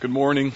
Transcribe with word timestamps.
Good 0.00 0.10
morning. 0.10 0.54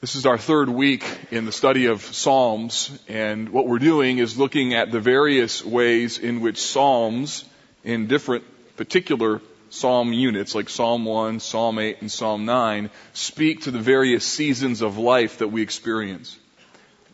This 0.00 0.16
is 0.16 0.26
our 0.26 0.38
third 0.38 0.68
week 0.68 1.04
in 1.30 1.44
the 1.44 1.52
study 1.52 1.86
of 1.86 2.02
Psalms, 2.02 2.90
and 3.06 3.50
what 3.50 3.68
we're 3.68 3.78
doing 3.78 4.18
is 4.18 4.36
looking 4.36 4.74
at 4.74 4.90
the 4.90 4.98
various 4.98 5.64
ways 5.64 6.18
in 6.18 6.40
which 6.40 6.60
Psalms, 6.60 7.44
in 7.84 8.08
different 8.08 8.42
particular 8.76 9.40
Psalm 9.70 10.12
units, 10.12 10.52
like 10.52 10.68
Psalm 10.68 11.04
1, 11.04 11.38
Psalm 11.38 11.78
8, 11.78 11.98
and 12.00 12.10
Psalm 12.10 12.44
9, 12.44 12.90
speak 13.12 13.62
to 13.62 13.70
the 13.70 13.78
various 13.78 14.24
seasons 14.24 14.82
of 14.82 14.98
life 14.98 15.38
that 15.38 15.52
we 15.52 15.62
experience. 15.62 16.36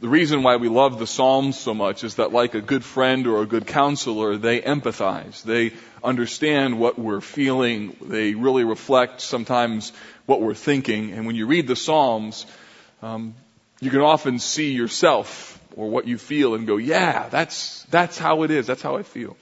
The 0.01 0.09
reason 0.09 0.43
why 0.43 0.57
we 0.57 0.71
love 0.71 0.99
the 0.99 1.07
Psalms 1.07 1.61
so 1.61 1.75
much 1.75 2.05
is 2.05 2.15
that 2.15 2.33
like 2.33 2.55
a 2.55 2.63
good 2.63 2.83
friend 2.83 3.27
or 3.27 3.43
a 3.43 3.47
good 3.47 3.67
counselor, 3.67 4.39
they 4.39 4.63
empathize. 4.63 5.43
They 5.43 5.75
understand 6.03 6.79
what 6.79 6.99
we're 6.99 7.21
feeling. 7.21 7.95
They 8.01 8.35
really 8.35 8.65
reflect 8.65 9.21
sometimes 9.21 9.93
what 10.25 10.41
we're 10.41 10.55
thinking. 10.55 11.13
And 11.13 11.27
when 11.27 11.37
you 11.37 11.47
read 11.47 11.67
the 11.67 11.77
Psalms, 11.77 12.47
um, 13.03 13.35
you 13.81 13.91
can 13.91 14.01
often 14.01 14.39
see 14.39 14.73
yourself 14.73 15.61
or 15.77 15.91
what 15.91 16.07
you 16.07 16.17
feel 16.17 16.55
and 16.55 16.67
go, 16.67 16.79
yeah, 16.79 17.29
that's, 17.29 17.83
that's 17.91 18.17
how 18.17 18.43
it 18.45 18.51
is. 18.51 18.67
That's 18.67 18.83
how 18.83 18.97
I 18.97 19.03
feel. 19.03 19.37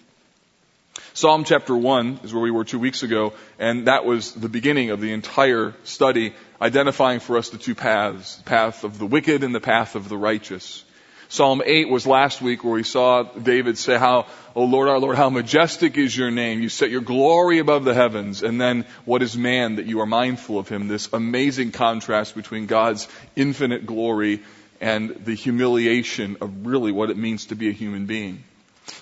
Psalm 1.14 1.44
chapter 1.44 1.76
1 1.76 2.20
is 2.24 2.34
where 2.34 2.42
we 2.42 2.50
were 2.50 2.64
two 2.64 2.80
weeks 2.80 3.04
ago, 3.04 3.32
and 3.60 3.86
that 3.86 4.04
was 4.04 4.32
the 4.32 4.48
beginning 4.48 4.90
of 4.90 5.00
the 5.00 5.12
entire 5.12 5.74
study, 5.84 6.34
identifying 6.60 7.20
for 7.20 7.36
us 7.36 7.50
the 7.50 7.58
two 7.58 7.74
paths, 7.74 8.36
the 8.36 8.44
path 8.44 8.84
of 8.84 8.98
the 8.98 9.06
wicked 9.06 9.44
and 9.44 9.54
the 9.54 9.60
path 9.60 9.94
of 9.94 10.08
the 10.08 10.16
righteous. 10.16 10.84
Psalm 11.30 11.60
8 11.64 11.90
was 11.90 12.06
last 12.06 12.40
week 12.40 12.64
where 12.64 12.72
we 12.72 12.82
saw 12.82 13.22
David 13.22 13.76
say 13.76 13.98
how, 13.98 14.26
O 14.54 14.64
Lord 14.64 14.88
our 14.88 14.98
Lord, 14.98 15.16
how 15.16 15.28
majestic 15.28 15.98
is 15.98 16.16
your 16.16 16.30
name. 16.30 16.62
You 16.62 16.70
set 16.70 16.90
your 16.90 17.02
glory 17.02 17.58
above 17.58 17.84
the 17.84 17.92
heavens. 17.92 18.42
And 18.42 18.58
then 18.58 18.86
what 19.04 19.22
is 19.22 19.36
man 19.36 19.76
that 19.76 19.84
you 19.84 20.00
are 20.00 20.06
mindful 20.06 20.58
of 20.58 20.70
him? 20.70 20.88
This 20.88 21.10
amazing 21.12 21.72
contrast 21.72 22.34
between 22.34 22.64
God's 22.64 23.08
infinite 23.36 23.84
glory 23.84 24.42
and 24.80 25.10
the 25.26 25.34
humiliation 25.34 26.38
of 26.40 26.66
really 26.66 26.92
what 26.92 27.10
it 27.10 27.18
means 27.18 27.46
to 27.46 27.54
be 27.54 27.68
a 27.68 27.72
human 27.72 28.06
being. 28.06 28.42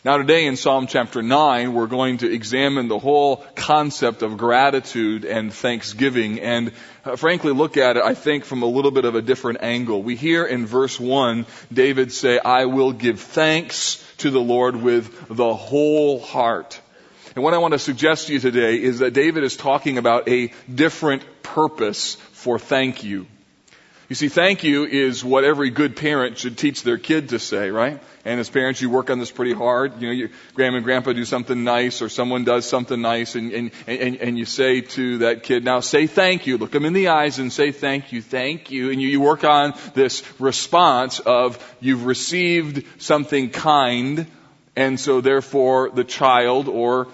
Now 0.05 0.19
today 0.19 0.47
in 0.47 0.57
Psalm 0.57 0.87
chapter 0.87 1.23
9, 1.23 1.73
we're 1.73 1.87
going 1.87 2.19
to 2.19 2.33
examine 2.33 2.89
the 2.89 2.99
whole 2.99 3.39
concept 3.55 4.23
of 4.23 4.37
gratitude 4.37 5.25
and 5.25 5.53
thanksgiving 5.53 6.41
and 6.41 6.73
uh, 7.05 7.17
frankly 7.17 7.53
look 7.53 7.77
at 7.77 7.97
it, 7.97 8.03
I 8.03 8.15
think, 8.15 8.45
from 8.45 8.63
a 8.63 8.67
little 8.67 8.91
bit 8.91 9.05
of 9.05 9.15
a 9.15 9.23
different 9.23 9.63
angle. 9.63 10.03
We 10.03 10.17
hear 10.17 10.45
in 10.45 10.67
verse 10.67 10.99
1, 10.99 11.47
David 11.73 12.13
say, 12.13 12.39
I 12.39 12.67
will 12.67 12.93
give 12.93 13.21
thanks 13.21 14.05
to 14.19 14.31
the 14.31 14.41
Lord 14.41 14.77
with 14.77 15.29
the 15.29 15.55
whole 15.55 16.21
heart. 16.21 16.81
And 17.35 17.45
what 17.45 17.55
I 17.55 17.59
want 17.59 17.73
to 17.73 17.79
suggest 17.79 18.29
to 18.29 18.33
you 18.33 18.41
today 18.41 18.77
is 18.83 19.01
that 19.01 19.13
David 19.13 19.45
is 19.45 19.57
talking 19.57 19.99
about 19.99 20.29
a 20.29 20.53
different 20.73 21.23
purpose 21.43 22.15
for 22.33 22.59
thank 22.59 23.05
you. 23.05 23.27
You 24.09 24.15
see, 24.15 24.29
thank 24.29 24.63
you 24.63 24.85
is 24.85 25.25
what 25.25 25.43
every 25.43 25.71
good 25.71 25.97
parent 25.97 26.39
should 26.39 26.57
teach 26.57 26.85
their 26.85 26.97
kid 26.97 27.31
to 27.31 27.41
say, 27.41 27.71
right? 27.71 28.01
And 28.25 28.39
as 28.39 28.49
parents, 28.49 28.81
you 28.81 28.89
work 28.89 29.11
on 29.11 29.19
this 29.19 29.33
pretty 29.33 29.53
hard. 29.53 30.01
You 30.01 30.07
know, 30.07 30.13
your 30.13 30.29
grandma 30.55 30.77
and 30.77 30.85
grandpa 30.85 31.13
do 31.13 31.25
something 31.25 31.65
nice 31.65 32.01
or 32.03 32.09
someone 32.09 32.45
does 32.45 32.69
something 32.69 33.01
nice 33.01 33.35
and, 33.35 33.53
and, 33.53 33.71
and, 33.89 34.17
and 34.17 34.39
you 34.39 34.45
say 34.45 34.83
to 34.83 35.19
that 35.19 35.43
kid, 35.43 35.65
now 35.65 35.81
say 35.81 36.07
thank 36.07 36.47
you. 36.47 36.57
Look 36.57 36.71
them 36.71 36.85
in 36.85 36.93
the 36.93 37.09
eyes 37.09 37.41
and 37.41 37.53
say 37.53 37.73
thank 37.73 38.13
you, 38.13 38.23
thank 38.23 38.71
you. 38.71 38.93
And 38.93 39.03
you, 39.03 39.09
you 39.09 39.21
work 39.21 39.43
on 39.43 39.75
this 39.95 40.23
response 40.39 41.19
of 41.19 41.59
you've 41.81 42.07
received 42.07 42.85
something 43.03 43.51
kind 43.51 44.29
and 44.77 45.01
so 45.01 45.21
therefore 45.21 45.91
the 45.91 46.05
child 46.05 46.69
or 46.69 47.09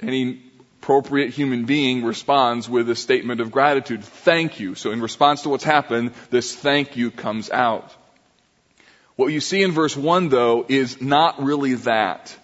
any 0.00 0.42
appropriate 0.86 1.30
human 1.30 1.64
being 1.64 2.04
responds 2.04 2.68
with 2.68 2.88
a 2.88 2.94
statement 2.94 3.40
of 3.40 3.50
gratitude. 3.50 4.04
Thank 4.04 4.60
you. 4.60 4.76
So 4.76 4.92
in 4.92 5.00
response 5.00 5.42
to 5.42 5.48
what's 5.48 5.64
happened, 5.64 6.12
this 6.30 6.54
thank 6.54 6.96
you 6.96 7.10
comes 7.10 7.50
out. 7.50 7.92
What 9.16 9.32
you 9.32 9.40
see 9.40 9.64
in 9.64 9.72
verse 9.72 9.96
1 9.96 10.28
though 10.28 10.64
is 10.68 11.00
not 11.00 11.42
really 11.42 11.74
that. 11.74 12.36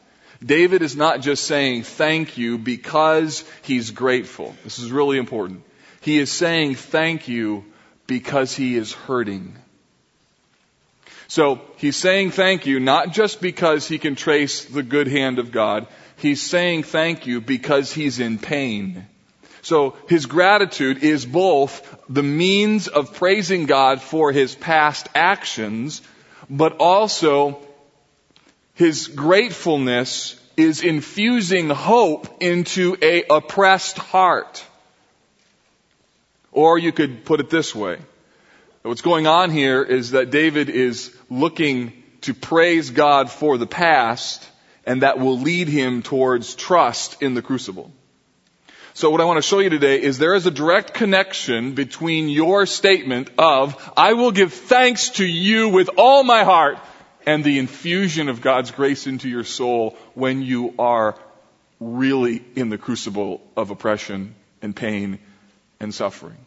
David 0.45 0.83
is 0.83 0.97
not 0.97 1.21
just 1.21 1.45
saying 1.45 1.85
thank 1.85 2.37
you 2.37 2.59
because 2.59 3.45
he's 3.63 3.93
grateful. 3.93 4.57
This 4.65 4.81
is 4.81 4.91
really 4.91 5.19
important. 5.19 5.63
He 6.01 6.19
is 6.19 6.33
saying 6.33 6.75
thank 6.75 7.29
you 7.29 7.65
because 8.09 8.57
he 8.57 8.75
is 8.75 8.93
hurting. 8.93 9.55
So 11.29 11.61
he's 11.77 11.95
saying 11.95 12.33
thank 12.33 12.67
you 12.67 12.81
not 12.81 13.13
just 13.13 13.41
because 13.41 13.87
he 13.87 13.99
can 13.99 14.17
trace 14.17 14.65
the 14.65 14.83
good 14.83 15.07
hand 15.07 15.39
of 15.39 15.53
God. 15.53 15.87
He's 16.17 16.43
saying 16.43 16.85
thank 16.85 17.27
you 17.27 17.41
because 17.41 17.93
he's 17.93 18.21
in 18.21 18.39
pain. 18.39 19.07
So 19.63 19.97
his 20.09 20.27
gratitude 20.27 21.05
is 21.05 21.25
both 21.25 22.03
the 22.09 22.23
means 22.23 22.89
of 22.89 23.15
praising 23.15 23.67
God 23.67 24.03
for 24.03 24.33
his 24.33 24.55
past 24.55 25.09
actions, 25.15 26.03
but 26.51 26.79
also 26.79 27.61
his 28.75 29.07
gratefulness 29.07 30.39
is 30.57 30.83
infusing 30.83 31.71
hope 31.71 32.43
into 32.43 32.97
a 33.01 33.25
oppressed 33.31 33.99
heart. 33.99 34.65
Or 36.51 36.79
you 36.79 36.93
could 36.93 37.25
put 37.25 37.41
it 37.41 37.49
this 37.49 37.75
way. 37.75 37.99
What's 38.83 39.01
going 39.01 39.29
on 39.29 39.51
here 39.51 39.83
is 39.83 40.11
that 40.11 40.31
David 40.31 40.69
is 40.69 41.17
looking 41.31 42.03
to 42.23 42.35
praise 42.35 42.91
God 42.91 43.31
for 43.31 43.57
the 43.57 43.67
past 43.67 44.47
and 44.85 45.03
that 45.03 45.19
will 45.19 45.39
lead 45.39 45.69
him 45.69 46.03
towards 46.03 46.55
trust 46.55 47.23
in 47.23 47.35
the 47.35 47.43
crucible. 47.43 47.93
So 48.95 49.09
what 49.09 49.21
I 49.21 49.25
want 49.25 49.39
to 49.39 49.43
show 49.43 49.61
you 49.61 49.71
today 49.71 50.03
is 50.03 50.19
there 50.19 50.35
is 50.35 50.47
a 50.47 50.51
direct 50.51 50.93
connection 50.93 51.73
between 51.73 52.29
your 52.29 52.67
statement 52.67 53.31
of, 53.39 53.93
I 53.97 54.13
will 54.13 54.33
give 54.33 54.53
thanks 54.53 55.11
to 55.11 55.25
you 55.25 55.71
with 55.71 55.89
all 55.97 56.25
my 56.25 56.45
heart, 56.45 56.79
and 57.27 57.45
the 57.45 57.59
infusion 57.59 58.29
of 58.29 58.41
God's 58.41 58.71
grace 58.71 59.07
into 59.07 59.29
your 59.29 59.45
soul 59.45 59.97
when 60.15 60.43
you 60.43 60.75
are 60.79 61.17
really 61.81 62.45
in 62.55 62.69
the 62.69 62.79
crucible 62.79 63.41
of 63.57 63.71
oppression 63.71 64.35
and 64.61 64.75
pain 64.75 65.19
and 65.81 65.95
suffering. 65.95 66.47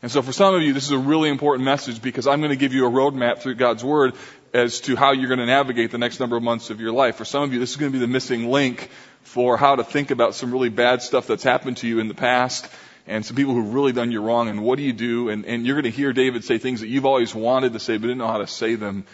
And 0.00 0.10
so 0.10 0.22
for 0.22 0.32
some 0.32 0.54
of 0.54 0.62
you, 0.62 0.72
this 0.72 0.84
is 0.84 0.92
a 0.92 0.98
really 0.98 1.28
important 1.28 1.64
message 1.64 2.00
because 2.00 2.28
I'm 2.28 2.40
going 2.40 2.50
to 2.50 2.56
give 2.56 2.72
you 2.72 2.86
a 2.86 2.90
roadmap 2.90 3.38
through 3.38 3.56
God's 3.56 3.82
Word 3.82 4.14
as 4.52 4.80
to 4.82 4.96
how 4.96 5.12
you're 5.12 5.28
going 5.28 5.40
to 5.40 5.46
navigate 5.46 5.90
the 5.90 5.98
next 5.98 6.20
number 6.20 6.36
of 6.36 6.42
months 6.42 6.70
of 6.70 6.80
your 6.80 6.92
life. 6.92 7.16
For 7.16 7.24
some 7.24 7.42
of 7.42 7.52
you, 7.52 7.60
this 7.60 7.70
is 7.70 7.76
going 7.76 7.92
to 7.92 7.98
be 7.98 8.00
the 8.00 8.10
missing 8.10 8.50
link 8.50 8.90
for 9.22 9.56
how 9.56 9.76
to 9.76 9.84
think 9.84 10.10
about 10.10 10.34
some 10.34 10.52
really 10.52 10.70
bad 10.70 11.02
stuff 11.02 11.26
that's 11.26 11.42
happened 11.42 11.78
to 11.78 11.86
you 11.86 12.00
in 12.00 12.08
the 12.08 12.14
past 12.14 12.68
and 13.08 13.24
some 13.24 13.36
people 13.36 13.54
who've 13.54 13.72
really 13.72 13.92
done 13.92 14.12
you 14.12 14.20
wrong 14.20 14.48
and 14.48 14.62
what 14.62 14.76
do 14.76 14.84
you 14.84 14.92
do? 14.92 15.30
And, 15.30 15.46
and 15.46 15.66
you're 15.66 15.76
going 15.76 15.90
to 15.90 15.96
hear 15.96 16.12
David 16.12 16.44
say 16.44 16.58
things 16.58 16.80
that 16.80 16.88
you've 16.88 17.06
always 17.06 17.34
wanted 17.34 17.72
to 17.72 17.80
say 17.80 17.96
but 17.96 18.02
didn't 18.02 18.18
know 18.18 18.28
how 18.28 18.38
to 18.38 18.46
say 18.46 18.74
them. 18.74 19.04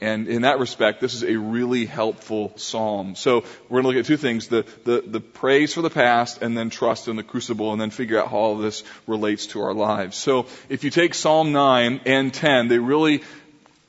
And 0.00 0.26
in 0.26 0.42
that 0.42 0.58
respect, 0.58 1.00
this 1.00 1.14
is 1.14 1.22
a 1.22 1.36
really 1.36 1.86
helpful 1.86 2.52
psalm. 2.56 3.14
So 3.14 3.44
we're 3.68 3.80
going 3.80 3.84
to 3.84 3.88
look 3.88 4.04
at 4.04 4.06
two 4.06 4.16
things, 4.16 4.48
the, 4.48 4.66
the, 4.84 5.04
the 5.06 5.20
praise 5.20 5.72
for 5.72 5.82
the 5.82 5.90
past 5.90 6.42
and 6.42 6.58
then 6.58 6.68
trust 6.68 7.06
in 7.06 7.14
the 7.14 7.22
crucible 7.22 7.72
and 7.72 7.80
then 7.80 7.90
figure 7.90 8.20
out 8.20 8.28
how 8.28 8.38
all 8.38 8.56
this 8.58 8.82
relates 9.06 9.46
to 9.48 9.62
our 9.62 9.72
lives. 9.72 10.16
So 10.16 10.46
if 10.68 10.82
you 10.82 10.90
take 10.90 11.14
Psalm 11.14 11.52
9 11.52 12.00
and 12.06 12.34
10, 12.34 12.66
they 12.68 12.78
really 12.78 13.22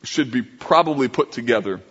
should 0.06 0.32
be 0.32 0.42
probably 0.42 1.08
put 1.08 1.32
together. 1.32 1.82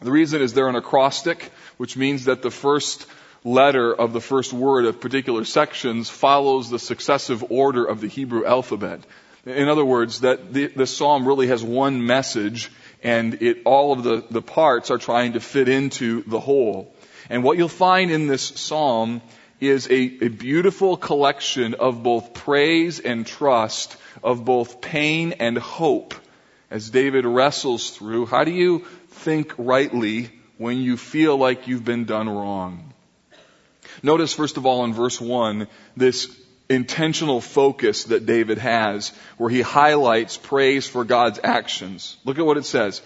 The 0.00 0.10
reason 0.10 0.40
is 0.40 0.54
they're 0.54 0.68
an 0.68 0.76
acrostic, 0.76 1.50
which 1.76 1.96
means 1.96 2.24
that 2.24 2.42
the 2.42 2.50
first 2.50 3.06
letter 3.44 3.94
of 3.94 4.12
the 4.12 4.20
first 4.20 4.52
word 4.52 4.84
of 4.84 5.00
particular 5.00 5.44
sections 5.44 6.08
follows 6.08 6.70
the 6.70 6.78
successive 6.78 7.50
order 7.50 7.84
of 7.84 8.00
the 8.00 8.08
Hebrew 8.08 8.44
alphabet. 8.44 9.00
In 9.46 9.68
other 9.68 9.84
words, 9.84 10.20
that 10.20 10.52
the, 10.52 10.66
the 10.66 10.86
psalm 10.86 11.26
really 11.26 11.46
has 11.48 11.62
one 11.62 12.04
message 12.04 12.70
and 13.02 13.42
it, 13.42 13.62
all 13.64 13.92
of 13.92 14.02
the, 14.02 14.24
the 14.30 14.42
parts 14.42 14.90
are 14.90 14.98
trying 14.98 15.32
to 15.32 15.40
fit 15.40 15.68
into 15.68 16.22
the 16.24 16.40
whole. 16.40 16.94
And 17.30 17.42
what 17.42 17.56
you'll 17.56 17.68
find 17.68 18.10
in 18.10 18.26
this 18.26 18.42
psalm 18.42 19.22
is 19.58 19.86
a, 19.86 20.24
a 20.24 20.28
beautiful 20.28 20.96
collection 20.96 21.74
of 21.74 22.02
both 22.02 22.34
praise 22.34 23.00
and 23.00 23.26
trust, 23.26 23.96
of 24.22 24.44
both 24.44 24.80
pain 24.80 25.32
and 25.32 25.56
hope 25.56 26.14
as 26.70 26.90
David 26.90 27.24
wrestles 27.24 27.90
through 27.90 28.26
how 28.26 28.44
do 28.44 28.52
you 28.52 28.84
think 29.08 29.52
rightly 29.58 30.30
when 30.56 30.78
you 30.78 30.96
feel 30.96 31.36
like 31.36 31.66
you've 31.66 31.84
been 31.84 32.04
done 32.04 32.28
wrong? 32.28 32.94
Notice 34.02 34.32
first 34.32 34.56
of 34.56 34.66
all 34.66 34.84
in 34.84 34.92
verse 34.92 35.20
1 35.20 35.66
this 35.96 36.34
intentional 36.68 37.40
focus 37.40 38.04
that 38.04 38.26
David 38.26 38.58
has 38.58 39.12
where 39.36 39.50
he 39.50 39.60
highlights 39.60 40.36
praise 40.36 40.86
for 40.86 41.04
God's 41.04 41.40
actions. 41.42 42.16
Look 42.24 42.38
at 42.38 42.46
what 42.46 42.56
it 42.56 42.64
says. 42.64 43.02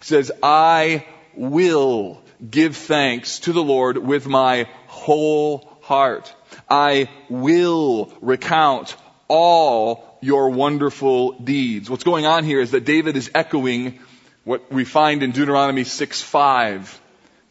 It 0.00 0.04
says, 0.04 0.30
I 0.42 1.06
will 1.34 2.20
give 2.48 2.76
thanks 2.76 3.40
to 3.40 3.52
the 3.52 3.62
Lord 3.62 3.96
with 3.96 4.26
my 4.26 4.68
whole 4.86 5.78
heart. 5.80 6.34
I 6.68 7.08
will 7.30 8.12
recount 8.20 8.94
all 9.28 10.15
your 10.20 10.50
wonderful 10.50 11.32
deeds. 11.32 11.88
What's 11.90 12.04
going 12.04 12.26
on 12.26 12.44
here 12.44 12.60
is 12.60 12.70
that 12.72 12.84
David 12.84 13.16
is 13.16 13.30
echoing 13.34 13.98
what 14.44 14.72
we 14.72 14.84
find 14.84 15.22
in 15.22 15.32
Deuteronomy 15.32 15.84
6 15.84 16.22
5. 16.22 17.00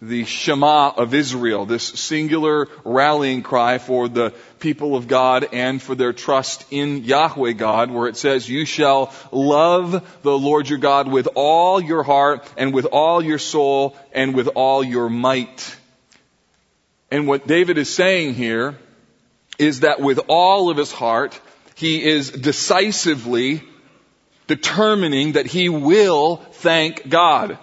the 0.02 0.26
Shema 0.26 0.90
of 0.90 1.14
Israel, 1.14 1.66
this 1.66 1.84
singular 1.84 2.68
rallying 2.84 3.44
cry 3.44 3.78
for 3.78 4.08
the 4.08 4.34
people 4.60 4.96
of 4.96 5.08
God 5.08 5.48
and 5.54 5.82
for 5.82 5.96
their 5.96 6.14
trust 6.14 6.66
in 6.72 7.04
Yahweh 7.04 7.54
God, 7.54 7.92
where 7.92 8.08
it 8.08 8.18
says, 8.18 8.50
you 8.50 8.66
shall 8.66 9.14
love 9.32 10.20
the 10.22 10.38
Lord 10.38 10.70
your 10.70 10.80
God 10.80 11.08
with 11.10 11.28
all 11.36 11.82
your 11.82 12.04
heart 12.04 12.48
and 12.58 12.74
with 12.74 12.86
all 12.86 13.24
your 13.24 13.40
soul 13.40 13.96
and 14.12 14.36
with 14.36 14.48
all 14.56 14.84
your 14.84 15.10
might. 15.10 15.76
And 17.10 17.28
what 17.28 17.48
David 17.48 17.78
is 17.78 17.94
saying 17.94 18.34
here 18.34 18.78
is 19.58 19.82
that 19.82 20.02
with 20.02 20.20
all 20.28 20.70
of 20.70 20.78
his 20.78 20.92
heart, 20.92 21.40
he 21.76 22.04
is 22.04 22.32
decisively 22.32 23.64
determining 24.48 25.34
that 25.34 25.46
he 25.46 25.70
will 25.70 26.38
thank 26.38 27.08
God. 27.08 27.58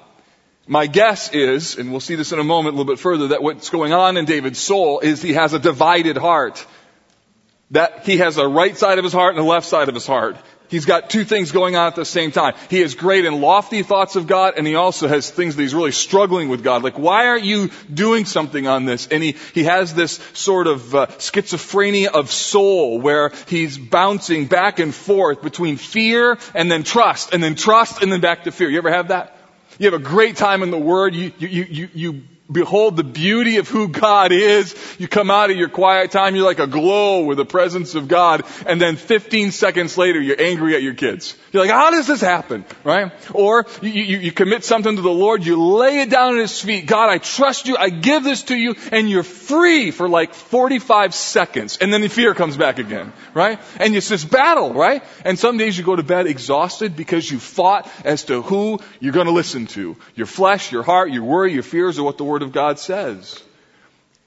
My 0.67 0.87
guess 0.87 1.33
is, 1.33 1.77
and 1.77 1.91
we'll 1.91 2.01
see 2.01 2.15
this 2.15 2.33
in 2.33 2.39
a 2.39 2.45
moment 2.45 2.75
a 2.75 2.79
little 2.79 2.93
bit 2.93 3.01
further, 3.01 3.29
that 3.29 3.43
what's 3.43 3.71
going 3.71 3.93
on 3.93 4.17
in 4.17 4.27
David's 4.27 4.59
soul 4.59 5.01
is 5.01 5.21
he 5.21 5.33
has 5.33 5.55
a 5.55 5.59
divided 5.59 6.17
heart. 6.17 6.65
That 7.73 8.05
he 8.05 8.19
has 8.19 8.37
a 8.37 8.47
right 8.47 8.77
side 8.77 8.99
of 8.99 9.05
his 9.05 9.13
heart 9.13 9.35
and 9.35 9.45
a 9.45 9.49
left 9.49 9.67
side 9.67 9.89
of 9.89 9.95
his 9.95 10.07
heart. 10.07 10.37
He's 10.73 10.87
got 10.87 11.11
two 11.11 11.25
things 11.25 11.53
going 11.53 11.77
on 11.77 11.87
at 11.87 11.97
the 11.97 12.07
same 12.07 12.33
time. 12.33 12.55
He 12.71 12.81
has 12.81 12.95
great 12.95 13.27
and 13.27 13.43
lofty 13.43 13.83
thoughts 13.83 14.17
of 14.17 14.27
God, 14.27 14.55
and 14.57 14.67
he 14.67 14.75
also 14.75 15.07
has 15.07 15.31
things 15.31 15.55
that 15.55 15.61
he's 15.61 15.75
really 15.75 15.93
struggling 15.93 16.49
with 16.49 16.65
God. 16.65 16.83
Like, 16.83 16.99
why 16.99 17.27
aren't 17.27 17.45
you 17.45 17.69
doing 17.93 18.25
something 18.25 18.67
on 18.67 18.87
this? 18.87 19.07
And 19.07 19.23
he, 19.23 19.37
he 19.53 19.65
has 19.65 19.93
this 19.93 20.13
sort 20.33 20.67
of 20.67 20.95
uh, 20.95 21.09
schizophrenia 21.19 22.09
of 22.09 22.33
soul 22.33 22.99
where 23.03 23.33
he's 23.49 23.77
bouncing 23.77 24.47
back 24.47 24.79
and 24.79 24.95
forth 24.95 25.43
between 25.43 25.77
fear 25.77 26.39
and 26.55 26.73
then 26.73 26.85
trust, 26.85 27.35
and 27.35 27.43
then 27.45 27.55
trust 27.55 28.03
and 28.03 28.11
then 28.11 28.23
back 28.23 28.45
to 28.45 28.51
fear. 28.51 28.71
You 28.71 28.79
ever 28.79 28.91
have 28.91 29.09
that? 29.09 29.37
You 29.79 29.91
have 29.91 30.01
a 30.01 30.03
great 30.03 30.37
time 30.37 30.63
in 30.63 30.71
the 30.71 30.79
Word. 30.79 31.15
You, 31.15 31.33
you, 31.39 31.49
you, 31.49 31.89
you 31.93 32.23
behold 32.51 32.97
the 32.97 33.05
beauty 33.05 33.59
of 33.59 33.69
who 33.69 33.89
God 33.89 34.33
is. 34.33 34.75
You 34.99 35.09
come 35.09 35.31
out 35.31 35.51
of 35.51 35.57
your 35.57 35.69
quiet 35.69 36.11
time, 36.11 36.35
you're 36.35 36.45
like 36.45 36.59
a 36.59 36.67
glow 36.67 37.25
with 37.25 37.39
the 37.39 37.45
presence 37.45 37.95
of 37.95 38.09
God, 38.09 38.45
and 38.67 38.81
then 38.81 38.97
15 38.97 39.53
seconds 39.53 39.97
later, 39.97 40.21
you're 40.21 40.41
angry 40.41 40.75
at 40.75 40.83
your 40.83 40.95
kids. 40.95 41.37
You're 41.53 41.63
like, 41.63 41.73
how 41.73 41.91
does 41.91 42.07
this 42.07 42.21
happen? 42.21 42.65
Right? 42.85 43.13
Or 43.35 43.67
you, 43.81 43.91
you, 43.91 44.19
you 44.19 44.33
commit 44.33 44.65
something 44.65 44.97
to 44.97 45.03
the 45.03 45.11
Lord, 45.11 45.45
you 45.45 45.63
lay 45.63 46.01
it 46.01 46.11
down 46.11 46.35
at 46.35 46.41
His 46.41 46.61
feet. 46.61 46.87
God, 46.87 47.11
I 47.11 47.19
trust 47.19 47.67
you, 47.67 47.77
I 47.77 47.91
give 47.91 48.25
this 48.25 48.45
to 48.45 48.57
you, 48.57 48.75
and 48.91 49.09
you're 49.09 49.23
free 49.23 49.91
for 49.91 50.09
like 50.09 50.35
45 50.35 51.15
seconds, 51.15 51.79
and 51.81 51.93
then 51.93 52.01
the 52.01 52.09
fear 52.09 52.35
comes 52.35 52.57
back 52.57 52.79
again. 52.79 53.13
Right? 53.35 53.61
And 53.79 53.95
it's 53.97 54.09
this 54.09 54.25
battle, 54.25 54.75
right? 54.75 55.03
And 55.25 55.39
some 55.39 55.59
days 55.59 55.77
you 55.77 55.85
go 55.85 55.97
to 55.97 56.03
bed 56.03 56.27
exhausted 56.27 56.97
because 56.97 57.31
you 57.31 57.39
fought 57.39 57.89
as 58.05 58.25
to 58.25 58.43
who 58.43 58.79
you're 59.01 59.13
going 59.13 59.27
to 59.27 59.33
listen 59.33 59.67
to. 59.69 59.97
Your 60.15 60.27
flesh, 60.27 60.73
your 60.73 60.83
heart, 60.83 61.11
your 61.11 61.25
worry, 61.25 61.53
your 61.53 61.63
fears, 61.63 61.99
or 61.99 62.05
what 62.05 62.19
the 62.19 62.25
Word 62.25 62.32
Word 62.33 62.43
of 62.43 62.53
God 62.53 62.79
says. 62.79 63.43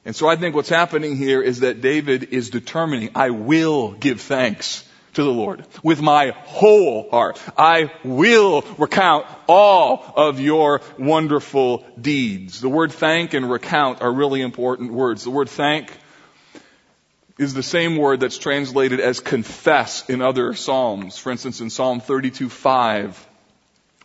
And 0.05 0.15
so 0.15 0.27
I 0.27 0.35
think 0.35 0.53
what's 0.53 0.69
happening 0.69 1.17
here 1.17 1.41
is 1.41 1.61
that 1.61 1.81
David 1.81 2.25
is 2.33 2.51
determining, 2.51 3.09
I 3.15 3.31
will 3.31 3.93
give 3.93 4.21
thanks 4.21 4.87
to 5.15 5.23
the 5.23 5.31
Lord 5.31 5.65
with 5.81 6.03
my 6.03 6.35
whole 6.45 7.09
heart. 7.09 7.41
I 7.57 7.91
will 8.03 8.63
recount 8.77 9.25
all 9.47 10.13
of 10.15 10.39
your 10.39 10.81
wonderful 10.99 11.83
deeds. 11.99 12.61
The 12.61 12.69
word 12.69 12.91
thank 12.91 13.33
and 13.33 13.49
recount 13.49 14.03
are 14.03 14.13
really 14.13 14.41
important 14.41 14.93
words. 14.93 15.23
The 15.23 15.31
word 15.31 15.49
thank 15.49 15.91
is 17.39 17.55
the 17.55 17.63
same 17.63 17.97
word 17.97 18.19
that's 18.19 18.37
translated 18.37 18.99
as 18.99 19.19
confess 19.19 20.07
in 20.07 20.21
other 20.21 20.53
Psalms. 20.53 21.17
For 21.17 21.31
instance, 21.31 21.59
in 21.59 21.71
Psalm 21.71 22.01
32, 22.01 22.49
5, 22.49 23.27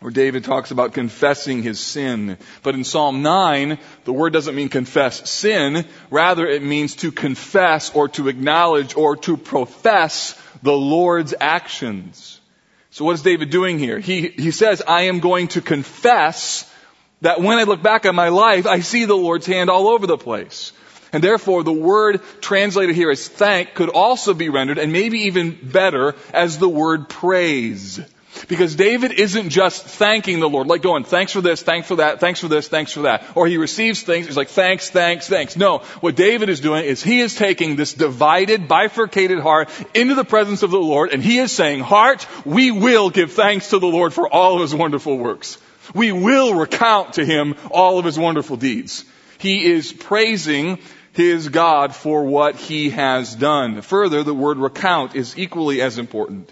where 0.01 0.11
David 0.11 0.43
talks 0.43 0.71
about 0.71 0.93
confessing 0.93 1.61
his 1.61 1.79
sin. 1.79 2.39
But 2.63 2.73
in 2.73 2.83
Psalm 2.83 3.21
9, 3.21 3.77
the 4.03 4.11
word 4.11 4.33
doesn't 4.33 4.55
mean 4.55 4.67
confess 4.67 5.29
sin, 5.29 5.85
rather 6.09 6.47
it 6.47 6.63
means 6.63 6.95
to 6.97 7.11
confess 7.11 7.93
or 7.93 8.09
to 8.09 8.27
acknowledge 8.27 8.95
or 8.95 9.15
to 9.17 9.37
profess 9.37 10.35
the 10.63 10.75
Lord's 10.75 11.35
actions. 11.39 12.41
So 12.89 13.05
what 13.05 13.13
is 13.13 13.21
David 13.21 13.51
doing 13.51 13.77
here? 13.77 13.99
He, 13.99 14.29
he 14.29 14.49
says, 14.49 14.81
I 14.85 15.03
am 15.03 15.19
going 15.19 15.49
to 15.49 15.61
confess 15.61 16.67
that 17.21 17.39
when 17.39 17.59
I 17.59 17.63
look 17.63 17.83
back 17.83 18.07
on 18.07 18.15
my 18.15 18.29
life, 18.29 18.65
I 18.65 18.79
see 18.79 19.05
the 19.05 19.15
Lord's 19.15 19.45
hand 19.45 19.69
all 19.69 19.87
over 19.87 20.07
the 20.07 20.17
place. 20.17 20.73
And 21.13 21.23
therefore, 21.23 21.63
the 21.63 21.71
word 21.71 22.21
translated 22.41 22.95
here 22.95 23.11
as 23.11 23.27
thank 23.27 23.75
could 23.75 23.89
also 23.89 24.33
be 24.33 24.49
rendered, 24.49 24.79
and 24.79 24.91
maybe 24.91 25.19
even 25.25 25.59
better, 25.61 26.15
as 26.33 26.57
the 26.57 26.69
word 26.69 27.07
praise. 27.07 27.99
Because 28.47 28.75
David 28.75 29.11
isn't 29.11 29.49
just 29.49 29.83
thanking 29.83 30.39
the 30.39 30.49
Lord, 30.49 30.67
like 30.67 30.81
going, 30.81 31.03
thanks 31.03 31.31
for 31.31 31.41
this, 31.41 31.61
thanks 31.61 31.87
for 31.87 31.97
that, 31.97 32.19
thanks 32.19 32.39
for 32.39 32.47
this, 32.47 32.67
thanks 32.67 32.91
for 32.91 33.01
that. 33.01 33.23
Or 33.35 33.47
he 33.47 33.57
receives 33.57 34.03
things, 34.03 34.27
he's 34.27 34.37
like, 34.37 34.49
thanks, 34.49 34.89
thanks, 34.89 35.27
thanks. 35.27 35.55
No, 35.55 35.79
what 36.01 36.15
David 36.15 36.49
is 36.49 36.59
doing 36.59 36.85
is 36.85 37.03
he 37.03 37.19
is 37.19 37.35
taking 37.35 37.75
this 37.75 37.93
divided, 37.93 38.67
bifurcated 38.67 39.39
heart 39.39 39.69
into 39.93 40.15
the 40.15 40.25
presence 40.25 40.63
of 40.63 40.71
the 40.71 40.79
Lord, 40.79 41.11
and 41.11 41.23
he 41.23 41.39
is 41.39 41.51
saying, 41.51 41.81
heart, 41.81 42.27
we 42.45 42.71
will 42.71 43.09
give 43.09 43.33
thanks 43.33 43.69
to 43.69 43.79
the 43.79 43.87
Lord 43.87 44.13
for 44.13 44.27
all 44.27 44.55
of 44.55 44.61
his 44.61 44.75
wonderful 44.75 45.17
works. 45.17 45.57
We 45.93 46.11
will 46.11 46.53
recount 46.55 47.13
to 47.13 47.25
him 47.25 47.55
all 47.69 47.99
of 47.99 48.05
his 48.05 48.17
wonderful 48.17 48.57
deeds. 48.57 49.03
He 49.37 49.65
is 49.65 49.91
praising 49.91 50.79
his 51.13 51.49
God 51.49 51.95
for 51.95 52.23
what 52.23 52.55
he 52.55 52.91
has 52.91 53.35
done. 53.35 53.81
Further, 53.81 54.23
the 54.23 54.33
word 54.33 54.57
recount 54.57 55.15
is 55.15 55.37
equally 55.37 55.81
as 55.81 55.97
important. 55.97 56.51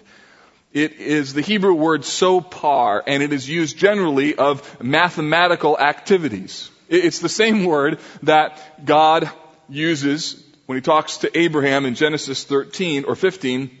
It 0.72 0.94
is 0.94 1.34
the 1.34 1.40
Hebrew 1.40 1.74
word 1.74 2.02
sopar, 2.02 3.02
and 3.06 3.22
it 3.22 3.32
is 3.32 3.48
used 3.48 3.76
generally 3.76 4.36
of 4.36 4.82
mathematical 4.82 5.78
activities. 5.78 6.70
It's 6.88 7.18
the 7.18 7.28
same 7.28 7.64
word 7.64 7.98
that 8.22 8.84
God 8.84 9.30
uses 9.68 10.42
when 10.66 10.76
he 10.76 10.82
talks 10.82 11.18
to 11.18 11.38
Abraham 11.38 11.86
in 11.86 11.96
Genesis 11.96 12.44
13 12.44 13.04
or 13.04 13.16
15 13.16 13.76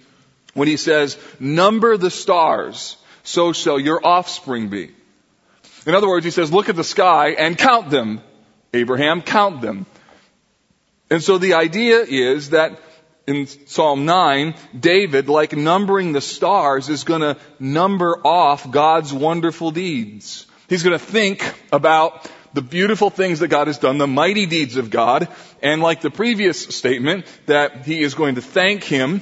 when 0.54 0.66
he 0.66 0.76
says, 0.76 1.16
number 1.38 1.96
the 1.96 2.10
stars, 2.10 2.96
so 3.22 3.52
shall 3.52 3.78
your 3.78 4.04
offspring 4.04 4.68
be. 4.68 4.90
In 5.86 5.94
other 5.94 6.08
words, 6.08 6.24
he 6.24 6.32
says, 6.32 6.52
look 6.52 6.68
at 6.68 6.76
the 6.76 6.84
sky 6.84 7.30
and 7.30 7.56
count 7.56 7.90
them. 7.90 8.20
Abraham, 8.74 9.22
count 9.22 9.60
them. 9.60 9.86
And 11.08 11.22
so 11.22 11.38
the 11.38 11.54
idea 11.54 12.00
is 12.00 12.50
that 12.50 12.80
in 13.30 13.46
Psalm 13.46 14.04
9, 14.04 14.54
David, 14.78 15.28
like 15.28 15.56
numbering 15.56 16.12
the 16.12 16.20
stars, 16.20 16.88
is 16.88 17.04
going 17.04 17.20
to 17.22 17.36
number 17.58 18.18
off 18.26 18.70
God's 18.70 19.12
wonderful 19.12 19.70
deeds. 19.70 20.46
He's 20.68 20.82
going 20.82 20.98
to 20.98 21.04
think 21.04 21.54
about 21.72 22.30
the 22.52 22.62
beautiful 22.62 23.10
things 23.10 23.38
that 23.38 23.48
God 23.48 23.68
has 23.68 23.78
done, 23.78 23.98
the 23.98 24.06
mighty 24.06 24.46
deeds 24.46 24.76
of 24.76 24.90
God, 24.90 25.28
and 25.62 25.80
like 25.80 26.00
the 26.00 26.10
previous 26.10 26.60
statement, 26.60 27.26
that 27.46 27.86
he 27.86 28.02
is 28.02 28.14
going 28.14 28.34
to 28.34 28.42
thank 28.42 28.82
him 28.82 29.20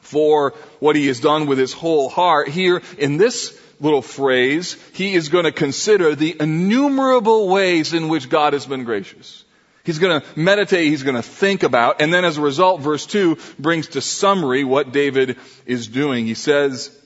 for 0.00 0.50
what 0.80 0.96
he 0.96 1.06
has 1.06 1.20
done 1.20 1.46
with 1.46 1.58
his 1.58 1.72
whole 1.72 2.08
heart. 2.08 2.48
Here, 2.48 2.82
in 2.98 3.16
this 3.16 3.58
little 3.80 4.02
phrase, 4.02 4.76
he 4.92 5.14
is 5.14 5.28
going 5.28 5.44
to 5.44 5.52
consider 5.52 6.14
the 6.14 6.36
innumerable 6.38 7.48
ways 7.48 7.94
in 7.94 8.08
which 8.08 8.28
God 8.28 8.52
has 8.52 8.66
been 8.66 8.84
gracious. 8.84 9.44
He's 9.84 9.98
going 9.98 10.20
to 10.20 10.26
meditate, 10.38 10.86
he's 10.86 11.02
going 11.02 11.16
to 11.16 11.22
think 11.22 11.64
about, 11.64 12.00
and 12.00 12.14
then 12.14 12.24
as 12.24 12.38
a 12.38 12.40
result, 12.40 12.80
verse 12.80 13.04
2 13.04 13.36
brings 13.58 13.88
to 13.88 14.00
summary 14.00 14.62
what 14.62 14.92
David 14.92 15.38
is 15.66 15.88
doing. 15.88 16.26
He 16.26 16.34
says, 16.34 16.96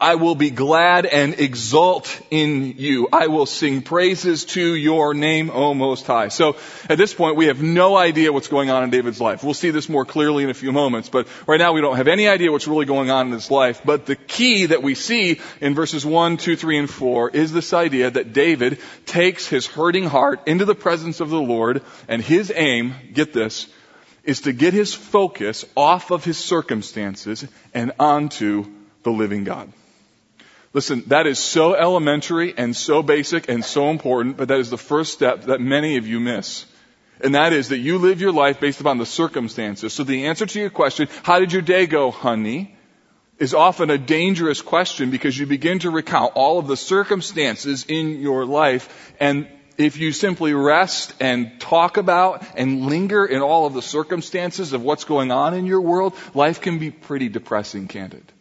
I 0.00 0.16
will 0.16 0.34
be 0.34 0.50
glad 0.50 1.06
and 1.06 1.38
exult 1.38 2.20
in 2.30 2.74
you. 2.78 3.08
I 3.12 3.26
will 3.26 3.46
sing 3.46 3.82
praises 3.82 4.44
to 4.46 4.74
your 4.74 5.14
name, 5.14 5.50
O 5.50 5.74
Most 5.74 6.06
High. 6.06 6.28
So 6.28 6.56
at 6.88 6.98
this 6.98 7.14
point, 7.14 7.36
we 7.36 7.46
have 7.46 7.62
no 7.62 7.96
idea 7.96 8.32
what's 8.32 8.48
going 8.48 8.70
on 8.70 8.82
in 8.82 8.90
David's 8.90 9.20
life. 9.20 9.44
We'll 9.44 9.54
see 9.54 9.70
this 9.70 9.88
more 9.88 10.04
clearly 10.04 10.42
in 10.42 10.50
a 10.50 10.54
few 10.54 10.72
moments, 10.72 11.08
but 11.08 11.28
right 11.46 11.58
now 11.58 11.72
we 11.72 11.80
don't 11.80 11.96
have 11.96 12.08
any 12.08 12.28
idea 12.28 12.50
what's 12.50 12.66
really 12.66 12.86
going 12.86 13.10
on 13.10 13.26
in 13.26 13.32
his 13.32 13.50
life. 13.50 13.82
But 13.84 14.06
the 14.06 14.16
key 14.16 14.66
that 14.66 14.82
we 14.82 14.94
see 14.94 15.40
in 15.60 15.74
verses 15.74 16.04
1, 16.04 16.38
2, 16.38 16.56
3, 16.56 16.78
and 16.78 16.90
4 16.90 17.30
is 17.30 17.52
this 17.52 17.72
idea 17.72 18.10
that 18.10 18.32
David 18.32 18.78
takes 19.06 19.46
his 19.46 19.66
hurting 19.66 20.04
heart 20.04 20.40
into 20.46 20.64
the 20.64 20.74
presence 20.74 21.20
of 21.20 21.30
the 21.30 21.40
Lord, 21.40 21.82
and 22.08 22.22
his 22.22 22.52
aim, 22.54 22.94
get 23.12 23.32
this, 23.32 23.66
is 24.24 24.42
to 24.42 24.52
get 24.52 24.72
his 24.72 24.94
focus 24.94 25.64
off 25.76 26.10
of 26.10 26.24
his 26.24 26.38
circumstances 26.38 27.46
and 27.74 27.92
onto 27.98 28.64
the 29.04 29.12
living 29.12 29.44
God. 29.44 29.72
Listen, 30.72 31.04
that 31.06 31.28
is 31.28 31.38
so 31.38 31.74
elementary 31.74 32.52
and 32.56 32.74
so 32.74 33.02
basic 33.02 33.48
and 33.48 33.64
so 33.64 33.90
important, 33.90 34.36
but 34.36 34.48
that 34.48 34.58
is 34.58 34.70
the 34.70 34.78
first 34.78 35.12
step 35.12 35.42
that 35.44 35.60
many 35.60 35.96
of 35.96 36.06
you 36.06 36.18
miss. 36.18 36.66
And 37.20 37.36
that 37.36 37.52
is 37.52 37.68
that 37.68 37.78
you 37.78 37.98
live 37.98 38.20
your 38.20 38.32
life 38.32 38.58
based 38.58 38.80
upon 38.80 38.98
the 38.98 39.06
circumstances. 39.06 39.92
So 39.92 40.02
the 40.02 40.26
answer 40.26 40.46
to 40.46 40.58
your 40.58 40.70
question, 40.70 41.08
how 41.22 41.38
did 41.38 41.52
your 41.52 41.62
day 41.62 41.86
go, 41.86 42.10
honey? 42.10 42.76
is 43.36 43.52
often 43.52 43.90
a 43.90 43.98
dangerous 43.98 44.62
question 44.62 45.10
because 45.10 45.36
you 45.36 45.44
begin 45.44 45.80
to 45.80 45.90
recount 45.90 46.32
all 46.36 46.60
of 46.60 46.68
the 46.68 46.76
circumstances 46.76 47.84
in 47.88 48.20
your 48.20 48.46
life 48.46 49.12
and 49.18 49.48
if 49.76 49.96
you 49.96 50.12
simply 50.12 50.54
rest 50.54 51.14
and 51.20 51.60
talk 51.60 51.96
about 51.96 52.44
and 52.56 52.86
linger 52.86 53.26
in 53.26 53.42
all 53.42 53.66
of 53.66 53.74
the 53.74 53.82
circumstances 53.82 54.72
of 54.72 54.82
what's 54.82 55.04
going 55.04 55.32
on 55.32 55.54
in 55.54 55.66
your 55.66 55.80
world, 55.80 56.14
life 56.32 56.60
can 56.60 56.78
be 56.78 56.92
pretty 56.92 57.28
depressing, 57.28 57.88
can't 57.88 58.14
it? 58.14 58.32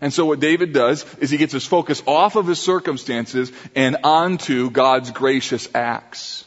And 0.00 0.12
so 0.12 0.26
what 0.26 0.40
David 0.40 0.72
does 0.72 1.04
is 1.16 1.30
he 1.30 1.36
gets 1.36 1.52
his 1.52 1.66
focus 1.66 2.02
off 2.06 2.36
of 2.36 2.46
his 2.46 2.60
circumstances 2.60 3.52
and 3.74 3.98
onto 4.04 4.70
God's 4.70 5.10
gracious 5.10 5.68
acts. 5.74 6.44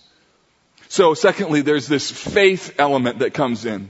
So 0.87 1.13
secondly, 1.13 1.61
there's 1.61 1.87
this 1.87 2.11
faith 2.11 2.75
element 2.77 3.19
that 3.19 3.33
comes 3.33 3.65
in. 3.65 3.89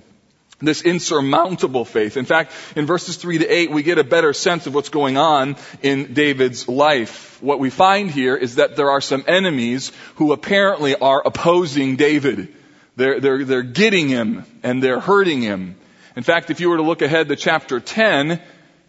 This 0.59 0.83
insurmountable 0.83 1.85
faith. 1.85 2.17
In 2.17 2.25
fact, 2.25 2.53
in 2.75 2.85
verses 2.85 3.17
3 3.17 3.39
to 3.39 3.47
8, 3.47 3.71
we 3.71 3.81
get 3.81 3.97
a 3.97 4.03
better 4.03 4.31
sense 4.33 4.67
of 4.67 4.75
what's 4.75 4.89
going 4.89 5.17
on 5.17 5.55
in 5.81 6.13
David's 6.13 6.67
life. 6.67 7.41
What 7.41 7.57
we 7.57 7.71
find 7.71 8.11
here 8.11 8.35
is 8.35 8.55
that 8.55 8.75
there 8.75 8.91
are 8.91 9.01
some 9.01 9.23
enemies 9.27 9.91
who 10.15 10.31
apparently 10.31 10.95
are 10.95 11.25
opposing 11.25 11.95
David. 11.95 12.53
They're, 12.95 13.19
they're, 13.19 13.43
they're 13.43 13.63
getting 13.63 14.07
him 14.07 14.45
and 14.61 14.83
they're 14.83 14.99
hurting 14.99 15.41
him. 15.41 15.77
In 16.15 16.21
fact, 16.21 16.51
if 16.51 16.59
you 16.59 16.69
were 16.69 16.77
to 16.77 16.83
look 16.83 17.01
ahead 17.01 17.29
to 17.29 17.35
chapter 17.35 17.79
10, 17.79 18.39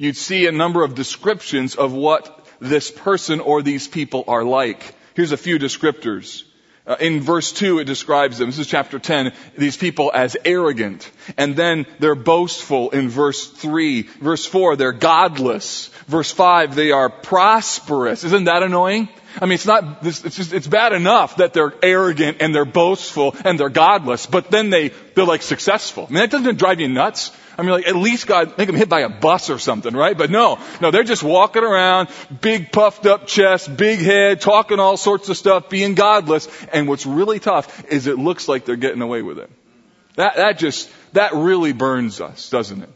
you'd 0.03 0.17
see 0.17 0.47
a 0.49 0.53
number 0.53 0.83
of 0.83 0.97
descriptions 0.97 1.77
of 1.77 1.93
what 1.93 2.45
this 2.61 2.91
person 2.91 3.39
or 3.39 3.63
these 3.63 3.87
people 3.87 4.25
are 4.27 4.43
like. 4.43 4.97
Here's 5.15 5.31
a 5.31 5.37
few 5.37 5.59
descriptors. 5.59 6.43
Uh, 6.85 6.97
in 6.99 7.21
verse 7.21 7.53
2, 7.53 7.79
it 7.79 7.85
describes 7.85 8.39
them. 8.39 8.49
This 8.49 8.59
is 8.59 8.67
chapter 8.67 8.99
10. 8.99 9.33
These 9.57 9.77
people 9.77 10.11
as 10.13 10.37
arrogant. 10.45 11.09
And 11.37 11.55
then 11.55 11.87
they're 12.01 12.17
boastful 12.17 12.91
in 12.91 13.09
verse 13.09 13.47
3. 13.47 14.03
Verse 14.03 14.45
4, 14.45 14.75
they're 14.75 14.93
godless. 14.93 15.87
Verse 16.09 16.33
5, 16.33 16.75
they 16.75 16.91
are 16.91 17.09
prosperous. 17.09 18.25
Isn't 18.25 18.45
that 18.45 18.65
annoying? 18.65 19.09
I 19.41 19.47
mean, 19.47 19.55
it's 19.55 19.67
not, 19.67 20.05
it's 20.05 20.23
just, 20.23 20.53
it's 20.53 20.67
bad 20.67 20.93
enough 20.93 21.37
that 21.37 21.53
they're 21.53 21.73
arrogant 21.81 22.39
and 22.41 22.53
they're 22.53 22.65
boastful 22.65 23.37
and 23.45 23.59
they're 23.59 23.71
godless, 23.71 24.27
but 24.27 24.51
then 24.51 24.71
they, 24.71 24.89
they're 25.15 25.25
like 25.25 25.43
successful. 25.43 26.07
I 26.09 26.13
mean, 26.13 26.21
that 26.21 26.31
doesn't 26.31 26.59
drive 26.59 26.81
you 26.81 26.89
nuts. 26.89 27.31
I 27.57 27.63
mean, 27.63 27.71
like, 27.73 27.87
at 27.87 27.97
least 27.97 28.27
God, 28.27 28.57
make 28.57 28.67
them 28.67 28.77
hit 28.77 28.89
by 28.89 29.01
a 29.01 29.09
bus 29.09 29.51
or 29.51 29.59
something, 29.59 29.95
right? 29.95 30.17
But 30.17 30.31
no, 30.31 30.59
no, 30.81 30.91
they're 30.91 31.05
just 31.05 31.23
walking 31.23 31.63
around, 31.63 32.09
big 32.41 32.73
puffed 32.73 33.07
up 33.07 33.27
chest, 33.27 33.77
big 33.77 33.99
head, 34.01 34.41
talking 34.41 34.81
all 34.81 34.97
sorts 34.97 35.29
of 35.29 35.37
stuff, 35.37 35.69
being 35.69 35.95
godless. 35.95 36.49
And 36.73 36.89
what's 36.89 37.05
really 37.05 37.39
tough 37.39 37.85
is 37.91 38.07
it 38.07 38.19
looks 38.19 38.49
like 38.49 38.65
they're 38.65 38.77
getting 38.77 39.03
away 39.03 39.23
with 39.23 39.39
it. 39.39 39.51
That, 40.17 40.37
that 40.37 40.59
just, 40.59 40.91
that 41.13 41.35
really 41.35 41.73
burns 41.73 42.21
us, 42.21 42.51
doesn't 42.51 42.83
it? 42.83 42.91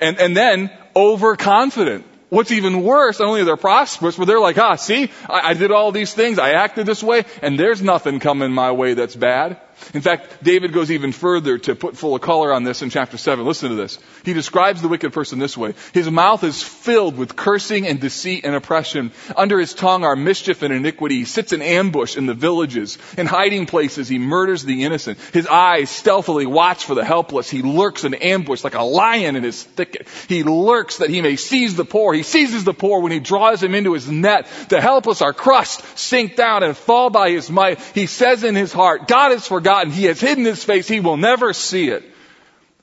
And, 0.00 0.18
and 0.18 0.36
then 0.36 0.70
overconfident. 0.94 2.04
What's 2.28 2.50
even 2.50 2.82
worse, 2.82 3.20
not 3.20 3.28
only 3.28 3.42
are 3.42 3.44
they 3.44 3.56
prosperous, 3.56 4.16
but 4.16 4.26
they're 4.26 4.40
like, 4.40 4.58
ah, 4.58 4.74
see, 4.74 5.10
I, 5.28 5.50
I 5.50 5.54
did 5.54 5.70
all 5.70 5.92
these 5.92 6.12
things, 6.12 6.38
I 6.38 6.50
acted 6.52 6.84
this 6.84 7.02
way, 7.02 7.24
and 7.40 7.58
there's 7.58 7.80
nothing 7.80 8.18
coming 8.18 8.52
my 8.52 8.72
way 8.72 8.94
that's 8.94 9.14
bad. 9.14 9.60
In 9.94 10.00
fact, 10.00 10.42
David 10.42 10.72
goes 10.72 10.90
even 10.90 11.12
further 11.12 11.58
to 11.58 11.74
put 11.74 11.96
full 11.96 12.14
of 12.14 12.20
color 12.22 12.52
on 12.52 12.64
this 12.64 12.82
in 12.82 12.90
chapter 12.90 13.18
7. 13.18 13.44
Listen 13.44 13.70
to 13.70 13.76
this. 13.76 13.98
He 14.24 14.32
describes 14.32 14.82
the 14.82 14.88
wicked 14.88 15.12
person 15.12 15.38
this 15.38 15.56
way. 15.56 15.74
His 15.92 16.10
mouth 16.10 16.44
is 16.44 16.62
filled 16.62 17.16
with 17.16 17.36
cursing 17.36 17.86
and 17.86 18.00
deceit 18.00 18.44
and 18.44 18.54
oppression. 18.54 19.12
Under 19.36 19.58
his 19.58 19.74
tongue 19.74 20.04
are 20.04 20.16
mischief 20.16 20.62
and 20.62 20.72
iniquity. 20.72 21.16
He 21.16 21.24
sits 21.24 21.52
in 21.52 21.62
ambush 21.62 22.16
in 22.16 22.26
the 22.26 22.34
villages. 22.34 22.98
In 23.18 23.26
hiding 23.26 23.66
places, 23.66 24.08
he 24.08 24.18
murders 24.18 24.64
the 24.64 24.84
innocent. 24.84 25.18
His 25.32 25.46
eyes 25.46 25.90
stealthily 25.90 26.46
watch 26.46 26.84
for 26.84 26.94
the 26.94 27.04
helpless. 27.04 27.50
He 27.50 27.62
lurks 27.62 28.04
in 28.04 28.14
ambush 28.14 28.64
like 28.64 28.74
a 28.74 28.82
lion 28.82 29.36
in 29.36 29.44
his 29.44 29.62
thicket. 29.62 30.08
He 30.28 30.42
lurks 30.42 30.98
that 30.98 31.10
he 31.10 31.20
may 31.20 31.36
seize 31.36 31.76
the 31.76 31.84
poor. 31.84 32.14
He 32.14 32.22
seizes 32.22 32.64
the 32.64 32.74
poor 32.74 33.00
when 33.00 33.12
he 33.12 33.20
draws 33.20 33.62
him 33.62 33.74
into 33.74 33.92
his 33.92 34.10
net. 34.10 34.48
The 34.68 34.80
helpless 34.80 35.22
are 35.22 35.34
crushed, 35.34 35.82
sink 35.98 36.34
down, 36.34 36.62
and 36.62 36.76
fall 36.76 37.10
by 37.10 37.30
his 37.30 37.50
might. 37.50 37.80
He 37.94 38.06
says 38.06 38.42
in 38.42 38.54
his 38.54 38.72
heart, 38.72 39.06
God 39.06 39.32
is 39.32 39.46
forgotten 39.46 39.65
forgotten. 39.66 39.90
He 39.90 40.04
has 40.04 40.20
hidden 40.20 40.44
his 40.44 40.62
face. 40.62 40.86
He 40.86 41.00
will 41.00 41.16
never 41.16 41.52
see 41.52 41.88
it. 41.88 42.04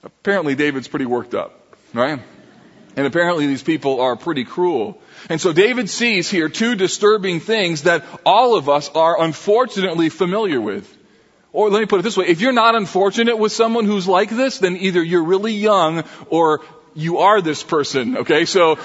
Apparently 0.04 0.54
David's 0.54 0.90
pretty 0.90 1.06
worked 1.06 1.34
up, 1.34 1.58
right? 1.94 2.20
And 2.98 3.08
apparently 3.08 3.48
these 3.48 3.64
people 3.64 4.02
are 4.02 4.18
pretty 4.18 4.44
cruel. 4.44 5.00
And 5.30 5.40
so 5.40 5.54
David 5.54 5.90
sees 5.90 6.30
here 6.30 6.50
two 6.50 6.76
disturbing 6.76 7.40
things 7.40 7.84
that 7.84 8.04
all 8.26 8.58
of 8.58 8.68
us 8.68 8.90
are 8.94 9.22
unfortunately 9.22 10.10
familiar 10.10 10.60
with. 10.60 10.86
Or 11.54 11.70
let 11.70 11.80
me 11.80 11.86
put 11.86 12.02
it 12.02 12.04
this 12.04 12.18
way, 12.18 12.26
if 12.28 12.42
you're 12.42 12.52
not 12.52 12.76
unfortunate 12.76 13.38
with 13.38 13.54
someone 13.54 13.86
who's 13.86 14.08
like 14.08 14.30
this, 14.30 14.58
then 14.58 14.76
either 14.76 15.02
you're 15.02 15.24
really 15.24 15.54
young 15.54 16.04
or 16.30 16.62
you 16.96 17.20
are 17.20 17.42
this 17.42 17.64
person, 17.64 18.18
okay? 18.18 18.44
So, 18.44 18.78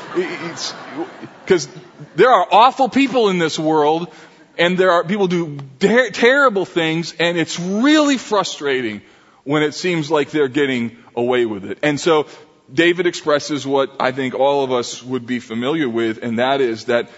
because 1.45 1.69
there 2.15 2.31
are 2.31 2.47
awful 2.49 2.89
people 2.89 3.29
in 3.29 3.39
this 3.39 3.59
world 3.59 4.13
and 4.59 4.77
there 4.77 4.91
are 4.91 5.05
people 5.05 5.29
do 5.29 5.59
ter- 5.79 6.11
terrible 6.11 6.65
things 6.65 7.15
and 7.19 7.39
it's 7.39 7.59
really 7.59 8.19
frustrating 8.19 9.01
when 9.45 9.63
it 9.63 9.73
seems 9.73 10.11
like 10.11 10.31
they're 10.31 10.49
getting 10.49 10.99
away 11.17 11.47
with 11.47 11.65
it. 11.65 11.79
And 11.83 11.99
so 11.99 12.27
David 12.73 13.07
expresses 13.07 13.67
what 13.67 13.97
I 13.99 14.13
think 14.13 14.35
all 14.35 14.65
of 14.65 14.73
us 14.73 15.03
would 15.03 15.27
be 15.27 15.39
familiar 15.41 15.89
with 15.89 16.23
and 16.23 16.39
that 16.39 16.61
is 16.61 16.87
that 16.87 17.09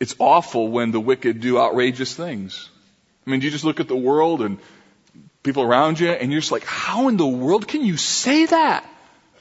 it's 0.00 0.14
awful 0.18 0.68
when 0.68 0.92
the 0.92 1.00
wicked 1.00 1.40
do 1.40 1.58
outrageous 1.58 2.14
things. 2.14 2.70
I 3.26 3.30
mean, 3.30 3.40
you 3.40 3.50
just 3.50 3.64
look 3.64 3.80
at 3.80 3.88
the 3.88 3.96
world 3.96 4.40
and 4.40 4.58
people 5.42 5.62
around 5.62 5.98
you 6.00 6.10
and 6.10 6.30
you're 6.30 6.40
just 6.40 6.52
like, 6.52 6.64
how 6.64 7.08
in 7.08 7.16
the 7.16 7.26
world 7.26 7.66
can 7.66 7.84
you 7.84 7.96
say 7.96 8.46
that? 8.46 8.84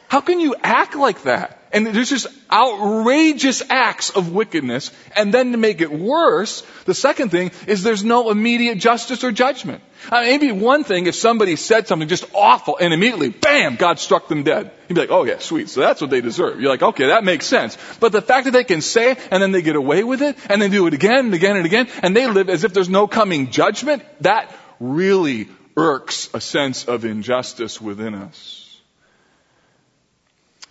How 0.08 0.22
can 0.22 0.40
you 0.40 0.56
act 0.62 0.96
like 0.96 1.24
that? 1.24 1.58
And 1.74 1.86
there's 1.86 2.10
just 2.10 2.28
outrageous 2.50 3.62
acts 3.70 4.10
of 4.10 4.32
wickedness. 4.32 4.90
And 5.16 5.34
then 5.34 5.52
to 5.52 5.58
make 5.58 5.82
it 5.82 5.92
worse, 5.92 6.64
the 6.86 6.94
second 6.94 7.30
thing 7.30 7.52
is 7.68 7.84
there's 7.84 8.06
no 8.06 8.32
immediate 8.32 8.78
justice 8.78 9.24
or 9.26 9.34
judgment. 9.34 9.84
I 10.10 10.22
mean, 10.22 10.40
maybe 10.40 10.52
one 10.54 10.86
thing 10.86 11.08
if 11.08 11.16
somebody 11.16 11.58
said 11.58 11.88
something 11.88 12.08
just 12.08 12.24
awful 12.34 12.78
and 12.80 12.94
immediately, 12.94 13.30
bam, 13.30 13.76
God 13.76 14.00
struck 14.00 14.30
them 14.30 14.44
dead. 14.44 14.72
You'd 14.88 14.96
be 14.96 15.02
like, 15.02 15.12
oh 15.12 15.26
yeah, 15.26 15.40
sweet. 15.40 15.68
So 15.68 15.82
that's 15.82 16.00
what 16.00 16.10
they 16.10 16.22
deserve. 16.22 16.62
You're 16.62 16.72
like, 16.72 16.84
okay, 16.84 17.08
that 17.08 17.26
makes 17.26 17.46
sense. 17.46 17.78
But 18.00 18.14
the 18.14 18.22
fact 18.22 18.46
that 18.46 18.52
they 18.52 18.64
can 18.64 18.82
say 18.82 19.12
it 19.12 19.20
and 19.30 19.44
then 19.44 19.52
they 19.52 19.62
get 19.62 19.76
away 19.76 20.06
with 20.06 20.22
it 20.22 20.38
and 20.50 20.62
they 20.62 20.70
do 20.70 20.88
it 20.88 20.94
again 20.94 21.26
and 21.26 21.34
again 21.34 21.58
and 21.58 21.66
again 21.66 21.88
and 22.02 22.16
they 22.16 22.28
live 22.28 22.50
as 22.50 22.64
if 22.64 22.74
there's 22.74 22.90
no 22.90 23.08
coming 23.08 23.52
judgment, 23.52 24.04
that 24.22 24.56
really 24.80 25.50
irks 25.76 26.30
a 26.34 26.40
sense 26.40 26.86
of 26.86 27.04
injustice 27.04 27.82
within 27.82 28.16
us. 28.16 28.67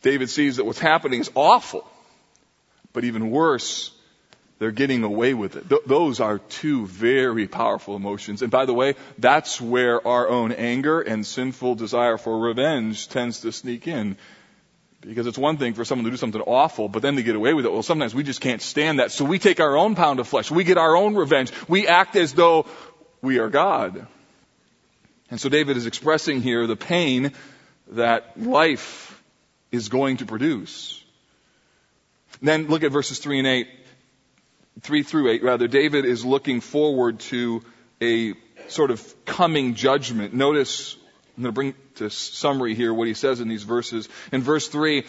David 0.02 0.30
sees 0.30 0.56
that 0.56 0.64
what's 0.64 0.78
happening 0.78 1.20
is 1.20 1.30
awful. 1.34 1.88
But 2.92 3.04
even 3.04 3.30
worse, 3.30 3.92
they're 4.58 4.70
getting 4.70 5.04
away 5.04 5.34
with 5.34 5.56
it. 5.56 5.68
Th- 5.68 5.82
those 5.84 6.20
are 6.20 6.38
two 6.38 6.86
very 6.86 7.46
powerful 7.46 7.94
emotions. 7.94 8.40
And 8.40 8.50
by 8.50 8.64
the 8.64 8.72
way, 8.72 8.94
that's 9.18 9.60
where 9.60 10.06
our 10.06 10.28
own 10.28 10.52
anger 10.52 11.00
and 11.02 11.26
sinful 11.26 11.74
desire 11.74 12.16
for 12.16 12.38
revenge 12.38 13.08
tends 13.08 13.40
to 13.40 13.52
sneak 13.52 13.86
in. 13.86 14.16
Because 15.02 15.26
it's 15.26 15.38
one 15.38 15.58
thing 15.58 15.74
for 15.74 15.84
someone 15.84 16.06
to 16.06 16.10
do 16.10 16.16
something 16.16 16.40
awful, 16.40 16.88
but 16.88 17.02
then 17.02 17.16
to 17.16 17.22
get 17.22 17.36
away 17.36 17.52
with 17.52 17.66
it. 17.66 17.72
Well, 17.72 17.82
sometimes 17.82 18.14
we 18.14 18.22
just 18.22 18.40
can't 18.40 18.62
stand 18.62 18.98
that. 18.98 19.12
So 19.12 19.24
we 19.24 19.38
take 19.38 19.60
our 19.60 19.76
own 19.76 19.94
pound 19.94 20.18
of 20.20 20.26
flesh. 20.26 20.50
We 20.50 20.64
get 20.64 20.78
our 20.78 20.96
own 20.96 21.14
revenge. 21.14 21.52
We 21.68 21.86
act 21.86 22.16
as 22.16 22.32
though 22.32 22.66
we 23.20 23.38
are 23.38 23.50
God. 23.50 24.06
And 25.30 25.40
so 25.40 25.48
David 25.48 25.76
is 25.76 25.86
expressing 25.86 26.40
here 26.40 26.66
the 26.66 26.76
pain 26.76 27.32
that 27.88 28.40
life 28.40 29.05
is 29.70 29.88
going 29.88 30.18
to 30.18 30.26
produce. 30.26 31.02
Then 32.42 32.66
look 32.68 32.82
at 32.82 32.92
verses 32.92 33.18
3 33.18 33.38
and 33.38 33.46
8. 33.46 33.68
3 34.82 35.02
through 35.02 35.30
8 35.30 35.42
rather. 35.42 35.68
David 35.68 36.04
is 36.04 36.24
looking 36.24 36.60
forward 36.60 37.20
to 37.20 37.62
a 38.02 38.34
sort 38.68 38.90
of 38.90 39.24
coming 39.24 39.74
judgment. 39.74 40.34
Notice, 40.34 40.96
I'm 41.36 41.42
going 41.42 41.52
to 41.52 41.54
bring 41.54 41.74
to 41.96 42.10
summary 42.10 42.74
here 42.74 42.92
what 42.92 43.08
he 43.08 43.14
says 43.14 43.40
in 43.40 43.48
these 43.48 43.62
verses. 43.62 44.08
In 44.32 44.42
verse 44.42 44.68
3, 44.68 45.04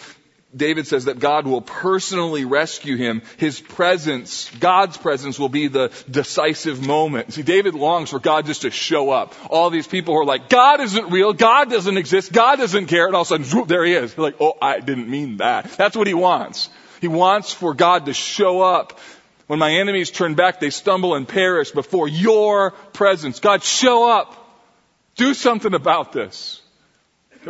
David 0.57 0.87
says 0.87 1.05
that 1.05 1.19
God 1.19 1.45
will 1.45 1.61
personally 1.61 2.45
rescue 2.45 2.97
him. 2.97 3.21
His 3.37 3.59
presence, 3.59 4.49
God's 4.59 4.97
presence 4.97 5.39
will 5.39 5.49
be 5.49 5.67
the 5.67 5.91
decisive 6.09 6.85
moment. 6.85 7.33
See, 7.33 7.43
David 7.43 7.75
longs 7.75 8.09
for 8.09 8.19
God 8.19 8.45
just 8.45 8.63
to 8.63 8.71
show 8.71 9.09
up. 9.11 9.35
All 9.49 9.69
these 9.69 9.87
people 9.87 10.13
who 10.13 10.21
are 10.21 10.25
like, 10.25 10.49
God 10.49 10.81
isn't 10.81 11.11
real, 11.11 11.33
God 11.33 11.69
doesn't 11.69 11.97
exist, 11.97 12.31
God 12.31 12.57
doesn't 12.57 12.87
care, 12.87 13.07
and 13.07 13.15
all 13.15 13.21
of 13.21 13.31
a 13.31 13.43
sudden, 13.43 13.67
there 13.67 13.85
he 13.85 13.93
is. 13.93 14.13
They're 14.13 14.23
like, 14.23 14.41
oh, 14.41 14.53
I 14.61 14.79
didn't 14.79 15.09
mean 15.09 15.37
that. 15.37 15.71
That's 15.77 15.95
what 15.95 16.07
he 16.07 16.13
wants. 16.13 16.69
He 16.99 17.07
wants 17.07 17.53
for 17.53 17.73
God 17.73 18.07
to 18.07 18.13
show 18.13 18.61
up. 18.61 18.99
When 19.47 19.59
my 19.59 19.71
enemies 19.75 20.11
turn 20.11 20.35
back, 20.35 20.59
they 20.59 20.71
stumble 20.71 21.15
and 21.15 21.27
perish 21.27 21.71
before 21.71 22.07
your 22.07 22.71
presence. 22.71 23.39
God, 23.39 23.63
show 23.63 24.09
up. 24.09 24.43
Do 25.15 25.33
something 25.33 25.73
about 25.73 26.11
this. 26.11 26.61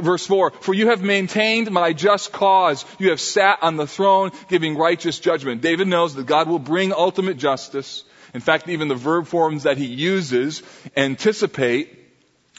Verse 0.02 0.26
4, 0.26 0.52
for 0.52 0.74
you 0.74 0.90
have 0.90 1.02
maintained 1.02 1.72
my 1.72 1.94
just 1.94 2.32
cause. 2.32 2.86
You 3.00 3.10
have 3.10 3.20
sat 3.20 3.60
on 3.62 3.78
the 3.78 3.88
throne 3.88 4.32
giving 4.48 4.78
righteous 4.78 5.20
judgment. 5.20 5.62
David 5.62 5.88
knows 5.88 6.16
that 6.16 6.26
God 6.26 6.48
will 6.48 6.60
bring 6.60 6.94
ultimate 6.94 7.38
justice. 7.38 8.04
In 8.34 8.42
fact, 8.42 8.70
even 8.70 8.88
the 8.88 8.96
verb 8.96 9.28
forms 9.28 9.64
that 9.64 9.78
he 9.78 9.86
uses 9.86 10.62
anticipate 10.96 11.98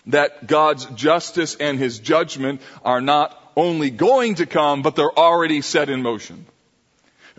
that 0.07 0.47
God's 0.47 0.87
justice 0.87 1.55
and 1.57 1.79
his 1.79 1.99
judgment 1.99 2.63
are 2.85 3.01
not 3.01 3.39
only 3.57 3.91
going 3.91 4.37
to 4.37 4.47
come, 4.47 4.83
but 4.83 4.97
they're 4.97 5.19
already 5.19 5.61
set 5.61 5.91
in 5.91 6.03
motion. 6.03 6.47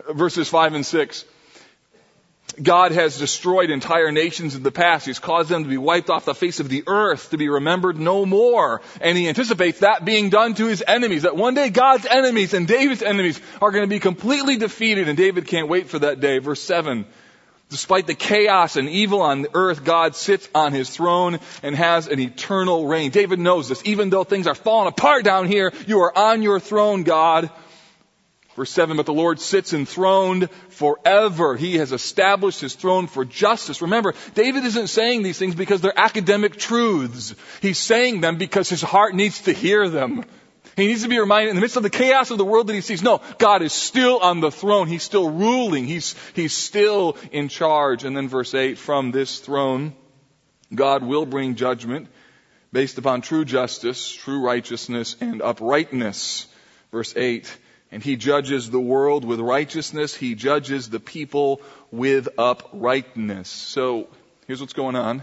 Verses 0.08 0.48
5 0.48 0.74
and 0.74 0.86
6. 0.86 1.24
God 2.62 2.92
has 2.92 3.18
destroyed 3.18 3.70
entire 3.70 4.12
nations 4.12 4.54
in 4.54 4.62
the 4.62 4.70
past. 4.70 5.06
He's 5.06 5.18
caused 5.18 5.48
them 5.48 5.64
to 5.64 5.68
be 5.68 5.78
wiped 5.78 6.10
off 6.10 6.24
the 6.24 6.34
face 6.34 6.60
of 6.60 6.68
the 6.68 6.84
earth, 6.86 7.30
to 7.30 7.38
be 7.38 7.48
remembered 7.48 7.98
no 7.98 8.26
more. 8.26 8.82
And 9.00 9.16
he 9.16 9.28
anticipates 9.28 9.80
that 9.80 10.04
being 10.04 10.30
done 10.30 10.54
to 10.54 10.66
his 10.66 10.82
enemies, 10.86 11.22
that 11.22 11.36
one 11.36 11.54
day 11.54 11.70
God's 11.70 12.06
enemies 12.06 12.54
and 12.54 12.66
David's 12.66 13.02
enemies 13.02 13.40
are 13.62 13.70
going 13.70 13.84
to 13.84 13.88
be 13.88 14.00
completely 14.00 14.56
defeated, 14.56 15.08
and 15.08 15.16
David 15.16 15.46
can't 15.46 15.68
wait 15.68 15.88
for 15.88 15.98
that 16.00 16.20
day. 16.20 16.38
Verse 16.38 16.60
7. 16.62 17.06
Despite 17.70 18.08
the 18.08 18.14
chaos 18.14 18.74
and 18.74 18.88
evil 18.88 19.22
on 19.22 19.42
the 19.42 19.50
earth, 19.54 19.84
God 19.84 20.16
sits 20.16 20.48
on 20.56 20.72
his 20.72 20.90
throne 20.90 21.38
and 21.62 21.76
has 21.76 22.08
an 22.08 22.18
eternal 22.18 22.88
reign. 22.88 23.12
David 23.12 23.38
knows 23.38 23.68
this. 23.68 23.80
Even 23.84 24.10
though 24.10 24.24
things 24.24 24.48
are 24.48 24.56
falling 24.56 24.88
apart 24.88 25.24
down 25.24 25.46
here, 25.46 25.72
you 25.86 26.00
are 26.00 26.18
on 26.18 26.42
your 26.42 26.58
throne, 26.58 27.04
God. 27.04 27.48
Verse 28.60 28.72
7, 28.72 28.98
but 28.98 29.06
the 29.06 29.14
Lord 29.14 29.40
sits 29.40 29.72
enthroned 29.72 30.50
forever. 30.68 31.56
He 31.56 31.78
has 31.78 31.92
established 31.92 32.60
his 32.60 32.74
throne 32.74 33.06
for 33.06 33.24
justice. 33.24 33.80
Remember, 33.80 34.12
David 34.34 34.66
isn't 34.66 34.88
saying 34.88 35.22
these 35.22 35.38
things 35.38 35.54
because 35.54 35.80
they're 35.80 35.98
academic 35.98 36.58
truths. 36.58 37.34
He's 37.62 37.78
saying 37.78 38.20
them 38.20 38.36
because 38.36 38.68
his 38.68 38.82
heart 38.82 39.14
needs 39.14 39.40
to 39.44 39.54
hear 39.54 39.88
them. 39.88 40.26
He 40.76 40.88
needs 40.88 41.04
to 41.04 41.08
be 41.08 41.18
reminded 41.18 41.48
in 41.48 41.54
the 41.54 41.62
midst 41.62 41.78
of 41.78 41.82
the 41.82 41.88
chaos 41.88 42.30
of 42.30 42.36
the 42.36 42.44
world 42.44 42.66
that 42.66 42.74
he 42.74 42.82
sees, 42.82 43.02
no, 43.02 43.22
God 43.38 43.62
is 43.62 43.72
still 43.72 44.18
on 44.18 44.40
the 44.40 44.50
throne. 44.50 44.88
He's 44.88 45.04
still 45.04 45.30
ruling. 45.30 45.86
He's, 45.86 46.14
he's 46.34 46.54
still 46.54 47.16
in 47.32 47.48
charge. 47.48 48.04
And 48.04 48.14
then 48.14 48.28
verse 48.28 48.52
8, 48.52 48.76
from 48.76 49.10
this 49.10 49.38
throne, 49.38 49.94
God 50.74 51.02
will 51.02 51.24
bring 51.24 51.54
judgment 51.54 52.08
based 52.74 52.98
upon 52.98 53.22
true 53.22 53.46
justice, 53.46 54.12
true 54.12 54.44
righteousness, 54.44 55.16
and 55.18 55.40
uprightness. 55.40 56.46
Verse 56.92 57.16
8, 57.16 57.56
and 57.92 58.02
he 58.02 58.16
judges 58.16 58.70
the 58.70 58.80
world 58.80 59.24
with 59.24 59.40
righteousness. 59.40 60.14
He 60.14 60.34
judges 60.34 60.88
the 60.88 61.00
people 61.00 61.60
with 61.90 62.28
uprightness. 62.38 63.48
So 63.48 64.08
here's 64.46 64.60
what's 64.60 64.72
going 64.72 64.96
on. 64.96 65.22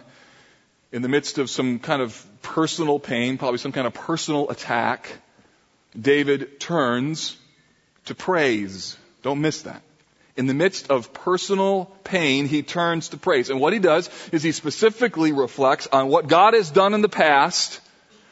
In 0.91 1.01
the 1.01 1.09
midst 1.09 1.37
of 1.37 1.49
some 1.49 1.79
kind 1.79 2.01
of 2.01 2.25
personal 2.41 2.99
pain, 2.99 3.37
probably 3.37 3.57
some 3.57 3.71
kind 3.71 3.87
of 3.87 3.93
personal 3.93 4.49
attack, 4.49 5.11
David 5.99 6.59
turns 6.59 7.37
to 8.05 8.15
praise. 8.15 8.97
Don't 9.21 9.41
miss 9.41 9.63
that. 9.63 9.81
In 10.35 10.45
the 10.45 10.53
midst 10.53 10.91
of 10.91 11.13
personal 11.13 11.85
pain, 12.03 12.47
he 12.47 12.61
turns 12.61 13.09
to 13.09 13.17
praise. 13.17 13.49
And 13.49 13.59
what 13.59 13.73
he 13.73 13.79
does 13.79 14.09
is 14.31 14.43
he 14.43 14.51
specifically 14.51 15.31
reflects 15.31 15.87
on 15.87 16.09
what 16.09 16.27
God 16.27 16.53
has 16.53 16.69
done 16.69 16.93
in 16.93 17.01
the 17.01 17.09
past. 17.09 17.81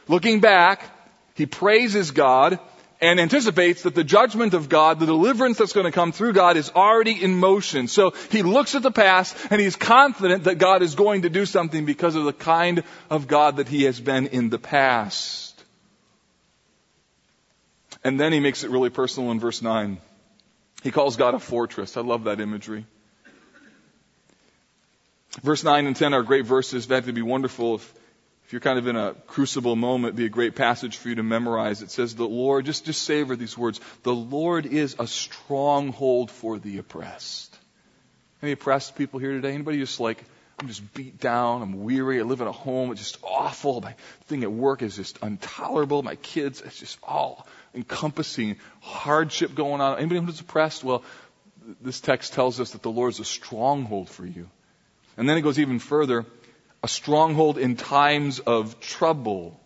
Looking 0.08 0.40
back, 0.40 0.84
he 1.34 1.46
praises 1.46 2.12
God 2.12 2.60
and 3.06 3.20
anticipates 3.20 3.84
that 3.84 3.94
the 3.94 4.04
judgment 4.04 4.56
of 4.56 4.68
God, 4.68 5.00
the 5.00 5.06
deliverance 5.06 5.60
that's 5.60 5.74
going 5.74 5.86
to 5.86 5.92
come 5.92 6.12
through 6.12 6.34
God 6.34 6.58
is 6.58 6.72
already 6.72 7.24
in 7.24 7.36
motion. 7.36 7.88
So 7.88 8.16
he 8.32 8.42
looks 8.42 8.74
at 8.74 8.82
the 8.82 8.92
past 8.92 9.38
and 9.52 9.62
he's 9.62 9.76
confident 9.76 10.46
that 10.46 10.56
God 10.56 10.82
is 10.82 10.96
going 10.96 11.22
to 11.22 11.30
do 11.30 11.46
something 11.46 11.86
because 11.86 12.16
of 12.16 12.26
the 12.26 12.34
kind 12.34 12.84
of 13.12 13.28
God 13.28 13.58
that 13.58 13.68
he 13.68 13.84
has 13.84 14.00
been 14.00 14.28
in 14.28 14.50
the 14.50 14.58
past. 14.58 15.64
And 18.04 18.20
then 18.20 18.34
he 18.34 18.40
makes 18.40 18.64
it 18.64 18.72
really 18.72 18.90
personal 18.90 19.30
in 19.32 19.40
verse 19.40 19.62
9. 19.62 20.00
He 20.82 20.90
calls 20.90 21.16
God 21.16 21.36
a 21.36 21.40
fortress. 21.40 21.98
I 21.98 22.02
love 22.02 22.24
that 22.24 22.40
imagery. 22.40 22.88
Verse 25.44 25.64
9 25.64 25.86
and 25.86 25.96
10 25.96 26.16
are 26.16 26.24
great 26.24 26.46
verses. 26.46 26.86
Fact, 26.86 27.04
it'd 27.04 27.14
be 27.14 27.22
wonderful 27.22 27.76
if, 27.76 27.94
if 28.46 28.54
you're 28.54 28.62
kind 28.62 28.78
of 28.78 28.86
in 28.88 28.96
a 28.96 29.16
crucible 29.26 29.76
moment, 29.76 30.10
it'd 30.10 30.18
be 30.18 30.26
a 30.26 30.30
great 30.30 30.56
passage 30.56 30.98
for 30.98 31.10
you 31.10 31.16
to 31.16 31.24
memorize. 31.24 31.82
It 31.82 31.90
says, 31.90 32.14
the 32.14 32.28
Lord, 32.28 32.66
just, 32.66 32.86
just 32.86 33.02
savor 33.02 33.36
these 33.36 33.58
words. 33.58 33.82
The 34.04 34.14
Lord 34.14 34.68
is 34.68 34.96
a 35.00 35.08
stronghold 35.08 36.30
for 36.30 36.60
the 36.60 36.78
oppressed. 36.78 37.58
Any 38.44 38.52
oppressed 38.52 38.96
people 38.96 39.20
here 39.20 39.32
today? 39.32 39.54
Anybody 39.54 39.80
just 39.80 40.00
like, 40.00 40.24
I'm 40.60 40.68
just 40.68 40.94
beat 40.94 41.20
down. 41.20 41.64
I'm 41.64 41.84
weary. 41.84 42.20
I 42.20 42.24
live 42.24 42.40
in 42.40 42.48
a 42.48 42.52
home. 42.52 42.92
It's 42.92 43.02
just 43.02 43.18
awful. 43.24 43.82
My 43.82 43.96
thing 44.28 44.44
at 44.44 44.52
work 44.52 44.84
is 44.84 44.96
just 44.96 45.18
intolerable. 45.24 46.04
My 46.04 46.16
kids, 46.16 46.62
it's 46.62 46.80
just 46.80 47.00
all 47.02 47.48
encompassing 47.74 48.58
hardship 48.80 49.56
going 49.56 49.82
on. 49.82 49.98
Anybody 49.98 50.22
who's 50.22 50.40
oppressed? 50.40 50.84
Well, 50.84 51.04
this 51.82 52.00
text 52.00 52.34
tells 52.34 52.60
us 52.60 52.72
that 52.72 52.84
the 52.84 52.92
Lord 52.92 53.12
is 53.14 53.20
a 53.20 53.26
stronghold 53.26 54.08
for 54.08 54.26
you. 54.26 54.48
And 55.18 55.28
then 55.28 55.36
it 55.36 55.42
goes 55.42 55.58
even 55.60 55.80
further, 55.80 56.26
a 56.86 56.88
stronghold 56.88 57.58
in 57.58 57.76
times 57.76 58.38
of 58.38 58.80
trouble. 58.80 59.60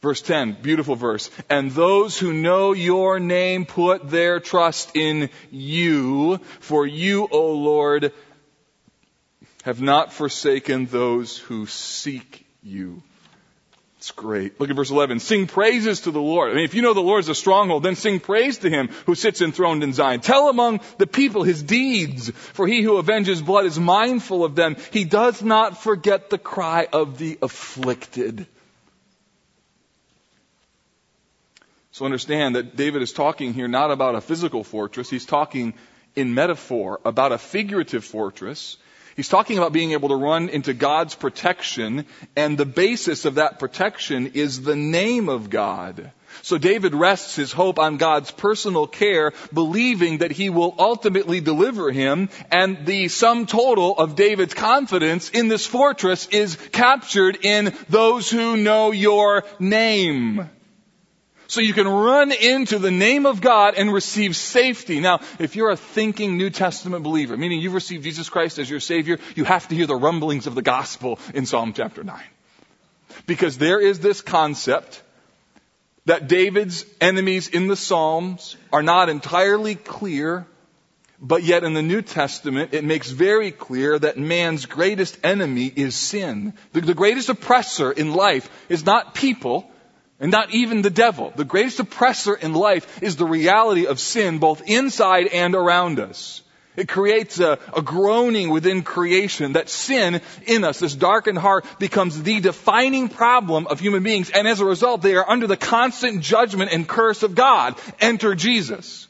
Verse 0.00 0.22
10, 0.22 0.56
beautiful 0.62 0.96
verse. 0.96 1.30
And 1.50 1.70
those 1.70 2.18
who 2.18 2.32
know 2.32 2.72
your 2.72 3.20
name 3.20 3.66
put 3.66 4.08
their 4.08 4.40
trust 4.40 4.96
in 4.96 5.28
you, 5.50 6.38
for 6.60 6.86
you, 6.86 7.28
O 7.30 7.52
Lord, 7.52 8.14
have 9.64 9.82
not 9.82 10.14
forsaken 10.14 10.86
those 10.86 11.36
who 11.36 11.66
seek 11.66 12.46
you. 12.62 13.02
It's 14.00 14.12
great. 14.12 14.58
Look 14.58 14.70
at 14.70 14.76
verse 14.76 14.88
11. 14.88 15.20
Sing 15.20 15.46
praises 15.46 16.00
to 16.00 16.10
the 16.10 16.22
Lord. 16.22 16.50
I 16.50 16.54
mean, 16.54 16.64
if 16.64 16.72
you 16.72 16.80
know 16.80 16.94
the 16.94 17.02
Lord 17.02 17.20
is 17.20 17.28
a 17.28 17.34
stronghold, 17.34 17.82
then 17.82 17.96
sing 17.96 18.18
praise 18.18 18.56
to 18.60 18.70
him 18.70 18.88
who 19.04 19.14
sits 19.14 19.42
enthroned 19.42 19.84
in 19.84 19.92
Zion. 19.92 20.20
Tell 20.20 20.48
among 20.48 20.80
the 20.96 21.06
people 21.06 21.42
his 21.42 21.62
deeds, 21.62 22.30
for 22.30 22.66
he 22.66 22.80
who 22.80 22.98
avenges 22.98 23.42
blood 23.42 23.66
is 23.66 23.78
mindful 23.78 24.42
of 24.42 24.54
them. 24.54 24.76
He 24.90 25.04
does 25.04 25.42
not 25.42 25.82
forget 25.82 26.30
the 26.30 26.38
cry 26.38 26.88
of 26.90 27.18
the 27.18 27.38
afflicted. 27.42 28.46
So 31.92 32.06
understand 32.06 32.56
that 32.56 32.76
David 32.76 33.02
is 33.02 33.12
talking 33.12 33.52
here 33.52 33.68
not 33.68 33.90
about 33.90 34.14
a 34.14 34.22
physical 34.22 34.64
fortress. 34.64 35.10
He's 35.10 35.26
talking 35.26 35.74
in 36.16 36.32
metaphor 36.32 37.00
about 37.04 37.32
a 37.32 37.38
figurative 37.38 38.06
fortress 38.06 38.78
He's 39.20 39.28
talking 39.28 39.58
about 39.58 39.74
being 39.74 39.92
able 39.92 40.08
to 40.08 40.16
run 40.16 40.48
into 40.48 40.72
God's 40.72 41.14
protection, 41.14 42.06
and 42.36 42.56
the 42.56 42.64
basis 42.64 43.26
of 43.26 43.34
that 43.34 43.58
protection 43.58 44.28
is 44.28 44.62
the 44.62 44.76
name 44.76 45.28
of 45.28 45.50
God. 45.50 46.10
So 46.40 46.56
David 46.56 46.94
rests 46.94 47.36
his 47.36 47.52
hope 47.52 47.78
on 47.78 47.98
God's 47.98 48.30
personal 48.30 48.86
care, 48.86 49.34
believing 49.52 50.18
that 50.18 50.30
he 50.30 50.48
will 50.48 50.74
ultimately 50.78 51.42
deliver 51.42 51.90
him, 51.90 52.30
and 52.50 52.86
the 52.86 53.08
sum 53.08 53.44
total 53.44 53.94
of 53.94 54.16
David's 54.16 54.54
confidence 54.54 55.28
in 55.28 55.48
this 55.48 55.66
fortress 55.66 56.26
is 56.28 56.56
captured 56.72 57.44
in 57.44 57.76
those 57.90 58.30
who 58.30 58.56
know 58.56 58.90
your 58.90 59.44
name. 59.58 60.48
So 61.50 61.60
you 61.60 61.74
can 61.74 61.88
run 61.88 62.30
into 62.30 62.78
the 62.78 62.92
name 62.92 63.26
of 63.26 63.40
God 63.40 63.74
and 63.76 63.92
receive 63.92 64.36
safety. 64.36 65.00
Now, 65.00 65.18
if 65.40 65.56
you're 65.56 65.72
a 65.72 65.76
thinking 65.76 66.36
New 66.36 66.48
Testament 66.48 67.02
believer, 67.02 67.36
meaning 67.36 67.60
you've 67.60 67.74
received 67.74 68.04
Jesus 68.04 68.28
Christ 68.28 68.60
as 68.60 68.70
your 68.70 68.78
Savior, 68.78 69.18
you 69.34 69.42
have 69.42 69.66
to 69.66 69.74
hear 69.74 69.88
the 69.88 69.96
rumblings 69.96 70.46
of 70.46 70.54
the 70.54 70.62
gospel 70.62 71.18
in 71.34 71.46
Psalm 71.46 71.72
chapter 71.72 72.04
9. 72.04 72.22
Because 73.26 73.58
there 73.58 73.80
is 73.80 73.98
this 73.98 74.20
concept 74.20 75.02
that 76.04 76.28
David's 76.28 76.86
enemies 77.00 77.48
in 77.48 77.66
the 77.66 77.74
Psalms 77.74 78.56
are 78.72 78.84
not 78.84 79.08
entirely 79.08 79.74
clear, 79.74 80.46
but 81.20 81.42
yet 81.42 81.64
in 81.64 81.74
the 81.74 81.82
New 81.82 82.00
Testament 82.00 82.74
it 82.74 82.84
makes 82.84 83.10
very 83.10 83.50
clear 83.50 83.98
that 83.98 84.16
man's 84.16 84.66
greatest 84.66 85.18
enemy 85.24 85.66
is 85.66 85.96
sin. 85.96 86.54
The, 86.74 86.80
the 86.80 86.94
greatest 86.94 87.28
oppressor 87.28 87.90
in 87.90 88.14
life 88.14 88.48
is 88.68 88.86
not 88.86 89.16
people, 89.16 89.69
and 90.20 90.30
not 90.30 90.52
even 90.52 90.82
the 90.82 90.90
devil. 90.90 91.32
The 91.34 91.44
greatest 91.44 91.80
oppressor 91.80 92.34
in 92.34 92.52
life 92.52 93.02
is 93.02 93.16
the 93.16 93.26
reality 93.26 93.86
of 93.86 93.98
sin 93.98 94.38
both 94.38 94.62
inside 94.68 95.26
and 95.28 95.54
around 95.54 95.98
us. 95.98 96.42
It 96.76 96.88
creates 96.88 97.40
a, 97.40 97.58
a, 97.74 97.82
groaning 97.82 98.48
within 98.48 98.82
creation 98.82 99.54
that 99.54 99.68
sin 99.68 100.20
in 100.46 100.62
us, 100.62 100.78
this 100.78 100.94
darkened 100.94 101.38
heart, 101.38 101.66
becomes 101.80 102.22
the 102.22 102.40
defining 102.40 103.08
problem 103.08 103.66
of 103.66 103.80
human 103.80 104.04
beings. 104.04 104.30
And 104.30 104.46
as 104.46 104.60
a 104.60 104.64
result, 104.64 105.02
they 105.02 105.16
are 105.16 105.28
under 105.28 105.48
the 105.48 105.56
constant 105.56 106.22
judgment 106.22 106.70
and 106.72 106.86
curse 106.86 107.24
of 107.24 107.34
God. 107.34 107.74
Enter 108.00 108.36
Jesus, 108.36 109.08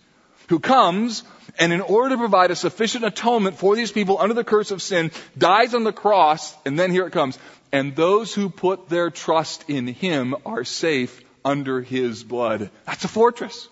who 0.49 0.59
comes 0.59 1.23
and 1.59 1.73
in 1.73 1.81
order 1.81 2.11
to 2.11 2.18
provide 2.18 2.51
a 2.51 2.57
sufficient 2.57 3.05
atonement 3.05 3.57
for 3.57 3.77
these 3.77 3.92
people 3.92 4.18
under 4.18 4.35
the 4.35 4.44
curse 4.44 4.70
of 4.70 4.81
sin, 4.81 5.11
dies 5.37 5.75
on 5.75 5.85
the 5.85 5.92
cross, 5.92 6.55
and 6.64 6.79
then 6.79 6.90
here 6.90 7.07
it 7.07 7.12
comes, 7.12 7.38
and 7.72 7.94
those 7.94 8.35
who 8.35 8.50
put 8.50 8.88
their 8.88 9.11
trust 9.11 9.68
in 9.68 9.87
him 9.87 10.35
are 10.44 10.64
safe 10.64 11.20
under 11.44 11.80
his 11.80 12.24
blood. 12.24 12.70
That's 12.85 13.04
a 13.04 13.09
fortress. 13.09 13.68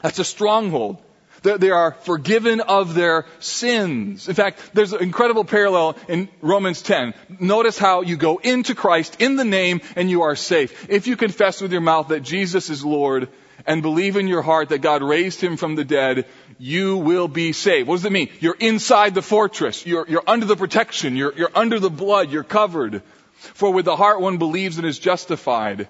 That's 0.00 0.18
a 0.18 0.24
stronghold. 0.24 1.02
They 1.42 1.70
are 1.70 1.92
forgiven 1.92 2.60
of 2.60 2.94
their 2.94 3.26
sins. 3.40 4.28
In 4.28 4.34
fact, 4.34 4.60
there's 4.74 4.92
an 4.92 5.02
incredible 5.02 5.44
parallel 5.44 5.96
in 6.06 6.28
Romans 6.40 6.82
10. 6.82 7.14
Notice 7.40 7.78
how 7.78 8.02
you 8.02 8.16
go 8.16 8.36
into 8.36 8.76
Christ 8.76 9.16
in 9.20 9.34
the 9.34 9.44
name 9.44 9.80
and 9.96 10.08
you 10.08 10.22
are 10.22 10.36
safe. 10.36 10.88
If 10.88 11.08
you 11.08 11.16
confess 11.16 11.60
with 11.60 11.72
your 11.72 11.80
mouth 11.80 12.08
that 12.08 12.20
Jesus 12.20 12.70
is 12.70 12.84
Lord 12.84 13.28
and 13.66 13.82
believe 13.82 14.16
in 14.16 14.28
your 14.28 14.42
heart 14.42 14.70
that 14.70 14.78
God 14.78 15.02
raised 15.02 15.40
him 15.40 15.56
from 15.56 15.74
the 15.74 15.84
dead, 15.84 16.26
you 16.58 16.96
will 16.96 17.28
be 17.28 17.52
saved. 17.52 17.88
What 17.88 17.96
does 17.96 18.04
it 18.04 18.12
mean? 18.12 18.30
You're 18.40 18.56
inside 18.58 19.14
the 19.14 19.22
fortress. 19.22 19.86
You're, 19.86 20.06
you're 20.08 20.24
under 20.26 20.46
the 20.46 20.56
protection. 20.56 21.16
You're, 21.16 21.34
you're 21.34 21.50
under 21.54 21.78
the 21.78 21.90
blood. 21.90 22.30
You're 22.30 22.44
covered. 22.44 23.02
For 23.34 23.72
with 23.72 23.84
the 23.84 23.96
heart 23.96 24.20
one 24.20 24.38
believes 24.38 24.78
and 24.78 24.86
is 24.86 24.98
justified. 24.98 25.88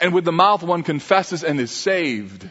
And 0.00 0.14
with 0.14 0.24
the 0.24 0.32
mouth 0.32 0.62
one 0.62 0.82
confesses 0.82 1.44
and 1.44 1.60
is 1.60 1.70
saved. 1.70 2.48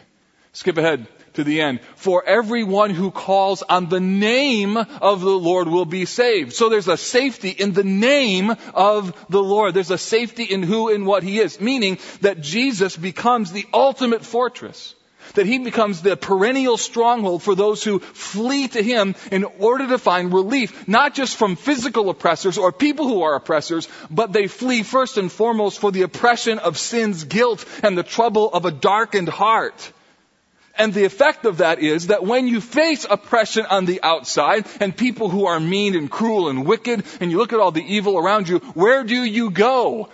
Skip 0.52 0.78
ahead 0.78 1.06
to 1.34 1.44
the 1.44 1.60
end. 1.60 1.80
For 1.96 2.24
everyone 2.24 2.90
who 2.90 3.10
calls 3.10 3.62
on 3.62 3.88
the 3.88 4.00
name 4.00 4.76
of 4.76 5.20
the 5.20 5.30
Lord 5.30 5.68
will 5.68 5.84
be 5.84 6.04
saved. 6.04 6.52
So 6.52 6.68
there's 6.68 6.88
a 6.88 6.96
safety 6.96 7.50
in 7.50 7.72
the 7.72 7.84
name 7.84 8.54
of 8.74 9.26
the 9.28 9.42
Lord. 9.42 9.74
There's 9.74 9.90
a 9.90 9.98
safety 9.98 10.44
in 10.44 10.62
who 10.62 10.90
and 10.90 11.06
what 11.06 11.22
he 11.22 11.38
is. 11.38 11.60
Meaning 11.60 11.98
that 12.20 12.40
Jesus 12.40 12.96
becomes 12.96 13.52
the 13.52 13.66
ultimate 13.72 14.24
fortress. 14.24 14.94
That 15.34 15.46
he 15.46 15.58
becomes 15.58 16.02
the 16.02 16.16
perennial 16.16 16.76
stronghold 16.76 17.42
for 17.42 17.54
those 17.54 17.82
who 17.82 18.00
flee 18.00 18.68
to 18.68 18.82
him 18.82 19.14
in 19.30 19.44
order 19.44 19.86
to 19.88 19.98
find 19.98 20.32
relief, 20.32 20.86
not 20.86 21.14
just 21.14 21.36
from 21.36 21.56
physical 21.56 22.10
oppressors 22.10 22.58
or 22.58 22.72
people 22.72 23.08
who 23.08 23.22
are 23.22 23.36
oppressors, 23.36 23.88
but 24.10 24.32
they 24.32 24.48
flee 24.48 24.82
first 24.82 25.16
and 25.16 25.32
foremost 25.32 25.78
for 25.78 25.90
the 25.92 26.02
oppression 26.02 26.58
of 26.58 26.76
sin's 26.76 27.24
guilt 27.24 27.64
and 27.82 27.96
the 27.96 28.02
trouble 28.02 28.52
of 28.52 28.66
a 28.66 28.72
darkened 28.72 29.28
heart. 29.28 29.92
And 30.76 30.94
the 30.94 31.04
effect 31.04 31.44
of 31.44 31.58
that 31.58 31.80
is 31.80 32.06
that 32.06 32.24
when 32.24 32.48
you 32.48 32.60
face 32.60 33.06
oppression 33.08 33.66
on 33.66 33.84
the 33.84 34.00
outside 34.02 34.66
and 34.80 34.96
people 34.96 35.28
who 35.28 35.46
are 35.46 35.60
mean 35.60 35.94
and 35.94 36.10
cruel 36.10 36.48
and 36.48 36.64
wicked 36.66 37.04
and 37.20 37.30
you 37.30 37.38
look 37.38 37.52
at 37.52 37.60
all 37.60 37.72
the 37.72 37.84
evil 37.84 38.16
around 38.16 38.48
you, 38.48 38.58
where 38.74 39.04
do 39.04 39.22
you 39.22 39.50
go? 39.50 40.08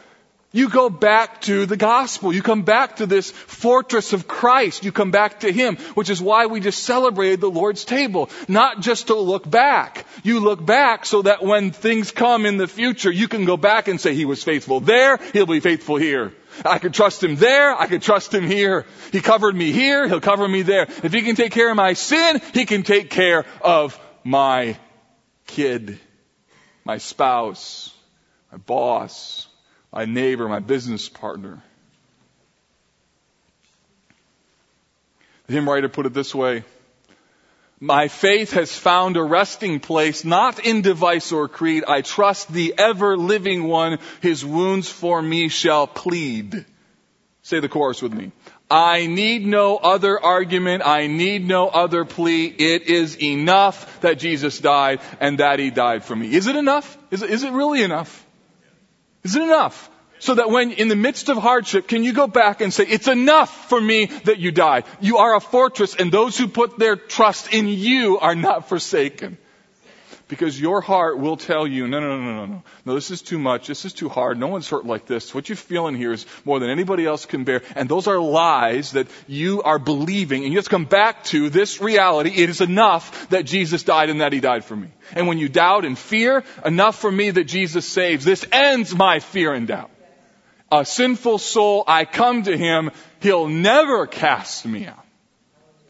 You 0.51 0.71
go 0.71 0.89
back 0.89 1.43
to 1.43 1.67
the 1.67 1.77
gospel. 1.77 2.33
You 2.33 2.41
come 2.41 2.63
back 2.63 2.97
to 2.97 3.07
this 3.07 3.31
fortress 3.31 4.15
of 4.15 4.27
Christ. 4.27 4.83
You 4.83 4.93
come 4.93 5.11
back 5.11 5.41
to 5.41 5.53
Him, 5.53 5.77
which 5.95 6.09
is 6.09 6.23
why 6.23 6.47
we 6.47 6.61
just 6.61 6.85
celebrated 6.85 7.43
the 7.43 7.51
Lord's 7.51 7.85
table. 7.85 8.31
Not 8.49 8.81
just 8.81 9.09
to 9.09 9.15
look 9.15 9.49
back. 9.49 10.07
You 10.23 10.41
look 10.41 10.65
back 10.65 11.05
so 11.05 11.21
that 11.23 11.45
when 11.45 11.71
things 11.71 12.13
come 12.13 12.47
in 12.47 12.57
the 12.57 12.67
future, 12.67 13.13
you 13.13 13.29
can 13.29 13.45
go 13.45 13.59
back 13.59 13.89
and 13.89 14.01
say, 14.01 14.15
He 14.15 14.25
was 14.25 14.43
faithful 14.43 14.81
there, 14.81 15.19
He'll 15.35 15.45
be 15.45 15.61
faithful 15.61 15.97
here. 15.97 16.33
I 16.65 16.79
could 16.79 16.95
trust 16.95 17.23
Him 17.23 17.37
there, 17.37 17.75
I 17.75 17.87
could 17.87 18.03
trust 18.03 18.33
Him 18.33 18.47
here. 18.47 18.87
He 19.13 19.21
covered 19.21 19.55
me 19.55 19.73
here, 19.73 20.07
He'll 20.09 20.21
cover 20.21 20.47
me 20.47 20.63
there. 20.63 20.83
If 20.83 21.13
He 21.13 21.23
can 21.23 21.37
take 21.37 21.53
care 21.53 21.71
of 21.71 21.77
my 21.77 21.93
sin, 21.93 22.41
He 22.55 22.67
can 22.67 22.83
take 22.83 23.11
care 23.11 23.45
of 23.61 23.99
my 24.25 24.77
kid, 25.47 25.99
my 26.85 26.99
spouse, 26.99 27.95
my 28.53 28.59
boss, 28.59 29.49
my 29.93 30.05
neighbor, 30.05 30.49
my 30.49 30.61
business 30.61 31.09
partner. 31.09 31.63
The 35.47 35.55
hymn 35.55 35.69
writer 35.69 35.89
put 35.89 36.07
it 36.07 36.13
this 36.13 36.35
way. 36.35 36.63
My 37.81 38.09
faith 38.09 38.53
has 38.53 38.77
found 38.77 39.17
a 39.17 39.23
resting 39.23 39.79
place, 39.79 40.25
not 40.25 40.59
in 40.59 40.83
device 40.83 41.31
or 41.31 41.47
creed. 41.47 41.85
I 41.87 42.01
trust 42.01 42.53
the 42.53 42.75
ever 42.77 43.17
living 43.17 43.65
one. 43.65 43.99
His 44.21 44.45
wounds 44.45 44.89
for 44.89 45.23
me 45.23 45.49
shall 45.49 45.87
plead. 45.87 46.65
Say 47.43 47.61
the 47.61 47.69
chorus 47.69 48.03
with 48.03 48.13
me. 48.13 48.33
I 48.71 49.07
need 49.07 49.47
no 49.47 49.77
other 49.77 50.23
argument. 50.23 50.83
I 50.85 51.07
need 51.07 51.47
no 51.47 51.69
other 51.69 52.05
plea. 52.05 52.47
It 52.47 52.83
is 52.83 53.17
enough 53.23 54.01
that 54.01 54.19
Jesus 54.19 54.59
died 54.59 55.01
and 55.21 55.39
that 55.39 55.59
he 55.59 55.71
died 55.71 56.05
for 56.05 56.17
me. 56.17 56.35
Is 56.35 56.49
it 56.49 56.57
enough? 56.57 56.99
Is 57.11 57.23
it, 57.23 57.31
is 57.31 57.45
it 57.45 57.53
really 57.53 57.83
enough? 57.83 58.27
Is 59.23 59.37
it 59.37 59.43
enough? 59.43 59.89
So 60.21 60.35
that 60.35 60.51
when 60.51 60.73
in 60.73 60.89
the 60.89 60.97
midst 60.97 61.29
of 61.29 61.37
hardship, 61.37 61.87
can 61.89 62.05
you 62.05 62.13
go 62.13 62.27
back 62.27 62.61
and 62.61 62.73
say, 62.73 62.85
it's 62.85 63.09
enough 63.09 63.69
for 63.69 63.81
me 63.81 64.07
that 64.25 64.39
you 64.39 64.51
died. 64.51 64.85
You 65.01 65.19
are 65.19 65.37
a 65.37 65.41
fortress 65.41 65.95
and 65.95 66.11
those 66.11 66.37
who 66.37 66.49
put 66.49 66.79
their 66.79 66.97
trust 66.97 67.53
in 67.53 67.69
you 67.69 68.19
are 68.19 68.35
not 68.35 68.69
forsaken. 68.69 69.39
Because 70.29 70.61
your 70.61 70.83
heart 70.83 71.19
will 71.19 71.39
tell 71.39 71.67
you, 71.67 71.89
no, 71.89 72.01
no, 72.01 72.19
no, 72.19 72.33
no, 72.35 72.47
no, 72.47 72.63
no, 72.85 72.95
this 72.95 73.11
is 73.11 73.23
too 73.23 73.39
much. 73.39 73.67
This 73.67 73.87
is 73.87 73.95
too 73.95 74.11
hard. 74.11 74.39
No 74.39 74.49
one's 74.49 74.69
hurt 74.69 74.85
like 74.85 75.07
this. 75.07 75.35
What 75.35 75.49
you 75.49 75.57
feel 75.57 75.87
in 75.87 75.95
here 75.95 76.13
is 76.13 76.27
more 76.45 76.61
than 76.61 76.69
anybody 76.69 77.07
else 77.07 77.25
can 77.25 77.45
bear. 77.45 77.63
And 77.75 77.89
those 77.89 78.07
are 78.07 78.19
lies 78.19 78.93
that 78.93 79.07
you 79.27 79.63
are 79.63 79.79
believing. 79.79 80.45
And 80.45 80.53
you 80.53 80.59
have 80.59 80.67
to 80.67 80.71
come 80.71 80.85
back 80.85 81.25
to 81.25 81.49
this 81.49 81.81
reality. 81.81 82.31
It 82.31 82.51
is 82.51 82.61
enough 82.61 83.31
that 83.31 83.47
Jesus 83.47 83.85
died 83.85 84.11
and 84.11 84.21
that 84.21 84.35
He 84.35 84.41
died 84.41 84.67
for 84.67 84.77
me. 84.77 84.89
And 85.15 85.29
when 85.29 85.39
you 85.39 85.49
doubt 85.49 85.87
and 85.87 85.97
fear, 85.97 86.45
enough 86.63 86.99
for 86.99 87.11
me 87.11 87.31
that 87.31 87.45
Jesus 87.45 87.89
saves. 87.89 88.23
This 88.23 88.45
ends 88.53 88.95
my 88.95 89.21
fear 89.21 89.55
and 89.55 89.67
doubt. 89.67 89.91
A 90.71 90.85
sinful 90.85 91.39
soul, 91.39 91.85
I 91.87 92.05
come 92.05 92.43
to 92.45 92.57
Him. 92.57 92.91
He'll 93.21 93.49
never 93.49 94.07
cast 94.07 94.67
me 94.67 94.87
out. 94.87 95.08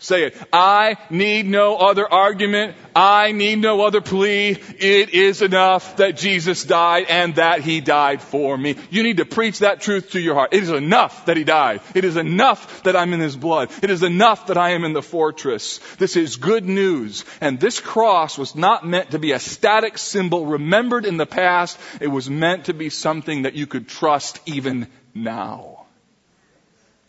Say 0.01 0.25
it. 0.25 0.37
I 0.53 0.97
need 1.11 1.47
no 1.47 1.77
other 1.77 2.11
argument. 2.11 2.77
I 2.95 3.33
need 3.33 3.59
no 3.59 3.81
other 3.81 4.01
plea. 4.01 4.51
It 4.51 5.11
is 5.11 5.43
enough 5.43 5.97
that 5.97 6.17
Jesus 6.17 6.63
died 6.63 7.07
and 7.09 7.35
that 7.35 7.63
He 7.63 7.81
died 7.81 8.23
for 8.23 8.57
me. 8.57 8.77
You 8.91 9.03
need 9.03 9.17
to 9.17 9.25
preach 9.25 9.59
that 9.59 9.81
truth 9.81 10.13
to 10.13 10.21
your 10.21 10.37
heart. 10.37 10.55
It 10.55 10.63
is 10.63 10.71
enough 10.71 11.27
that 11.27 11.37
He 11.37 11.43
died. 11.43 11.81
It 11.97 12.05
is 12.05 12.17
enough 12.17 12.85
that 12.85 12.95
I'm 12.95 13.13
in 13.13 13.19
His 13.19 13.37
blood. 13.37 13.71
It 13.83 13.91
is 13.91 14.05
enough 14.05 14.47
that 14.47 14.57
I 14.57 14.71
am 14.71 14.85
in 14.85 14.93
the 14.93 15.03
fortress. 15.03 15.79
This 15.97 16.15
is 16.15 16.37
good 16.37 16.65
news. 16.65 17.25
And 17.41 17.59
this 17.59 17.81
cross 17.81 18.39
was 18.39 18.55
not 18.55 18.87
meant 18.87 19.11
to 19.11 19.19
be 19.19 19.33
a 19.33 19.41
static 19.41 19.99
symbol 19.99 20.47
remembered 20.47 21.07
in 21.07 21.17
the 21.17 21.27
past. 21.27 21.77
It 22.01 22.09
was 22.09 22.31
meant 22.31 22.67
to 22.67 22.73
be 22.73 22.89
something 22.89 23.43
that 23.43 23.55
you 23.55 23.67
could 23.67 23.89
trust 23.89 24.39
even 24.47 24.87
now. 25.13 25.78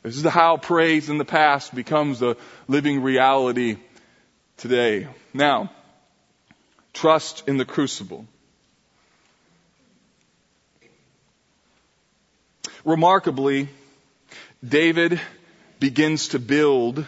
This 0.01 0.15
is 0.15 0.23
how 0.23 0.55
praise 0.57 1.09
in 1.09 1.17
the 1.17 1.25
past 1.25 1.75
becomes 1.75 2.21
a 2.21 2.38
living 2.67 3.01
reality 3.01 3.77
today. 4.57 5.07
Now, 5.33 5.71
trust 6.93 7.47
in 7.47 7.57
the 7.57 7.65
crucible. 7.65 8.25
Remarkably, 12.85 13.67
David 14.65 15.19
begins 15.81 16.29
to 16.29 16.39
build 16.39 17.05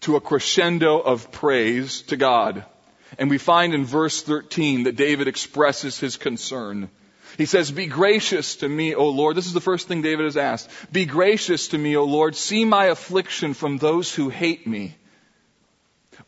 to 0.00 0.16
a 0.16 0.20
crescendo 0.20 0.98
of 0.98 1.30
praise 1.30 2.02
to 2.02 2.16
God. 2.16 2.64
And 3.16 3.30
we 3.30 3.38
find 3.38 3.74
in 3.74 3.84
verse 3.84 4.22
13 4.22 4.84
that 4.84 4.96
David 4.96 5.28
expresses 5.28 5.98
his 6.00 6.16
concern. 6.16 6.90
He 7.36 7.46
says, 7.46 7.70
Be 7.70 7.86
gracious 7.86 8.56
to 8.56 8.68
me, 8.68 8.94
O 8.94 9.08
Lord. 9.08 9.36
This 9.36 9.46
is 9.46 9.52
the 9.52 9.60
first 9.60 9.88
thing 9.88 10.02
David 10.02 10.24
has 10.24 10.36
asked. 10.36 10.70
Be 10.92 11.04
gracious 11.04 11.68
to 11.68 11.78
me, 11.78 11.96
O 11.96 12.04
Lord. 12.04 12.36
See 12.36 12.64
my 12.64 12.86
affliction 12.86 13.54
from 13.54 13.78
those 13.78 14.14
who 14.14 14.28
hate 14.28 14.66
me. 14.66 14.96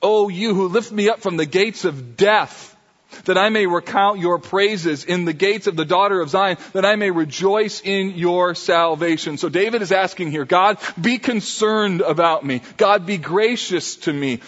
O 0.02 0.28
you 0.28 0.54
who 0.54 0.68
lift 0.68 0.92
me 0.92 1.08
up 1.08 1.20
from 1.20 1.36
the 1.36 1.46
gates 1.46 1.84
of 1.84 2.16
death 2.16 2.75
that 3.24 3.38
I 3.38 3.48
may 3.48 3.66
recount 3.66 4.20
your 4.20 4.38
praises 4.38 5.04
in 5.04 5.24
the 5.24 5.32
gates 5.32 5.66
of 5.66 5.76
the 5.76 5.84
daughter 5.84 6.20
of 6.20 6.30
Zion, 6.30 6.56
that 6.72 6.84
I 6.84 6.96
may 6.96 7.10
rejoice 7.10 7.80
in 7.80 8.12
your 8.12 8.54
salvation. 8.54 9.38
So 9.38 9.48
David 9.48 9.82
is 9.82 9.92
asking 9.92 10.30
here, 10.30 10.44
God, 10.44 10.78
be 11.00 11.18
concerned 11.18 12.00
about 12.00 12.44
me. 12.44 12.62
God, 12.76 13.06
be 13.06 13.18
gracious 13.18 13.96
to 13.96 14.12
me. 14.12 14.40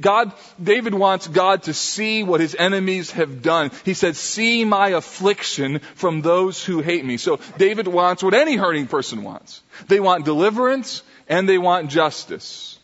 God, 0.00 0.32
David 0.62 0.94
wants 0.94 1.28
God 1.28 1.64
to 1.64 1.74
see 1.74 2.22
what 2.22 2.40
his 2.40 2.54
enemies 2.54 3.12
have 3.12 3.42
done. 3.42 3.70
He 3.84 3.94
said, 3.94 4.16
see 4.16 4.64
my 4.64 4.88
affliction 4.88 5.80
from 5.94 6.22
those 6.22 6.64
who 6.64 6.80
hate 6.80 7.04
me. 7.04 7.16
So 7.16 7.40
David 7.58 7.88
wants 7.88 8.22
what 8.22 8.34
any 8.34 8.56
hurting 8.56 8.86
person 8.86 9.22
wants. 9.22 9.62
They 9.88 10.00
want 10.00 10.24
deliverance 10.24 11.02
and 11.28 11.48
they 11.48 11.58
want 11.58 11.90
justice. 11.90 12.79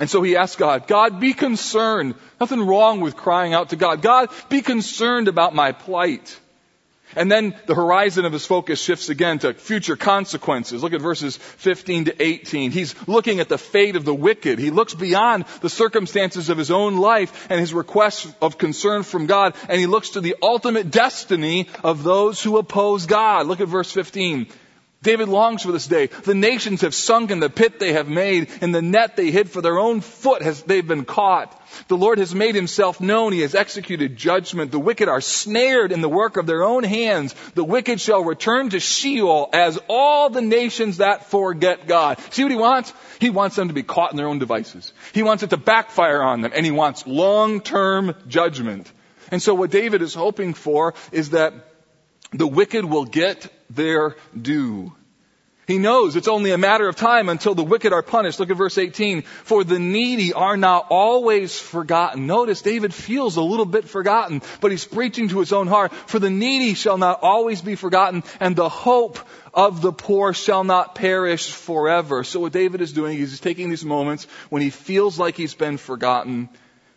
And 0.00 0.08
so 0.08 0.22
he 0.22 0.36
asked 0.36 0.58
God, 0.58 0.86
God, 0.86 1.18
be 1.18 1.32
concerned. 1.32 2.14
Nothing 2.40 2.66
wrong 2.66 3.00
with 3.00 3.16
crying 3.16 3.52
out 3.52 3.70
to 3.70 3.76
God. 3.76 4.00
God, 4.00 4.30
be 4.48 4.62
concerned 4.62 5.26
about 5.26 5.54
my 5.54 5.72
plight. 5.72 6.38
And 7.16 7.32
then 7.32 7.54
the 7.66 7.74
horizon 7.74 8.24
of 8.24 8.32
his 8.32 8.44
focus 8.44 8.82
shifts 8.82 9.08
again 9.08 9.38
to 9.40 9.54
future 9.54 9.96
consequences. 9.96 10.82
Look 10.82 10.92
at 10.92 11.00
verses 11.00 11.36
15 11.36 12.06
to 12.06 12.22
18. 12.22 12.70
He's 12.70 12.94
looking 13.08 13.40
at 13.40 13.48
the 13.48 13.58
fate 13.58 13.96
of 13.96 14.04
the 14.04 14.14
wicked. 14.14 14.58
He 14.58 14.70
looks 14.70 14.94
beyond 14.94 15.46
the 15.62 15.70
circumstances 15.70 16.50
of 16.50 16.58
his 16.58 16.70
own 16.70 16.98
life 16.98 17.50
and 17.50 17.58
his 17.58 17.72
requests 17.72 18.32
of 18.42 18.58
concern 18.58 19.02
from 19.02 19.26
God, 19.26 19.54
and 19.68 19.80
he 19.80 19.86
looks 19.86 20.10
to 20.10 20.20
the 20.20 20.36
ultimate 20.42 20.90
destiny 20.90 21.68
of 21.82 22.02
those 22.02 22.42
who 22.42 22.58
oppose 22.58 23.06
God. 23.06 23.46
Look 23.46 23.60
at 23.60 23.68
verse 23.68 23.90
15. 23.90 24.48
David 25.00 25.28
longs 25.28 25.62
for 25.62 25.70
this 25.70 25.86
day. 25.86 26.06
The 26.06 26.34
nations 26.34 26.80
have 26.80 26.92
sunk 26.92 27.30
in 27.30 27.38
the 27.38 27.48
pit 27.48 27.78
they 27.78 27.92
have 27.92 28.08
made. 28.08 28.50
In 28.60 28.72
the 28.72 28.82
net 28.82 29.14
they 29.14 29.30
hid 29.30 29.48
for 29.48 29.62
their 29.62 29.78
own 29.78 30.00
foot 30.00 30.42
has 30.42 30.62
they've 30.64 30.86
been 30.86 31.04
caught. 31.04 31.54
The 31.86 31.96
Lord 31.96 32.18
has 32.18 32.34
made 32.34 32.56
himself 32.56 33.00
known. 33.00 33.32
He 33.32 33.42
has 33.42 33.54
executed 33.54 34.16
judgment. 34.16 34.72
The 34.72 34.80
wicked 34.80 35.08
are 35.08 35.20
snared 35.20 35.92
in 35.92 36.00
the 36.00 36.08
work 36.08 36.36
of 36.36 36.46
their 36.46 36.64
own 36.64 36.82
hands. 36.82 37.32
The 37.54 37.62
wicked 37.62 38.00
shall 38.00 38.24
return 38.24 38.70
to 38.70 38.80
Sheol 38.80 39.50
as 39.52 39.78
all 39.88 40.30
the 40.30 40.42
nations 40.42 40.96
that 40.96 41.26
forget 41.26 41.86
God. 41.86 42.18
See 42.30 42.42
what 42.42 42.50
he 42.50 42.58
wants? 42.58 42.92
He 43.20 43.30
wants 43.30 43.54
them 43.54 43.68
to 43.68 43.74
be 43.74 43.84
caught 43.84 44.10
in 44.10 44.16
their 44.16 44.26
own 44.26 44.40
devices. 44.40 44.92
He 45.12 45.22
wants 45.22 45.44
it 45.44 45.50
to 45.50 45.56
backfire 45.56 46.22
on 46.22 46.40
them 46.40 46.50
and 46.52 46.66
he 46.66 46.72
wants 46.72 47.06
long-term 47.06 48.16
judgment. 48.26 48.90
And 49.30 49.40
so 49.40 49.54
what 49.54 49.70
David 49.70 50.02
is 50.02 50.14
hoping 50.14 50.54
for 50.54 50.94
is 51.12 51.30
that 51.30 51.54
the 52.32 52.48
wicked 52.48 52.84
will 52.84 53.04
get 53.04 53.48
their 53.70 54.16
due. 54.40 54.92
He 55.68 55.76
knows 55.76 56.16
it's 56.16 56.28
only 56.28 56.50
a 56.52 56.56
matter 56.56 56.88
of 56.88 56.96
time 56.96 57.28
until 57.28 57.54
the 57.54 57.62
wicked 57.62 57.92
are 57.92 58.02
punished. 58.02 58.40
Look 58.40 58.48
at 58.48 58.56
verse 58.56 58.78
18. 58.78 59.20
For 59.20 59.64
the 59.64 59.78
needy 59.78 60.32
are 60.32 60.56
not 60.56 60.86
always 60.88 61.60
forgotten. 61.60 62.26
Notice 62.26 62.62
David 62.62 62.94
feels 62.94 63.36
a 63.36 63.42
little 63.42 63.66
bit 63.66 63.86
forgotten, 63.86 64.40
but 64.62 64.70
he's 64.70 64.86
preaching 64.86 65.28
to 65.28 65.40
his 65.40 65.52
own 65.52 65.66
heart. 65.66 65.92
For 65.92 66.18
the 66.18 66.30
needy 66.30 66.72
shall 66.72 66.96
not 66.96 67.22
always 67.22 67.60
be 67.60 67.74
forgotten, 67.74 68.24
and 68.40 68.56
the 68.56 68.70
hope 68.70 69.18
of 69.52 69.82
the 69.82 69.92
poor 69.92 70.32
shall 70.32 70.64
not 70.64 70.94
perish 70.94 71.50
forever. 71.50 72.24
So 72.24 72.40
what 72.40 72.54
David 72.54 72.80
is 72.80 72.94
doing 72.94 73.18
is 73.18 73.32
he's 73.32 73.40
taking 73.40 73.68
these 73.68 73.84
moments 73.84 74.26
when 74.48 74.62
he 74.62 74.70
feels 74.70 75.18
like 75.18 75.36
he's 75.36 75.54
been 75.54 75.76
forgotten, 75.76 76.48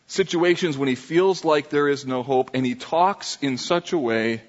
situations 0.08 0.78
when 0.78 0.88
he 0.88 0.96
feels 0.96 1.44
like 1.44 1.70
there 1.70 1.90
is 1.90 2.06
no 2.06 2.24
hope, 2.24 2.52
and 2.54 2.66
he 2.66 2.76
talks 2.76 3.38
in 3.42 3.58
such 3.58 3.92
a 3.92 3.98
way 3.98 4.44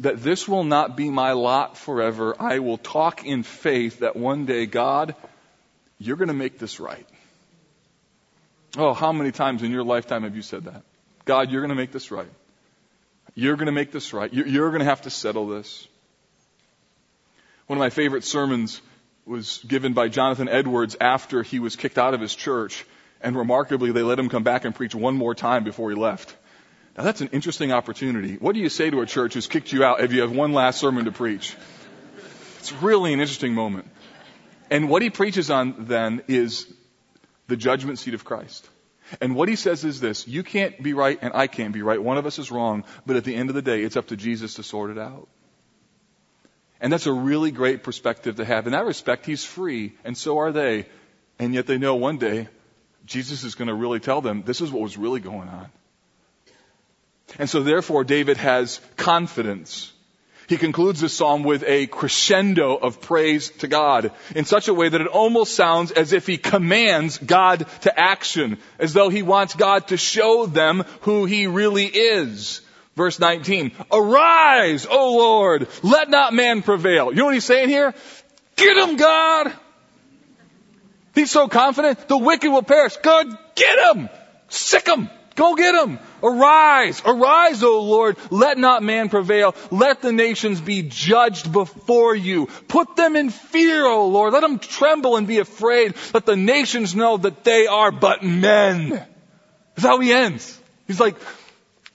that 0.00 0.22
this 0.22 0.48
will 0.48 0.64
not 0.64 0.96
be 0.96 1.10
my 1.10 1.32
lot 1.32 1.76
forever. 1.78 2.34
I 2.38 2.58
will 2.58 2.78
talk 2.78 3.24
in 3.24 3.42
faith 3.42 4.00
that 4.00 4.16
one 4.16 4.46
day 4.46 4.66
God 4.66 5.14
you're 5.98 6.16
going 6.16 6.28
to 6.28 6.34
make 6.34 6.58
this 6.58 6.80
right. 6.80 7.06
Oh, 8.76 8.92
how 8.92 9.12
many 9.12 9.32
times 9.32 9.62
in 9.62 9.70
your 9.70 9.84
lifetime 9.84 10.24
have 10.24 10.34
you 10.34 10.42
said 10.42 10.64
that? 10.64 10.82
God, 11.24 11.50
you're 11.50 11.60
going 11.60 11.70
to 11.70 11.76
make 11.76 11.92
this 11.92 12.10
right. 12.10 12.28
You're 13.34 13.56
going 13.56 13.66
to 13.66 13.72
make 13.72 13.92
this 13.92 14.12
right. 14.12 14.32
You're 14.32 14.68
going 14.68 14.80
to 14.80 14.86
have 14.86 15.02
to 15.02 15.10
settle 15.10 15.48
this. 15.48 15.86
One 17.66 17.78
of 17.78 17.80
my 17.80 17.90
favorite 17.90 18.24
sermons 18.24 18.80
was 19.24 19.58
given 19.66 19.94
by 19.94 20.08
Jonathan 20.08 20.48
Edwards 20.48 20.96
after 21.00 21.42
he 21.42 21.58
was 21.58 21.76
kicked 21.76 21.96
out 21.96 22.14
of 22.14 22.20
his 22.20 22.34
church. 22.34 22.84
And 23.20 23.36
remarkably, 23.36 23.92
they 23.92 24.02
let 24.02 24.18
him 24.18 24.28
come 24.28 24.42
back 24.42 24.66
and 24.66 24.74
preach 24.74 24.94
one 24.94 25.16
more 25.16 25.34
time 25.34 25.64
before 25.64 25.90
he 25.90 25.96
left. 25.96 26.36
Now 26.96 27.04
that's 27.04 27.20
an 27.20 27.30
interesting 27.32 27.72
opportunity. 27.72 28.34
What 28.34 28.54
do 28.54 28.60
you 28.60 28.68
say 28.68 28.90
to 28.90 29.00
a 29.00 29.06
church 29.06 29.34
who's 29.34 29.46
kicked 29.46 29.72
you 29.72 29.84
out 29.84 30.00
if 30.00 30.12
you 30.12 30.20
have 30.20 30.30
one 30.30 30.52
last 30.52 30.78
sermon 30.78 31.06
to 31.06 31.12
preach? 31.12 31.56
It's 32.60 32.72
really 32.72 33.12
an 33.12 33.20
interesting 33.20 33.54
moment. 33.54 33.86
And 34.70 34.88
what 34.88 35.02
he 35.02 35.10
preaches 35.10 35.50
on 35.50 35.86
then 35.86 36.22
is 36.28 36.72
the 37.48 37.56
judgment 37.56 37.98
seat 37.98 38.14
of 38.14 38.24
Christ. 38.24 38.68
And 39.20 39.34
what 39.34 39.48
he 39.48 39.56
says 39.56 39.84
is 39.84 40.00
this, 40.00 40.26
you 40.26 40.42
can't 40.42 40.82
be 40.82 40.94
right 40.94 41.18
and 41.20 41.34
I 41.34 41.46
can't 41.46 41.74
be 41.74 41.82
right. 41.82 42.02
One 42.02 42.16
of 42.16 42.26
us 42.26 42.38
is 42.38 42.50
wrong, 42.50 42.84
but 43.04 43.16
at 43.16 43.24
the 43.24 43.34
end 43.34 43.50
of 43.50 43.54
the 43.54 43.62
day, 43.62 43.82
it's 43.82 43.96
up 43.96 44.06
to 44.08 44.16
Jesus 44.16 44.54
to 44.54 44.62
sort 44.62 44.90
it 44.90 44.98
out. 44.98 45.28
And 46.80 46.92
that's 46.92 47.06
a 47.06 47.12
really 47.12 47.50
great 47.50 47.82
perspective 47.82 48.36
to 48.36 48.44
have. 48.44 48.66
In 48.66 48.72
that 48.72 48.84
respect, 48.84 49.26
he's 49.26 49.44
free, 49.44 49.94
and 50.04 50.16
so 50.16 50.38
are 50.38 50.52
they. 50.52 50.86
And 51.38 51.54
yet 51.54 51.66
they 51.66 51.78
know 51.78 51.96
one 51.96 52.18
day 52.18 52.48
Jesus 53.04 53.44
is 53.44 53.54
going 53.54 53.68
to 53.68 53.74
really 53.74 54.00
tell 54.00 54.20
them 54.20 54.42
this 54.42 54.60
is 54.60 54.70
what 54.70 54.82
was 54.82 54.96
really 54.96 55.20
going 55.20 55.48
on. 55.48 55.70
And 57.38 57.48
so 57.48 57.62
therefore, 57.62 58.04
David 58.04 58.36
has 58.36 58.80
confidence 58.96 59.92
he 60.46 60.56
concludes 60.58 61.00
this 61.00 61.14
psalm 61.14 61.42
with 61.42 61.64
a 61.66 61.86
crescendo 61.86 62.76
of 62.76 63.00
praise 63.00 63.50
to 63.58 63.68
God 63.68 64.12
in 64.34 64.44
such 64.44 64.68
a 64.68 64.74
way 64.74 64.88
that 64.88 65.00
it 65.00 65.06
almost 65.06 65.54
sounds 65.54 65.90
as 65.90 66.12
if 66.12 66.26
he 66.26 66.36
commands 66.36 67.18
God 67.18 67.66
to 67.82 67.98
action, 67.98 68.58
as 68.78 68.92
though 68.92 69.08
he 69.08 69.22
wants 69.22 69.54
God 69.54 69.88
to 69.88 69.96
show 69.96 70.46
them 70.46 70.84
who 71.02 71.24
he 71.24 71.46
really 71.46 71.86
is. 71.86 72.60
Verse 72.94 73.18
19, 73.18 73.72
arise, 73.90 74.86
O 74.88 75.16
Lord, 75.16 75.66
let 75.82 76.10
not 76.10 76.34
man 76.34 76.62
prevail. 76.62 77.10
You 77.10 77.16
know 77.16 77.24
what 77.24 77.34
he's 77.34 77.44
saying 77.44 77.68
here? 77.68 77.94
Get 78.56 78.76
him, 78.76 78.96
God! 78.96 79.52
He's 81.14 81.30
so 81.30 81.48
confident, 81.48 82.06
the 82.06 82.18
wicked 82.18 82.50
will 82.50 82.62
perish. 82.62 82.96
God, 82.98 83.26
get 83.54 83.96
him! 83.96 84.08
Sic 84.48 84.86
him! 84.86 85.08
Go 85.34 85.56
get 85.56 85.74
him! 85.74 85.98
Arise, 86.24 87.02
arise, 87.04 87.62
O 87.62 87.82
Lord. 87.82 88.16
Let 88.30 88.56
not 88.56 88.82
man 88.82 89.10
prevail. 89.10 89.54
Let 89.70 90.00
the 90.00 90.10
nations 90.10 90.58
be 90.58 90.80
judged 90.82 91.52
before 91.52 92.14
you. 92.14 92.46
Put 92.66 92.96
them 92.96 93.14
in 93.14 93.28
fear, 93.28 93.84
O 93.84 94.08
Lord. 94.08 94.32
Let 94.32 94.40
them 94.40 94.58
tremble 94.58 95.16
and 95.16 95.26
be 95.26 95.38
afraid. 95.38 95.94
Let 96.14 96.24
the 96.24 96.36
nations 96.36 96.94
know 96.94 97.18
that 97.18 97.44
they 97.44 97.66
are 97.66 97.92
but 97.92 98.22
men. 98.22 98.88
That's 99.74 99.86
how 99.86 100.00
he 100.00 100.12
ends. 100.12 100.58
He's 100.86 101.00
like, 101.00 101.16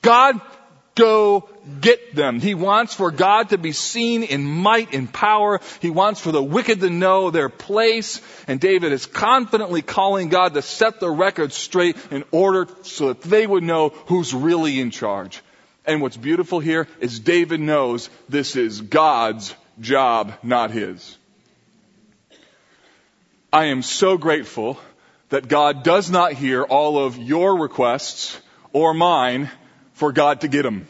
God, 0.03 0.39
go 0.99 1.49
get 1.81 2.13
them. 2.13 2.39
He 2.39 2.53
wants 2.53 2.93
for 2.93 3.09
God 3.09 3.49
to 3.49 3.57
be 3.57 3.71
seen 3.71 4.23
in 4.23 4.43
might 4.43 4.93
and 4.93 5.11
power. 5.11 5.61
He 5.81 5.89
wants 5.89 6.19
for 6.19 6.31
the 6.31 6.43
wicked 6.43 6.81
to 6.81 6.89
know 6.89 7.31
their 7.31 7.49
place. 7.49 8.21
And 8.47 8.59
David 8.59 8.91
is 8.91 9.05
confidently 9.05 9.81
calling 9.81 10.29
God 10.29 10.53
to 10.53 10.61
set 10.61 10.99
the 10.99 11.09
record 11.09 11.53
straight 11.53 11.95
in 12.11 12.23
order 12.31 12.67
so 12.83 13.09
that 13.09 13.21
they 13.21 13.47
would 13.47 13.63
know 13.63 13.89
who's 13.89 14.33
really 14.33 14.79
in 14.79 14.91
charge. 14.91 15.41
And 15.85 16.01
what's 16.01 16.17
beautiful 16.17 16.59
here 16.59 16.87
is 16.99 17.19
David 17.19 17.59
knows 17.59 18.09
this 18.27 18.55
is 18.55 18.81
God's 18.81 19.55
job, 19.79 20.33
not 20.43 20.71
his. 20.71 21.17
I 23.51 23.65
am 23.65 23.81
so 23.81 24.17
grateful 24.17 24.79
that 25.29 25.47
God 25.47 25.83
does 25.83 26.11
not 26.11 26.33
hear 26.33 26.63
all 26.63 26.99
of 27.03 27.17
your 27.17 27.59
requests 27.59 28.37
or 28.73 28.93
mine 28.93 29.49
for 29.99 30.11
God 30.11 30.41
to 30.41 30.47
get 30.47 30.63
them 30.63 30.87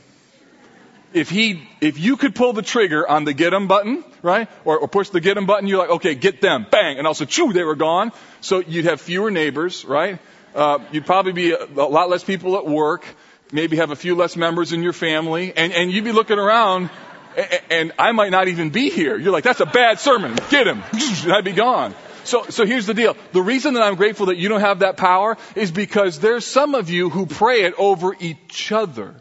if 1.14 1.30
he, 1.30 1.68
if 1.82 2.00
you 2.00 2.18
could 2.18 2.36
pull 2.36 2.54
the 2.54 2.62
trigger 2.62 3.08
on 3.08 3.24
the 3.24 3.34
get 3.34 3.52
them 3.52 3.68
button, 3.68 4.04
right? 4.22 4.48
Or, 4.66 4.78
or 4.78 4.88
push 4.88 5.10
the 5.10 5.20
get 5.20 5.36
them 5.36 5.46
button, 5.46 5.68
you're 5.68 5.80
like, 5.80 5.90
okay, 5.90 6.16
get 6.16 6.42
them, 6.42 6.66
bang, 6.70 6.98
and 6.98 7.08
also, 7.08 7.26
chew, 7.26 7.54
they 7.54 7.64
were 7.64 7.76
gone. 7.76 8.12
So 8.42 8.60
you'd 8.60 8.86
have 8.86 9.02
fewer 9.02 9.32
neighbors, 9.32 9.86
right? 9.86 10.20
Uh, 10.54 10.80
you'd 10.92 11.06
probably 11.06 11.34
be 11.34 11.52
a, 11.52 11.64
a 11.64 11.90
lot 11.90 12.10
less 12.10 12.24
people 12.24 12.58
at 12.58 12.66
work, 12.66 13.06
maybe 13.52 13.78
have 13.78 13.92
a 13.92 13.96
few 13.96 14.16
less 14.16 14.36
members 14.36 14.74
in 14.74 14.84
your 14.84 14.94
family, 14.94 15.54
and, 15.56 15.74
and 15.74 15.92
you'd 15.92 16.04
be 16.04 16.12
looking 16.12 16.38
around, 16.38 16.90
and, 17.36 17.62
and 17.70 17.92
I 17.98 18.12
might 18.12 18.32
not 18.32 18.48
even 18.48 18.70
be 18.70 18.90
here. 18.90 19.18
You're 19.18 19.34
like, 19.34 19.44
that's 19.44 19.62
a 19.62 19.66
bad 19.66 20.00
sermon. 20.00 20.38
Get 20.50 20.68
him. 20.68 20.84
And 21.24 21.34
I'd 21.34 21.44
be 21.44 21.52
gone. 21.54 21.94
So, 22.30 22.46
so 22.50 22.64
here's 22.64 22.86
the 22.86 22.94
deal. 22.94 23.18
The 23.32 23.42
reason 23.42 23.74
that 23.74 23.82
I'm 23.82 23.96
grateful 23.96 24.28
that 24.28 24.38
you 24.38 24.50
don't 24.50 24.62
have 24.62 24.80
that 24.80 24.98
power 24.98 25.36
is 25.56 25.72
because 25.72 26.20
there's 26.20 26.46
some 26.46 26.76
of 26.76 26.92
you 26.92 27.10
who 27.10 27.26
pray 27.26 27.64
it 27.64 27.74
over 27.78 28.16
each 28.20 28.72
other. 28.72 29.16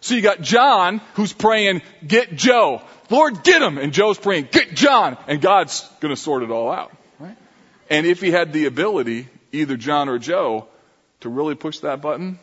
So 0.00 0.16
you 0.16 0.20
got 0.22 0.40
John 0.40 1.00
who's 1.14 1.32
praying, 1.32 1.82
get 2.04 2.34
Joe. 2.34 2.82
Lord, 3.08 3.44
get 3.44 3.62
him. 3.62 3.78
And 3.78 3.92
Joe's 3.92 4.18
praying, 4.18 4.48
get 4.50 4.74
John. 4.74 5.16
And 5.28 5.40
God's 5.40 5.88
going 6.00 6.14
to 6.14 6.20
sort 6.20 6.42
it 6.42 6.50
all 6.50 6.72
out. 6.72 6.92
And 7.88 8.06
if 8.06 8.20
he 8.20 8.30
had 8.30 8.52
the 8.52 8.66
ability, 8.66 9.28
either 9.52 9.76
John 9.76 10.08
or 10.08 10.18
Joe, 10.18 10.66
to 11.20 11.28
really 11.28 11.54
push 11.54 11.80
that 11.80 12.00
button, 12.00 12.38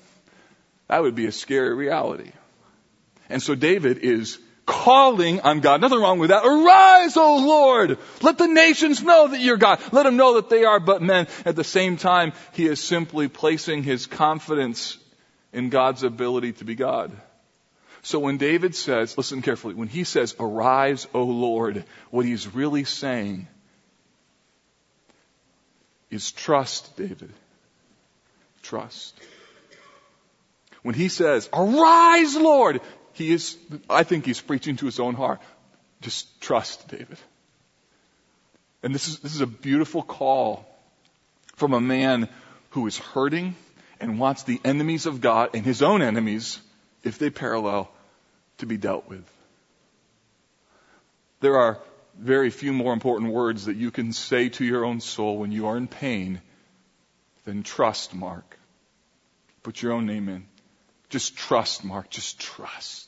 that 0.87 1.01
would 1.01 1.15
be 1.15 1.25
a 1.25 1.31
scary 1.31 1.73
reality. 1.73 2.31
And 3.29 3.41
so 3.41 3.55
David 3.55 3.99
is 3.99 4.39
calling 4.67 5.39
on 5.41 5.61
God. 5.61 5.81
Nothing 5.81 5.99
wrong 5.99 6.19
with 6.19 6.29
that. 6.29 6.45
Arise, 6.45 7.17
O 7.17 7.37
Lord! 7.37 7.97
Let 8.21 8.37
the 8.37 8.47
nations 8.47 9.01
know 9.01 9.29
that 9.29 9.39
you're 9.39 9.57
God. 9.57 9.81
Let 9.91 10.03
them 10.03 10.17
know 10.17 10.35
that 10.35 10.49
they 10.49 10.65
are 10.65 10.79
but 10.79 11.01
men. 11.01 11.27
At 11.45 11.55
the 11.55 11.63
same 11.63 11.97
time, 11.97 12.33
he 12.51 12.67
is 12.67 12.79
simply 12.79 13.27
placing 13.27 13.81
his 13.81 14.05
confidence 14.05 14.97
in 15.51 15.69
God's 15.69 16.03
ability 16.03 16.53
to 16.53 16.65
be 16.65 16.75
God. 16.75 17.11
So 18.03 18.19
when 18.19 18.37
David 18.37 18.75
says, 18.75 19.17
listen 19.17 19.41
carefully, 19.41 19.73
when 19.73 19.87
he 19.87 20.03
says, 20.03 20.35
arise, 20.39 21.07
O 21.13 21.23
Lord, 21.23 21.83
what 22.11 22.25
he's 22.25 22.53
really 22.53 22.83
saying 22.83 23.47
is 26.11 26.31
trust, 26.31 26.95
David. 26.95 27.33
Trust. 28.61 29.19
When 30.83 30.95
he 30.95 31.09
says, 31.09 31.49
arise, 31.51 32.35
Lord, 32.35 32.81
he 33.17 33.31
is, 33.31 33.57
I 33.89 34.03
think 34.03 34.25
he's 34.25 34.39
preaching 34.39 34.77
to 34.77 34.85
his 34.85 34.99
own 34.99 35.15
heart. 35.15 35.41
Just 36.01 36.39
trust, 36.39 36.87
David. 36.87 37.17
And 38.83 38.93
this 38.93 39.07
is, 39.07 39.19
this 39.19 39.33
is 39.33 39.41
a 39.41 39.47
beautiful 39.47 40.03
call 40.03 40.65
from 41.55 41.73
a 41.73 41.81
man 41.81 42.29
who 42.71 42.85
is 42.85 42.97
hurting 42.97 43.55
and 43.99 44.19
wants 44.19 44.43
the 44.43 44.61
enemies 44.63 45.07
of 45.07 45.19
God 45.19 45.55
and 45.55 45.65
his 45.65 45.81
own 45.81 46.03
enemies, 46.03 46.59
if 47.03 47.17
they 47.17 47.31
parallel, 47.31 47.89
to 48.59 48.67
be 48.67 48.77
dealt 48.77 49.09
with. 49.09 49.25
There 51.39 51.57
are 51.57 51.79
very 52.17 52.51
few 52.51 52.73
more 52.73 52.93
important 52.93 53.33
words 53.33 53.65
that 53.65 53.75
you 53.75 53.89
can 53.89 54.13
say 54.13 54.49
to 54.49 54.65
your 54.65 54.85
own 54.85 55.01
soul 55.01 55.37
when 55.37 55.51
you 55.51 55.67
are 55.67 55.77
in 55.77 55.87
pain 55.87 56.41
than 57.45 57.63
trust, 57.63 58.13
Mark. 58.13 58.57
Put 59.63 59.81
your 59.81 59.93
own 59.93 60.05
name 60.05 60.29
in. 60.29 60.45
Just 61.09 61.35
trust, 61.35 61.83
Mark. 61.83 62.09
Just 62.09 62.39
trust. 62.39 63.06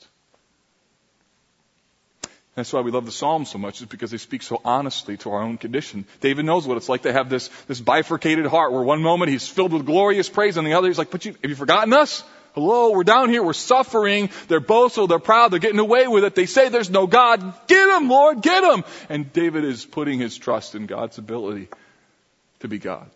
That's 2.59 2.73
why 2.73 2.81
we 2.81 2.91
love 2.91 3.05
the 3.05 3.11
Psalms 3.11 3.49
so 3.49 3.57
much, 3.57 3.79
is 3.79 3.87
because 3.87 4.11
they 4.11 4.17
speak 4.17 4.41
so 4.41 4.61
honestly 4.65 5.17
to 5.17 5.31
our 5.31 5.41
own 5.41 5.57
condition. 5.57 6.05
David 6.19 6.45
knows 6.45 6.67
what 6.67 6.77
it's 6.77 6.89
like 6.89 7.03
to 7.03 7.13
have 7.13 7.29
this, 7.29 7.47
this 7.67 7.79
bifurcated 7.79 8.45
heart 8.45 8.73
where 8.73 8.81
one 8.81 9.01
moment 9.01 9.31
he's 9.31 9.47
filled 9.47 9.71
with 9.71 9.85
glorious 9.85 10.27
praise 10.27 10.57
and 10.57 10.67
the 10.67 10.73
other 10.73 10.87
he's 10.87 10.97
like, 10.97 11.09
but 11.09 11.23
you, 11.25 11.35
have 11.41 11.49
you 11.49 11.55
forgotten 11.55 11.93
us? 11.93 12.23
Hello, 12.55 12.91
we're 12.91 13.03
down 13.03 13.29
here, 13.29 13.41
we're 13.41 13.53
suffering. 13.53 14.29
They're 14.47 14.59
boastful, 14.59 15.07
they're 15.07 15.19
proud, 15.19 15.51
they're 15.51 15.59
getting 15.59 15.79
away 15.79 16.07
with 16.07 16.25
it. 16.25 16.35
They 16.35 16.47
say 16.47 16.67
there's 16.67 16.89
no 16.89 17.07
God. 17.07 17.39
Get 17.67 17.85
them, 17.85 18.09
Lord, 18.09 18.41
get 18.41 18.61
them. 18.61 18.83
And 19.07 19.31
David 19.31 19.63
is 19.63 19.85
putting 19.85 20.19
his 20.19 20.37
trust 20.37 20.75
in 20.75 20.85
God's 20.85 21.17
ability 21.17 21.69
to 22.59 22.67
be 22.67 22.77
God. 22.77 23.09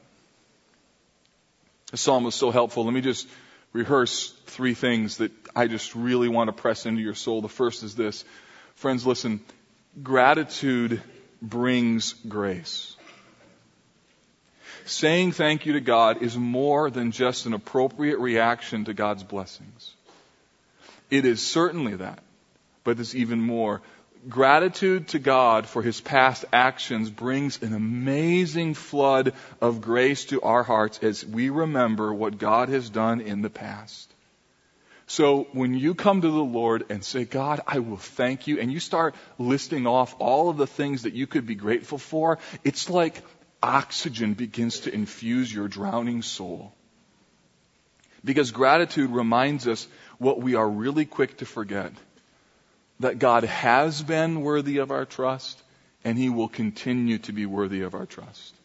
The 1.92 1.98
psalm 1.98 2.24
was 2.24 2.36
so 2.36 2.52
helpful. 2.52 2.86
Let 2.86 2.94
me 2.94 3.02
just 3.02 3.28
rehearse 3.74 4.32
three 4.46 4.76
things 4.76 5.18
that 5.18 5.32
I 5.56 5.68
just 5.68 5.96
really 5.96 6.30
want 6.30 6.48
to 6.48 6.54
press 6.54 6.86
into 6.86 7.02
your 7.02 7.16
soul. 7.16 7.42
The 7.42 7.50
first 7.50 7.84
is 7.84 7.96
this. 7.96 8.24
Friends, 8.76 9.06
listen. 9.06 9.40
Gratitude 10.02 11.02
brings 11.42 12.14
grace. 12.28 12.96
Saying 14.86 15.32
thank 15.32 15.66
you 15.66 15.74
to 15.74 15.82
God 15.82 16.22
is 16.22 16.38
more 16.38 16.90
than 16.90 17.12
just 17.12 17.46
an 17.46 17.54
appropriate 17.54 18.20
reaction 18.20 18.86
to 18.86 18.94
God's 18.94 19.24
blessings. 19.24 19.94
It 21.10 21.26
is 21.26 21.42
certainly 21.42 21.96
that, 21.98 22.20
but 22.84 23.00
it's 23.00 23.16
even 23.16 23.42
more. 23.42 23.82
Gratitude 24.28 25.10
to 25.10 25.20
God 25.20 25.68
for 25.68 25.82
His 25.82 26.02
past 26.02 26.46
actions 26.52 27.10
brings 27.10 27.62
an 27.62 27.74
amazing 27.74 28.74
flood 28.74 29.34
of 29.62 29.82
grace 29.82 30.26
to 30.26 30.42
our 30.42 30.64
hearts 30.64 31.00
as 31.02 31.26
we 31.26 31.50
remember 31.50 32.14
what 32.14 32.38
God 32.38 32.70
has 32.70 32.90
done 32.90 33.22
in 33.22 33.42
the 33.42 33.50
past. 33.50 34.13
So 35.06 35.48
when 35.52 35.74
you 35.74 35.96
come 35.96 36.22
to 36.22 36.30
the 36.30 36.44
Lord 36.44 36.86
and 36.90 37.04
say, 37.04 37.26
God, 37.26 37.62
I 37.68 37.80
will 37.80 37.98
thank 37.98 38.48
you, 38.48 38.60
and 38.60 38.72
you 38.72 38.80
start 38.80 39.16
listing 39.38 39.86
off 39.86 40.16
all 40.20 40.50
of 40.50 40.58
the 40.58 40.68
things 40.68 41.04
that 41.04 41.14
you 41.14 41.28
could 41.28 41.46
be 41.46 41.56
grateful 41.56 41.98
for, 41.98 42.40
it's 42.64 42.90
like 42.90 43.22
oxygen 43.62 44.34
begins 44.34 44.82
to 44.82 44.94
infuse 44.94 45.54
your 45.54 45.68
drowning 45.68 46.22
soul. 46.22 46.74
Because 48.26 48.52
gratitude 48.52 49.10
reminds 49.10 49.68
us 49.68 49.86
what 50.18 50.40
we 50.40 50.56
are 50.56 50.70
really 50.70 51.06
quick 51.06 51.38
to 51.38 51.46
forget. 51.46 51.92
That 53.02 53.20
God 53.20 53.44
has 53.44 54.02
been 54.02 54.42
worthy 54.42 54.78
of 54.78 54.92
our 54.92 55.04
trust, 55.04 55.62
and 56.06 56.18
He 56.18 56.30
will 56.30 56.48
continue 56.48 57.18
to 57.20 57.34
be 57.34 57.46
worthy 57.46 57.82
of 57.82 57.94
our 57.94 58.06
trust. 58.06 58.56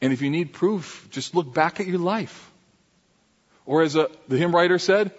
And 0.00 0.12
if 0.12 0.22
you 0.22 0.30
need 0.30 0.54
proof, 0.54 1.06
just 1.10 1.34
look 1.34 1.52
back 1.52 1.78
at 1.78 1.86
your 1.86 1.98
life. 1.98 2.50
Or 3.66 3.82
as 3.82 3.94
a, 3.94 4.08
the 4.28 4.38
hymn 4.38 4.54
writer 4.54 4.78
said, 4.78 5.12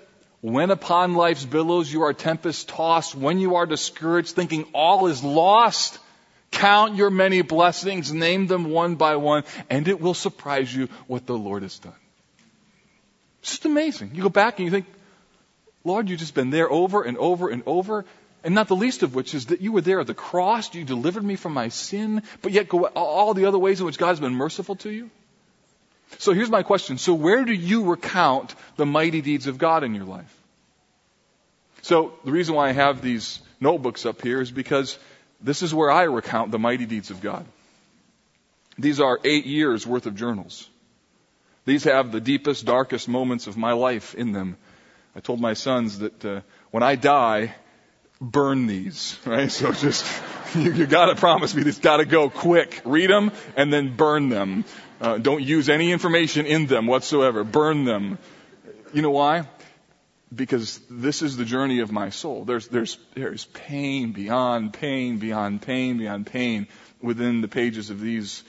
when 0.43 0.71
upon 0.71 1.13
life's 1.13 1.45
billows 1.45 1.91
you 1.91 2.01
are 2.01 2.13
tempest 2.13 2.67
tossed, 2.67 3.15
when 3.15 3.39
you 3.39 3.56
are 3.56 3.65
discouraged, 3.65 4.36
thinking 4.36 4.65
all 4.73 5.08
is 5.08 5.23
lost, 5.23 5.97
count 6.51 6.97
your 6.97 7.10
many 7.10 7.41
blessings, 7.41 8.12
name 8.12 8.47
them 8.47 8.65
one 8.65 8.95
by 8.95 9.15
one, 9.15 9.45
and 9.69 9.88
it 9.88 10.01
will 10.01 10.13
surprise 10.13 10.75
you 10.75 10.89
what 11.08 11.25
the 11.25 11.38
Lord 11.38 11.63
has 11.63 11.79
done. 11.79 11.95
It's 13.39 13.51
just 13.51 13.63
amazing. 13.63 14.12
You 14.15 14.21
go 14.21 14.27
back 14.27 14.60
and 14.60 14.65
you 14.65 14.71
think, 14.71 14.86
Lord, 15.86 16.10
you've 16.10 16.19
just 16.19 16.36
been 16.36 16.49
there 16.49 16.69
over 16.69 17.03
and 17.03 17.17
over 17.17 17.47
and 17.47 17.63
over. 17.65 18.03
And 18.43 18.53
not 18.53 18.67
the 18.67 18.75
least 18.75 19.01
of 19.01 19.15
which 19.15 19.34
is 19.34 19.45
that 19.45 19.62
you 19.62 19.71
were 19.71 19.79
there 19.79 20.01
at 20.01 20.08
the 20.08 20.13
cross, 20.13 20.75
you 20.75 20.84
delivered 20.84 21.23
me 21.23 21.38
from 21.38 21.53
my 21.53 21.69
sin, 21.69 22.21
but 22.41 22.51
yet 22.51 22.67
go 22.67 22.86
all 22.88 23.34
the 23.34 23.45
other 23.45 23.58
ways 23.58 23.79
in 23.79 23.86
which 23.86 23.97
God 23.97 24.10
has 24.10 24.19
been 24.19 24.36
merciful 24.36 24.75
to 24.77 24.89
you. 24.91 25.10
So 26.19 26.34
here's 26.34 26.49
my 26.49 26.63
question. 26.63 26.97
So 26.97 27.13
where 27.13 27.45
do 27.45 27.54
you 27.54 27.86
recount 27.86 28.56
the 28.76 28.86
mighty 28.86 29.21
deeds 29.21 29.47
of 29.47 29.58
God 29.58 29.84
in 29.84 29.95
your 29.95 30.06
life? 30.06 30.34
So 31.82 32.13
the 32.23 32.32
reason 32.32 32.56
why 32.56 32.69
I 32.69 32.71
have 32.71 33.02
these 33.02 33.39
notebooks 33.60 34.06
up 34.06 34.21
here 34.21 34.41
is 34.41 34.52
because 34.52 34.97
this 35.41 35.62
is 35.62 35.73
where 35.73 35.91
I 35.91 36.04
recount 36.04 36.52
the 36.52 36.60
mighty 36.60 36.86
deeds 36.86 37.12
of 37.12 37.21
God. 37.21 37.45
These 38.78 38.99
are 38.99 39.19
eight 39.23 39.45
years 39.45 39.86
worth 39.86 40.06
of 40.06 40.15
journals. 40.15 40.69
These 41.65 41.84
have 41.86 42.12
the 42.12 42.21
deepest, 42.21 42.65
darkest 42.65 43.08
moments 43.08 43.47
of 43.47 43.58
my 43.58 43.73
life 43.73 44.15
in 44.15 44.32
them. 44.32 44.58
I 45.15 45.19
told 45.19 45.39
my 45.39 45.54
sons 45.54 45.99
that 45.99 46.26
uh, 46.26 46.41
when 46.71 46.84
I 46.84 46.95
die, 46.95 47.54
burn 48.19 48.67
these, 48.67 49.17
right? 49.26 49.52
So 49.52 49.71
just, 49.71 50.06
you, 50.56 50.71
you 50.73 50.86
gotta 50.88 51.15
promise 51.15 51.54
me 51.54 51.63
this 51.63 51.80
gotta 51.80 52.06
go 52.06 52.30
quick. 52.30 52.82
Read 52.86 53.10
them 53.10 53.32
and 53.56 53.71
then 53.71 53.95
burn 53.95 54.30
them. 54.30 54.65
Uh, 55.03 55.17
don't 55.17 55.43
use 55.43 55.67
any 55.67 55.91
information 55.91 56.45
in 56.45 56.65
them 56.65 56.87
whatsoever. 56.87 57.43
Burn 57.43 57.83
them. 57.83 58.17
You 58.93 59.01
know 59.01 59.11
why? 59.11 59.49
Because 60.33 60.79
this 60.89 61.21
is 61.21 61.35
the 61.35 61.43
journey 61.43 61.81
of 61.81 61.91
my 61.91 62.09
soul. 62.09 62.45
There's, 62.45 62.69
there's, 62.69 62.97
there's 63.13 63.43
pain 63.43 64.13
beyond 64.13 64.71
pain, 64.71 65.17
beyond 65.17 65.61
pain, 65.61 65.97
beyond 65.97 66.27
pain 66.27 66.67
within 67.01 67.41
the 67.41 67.49
pages 67.49 67.89
of 67.89 67.99
these 67.99 68.45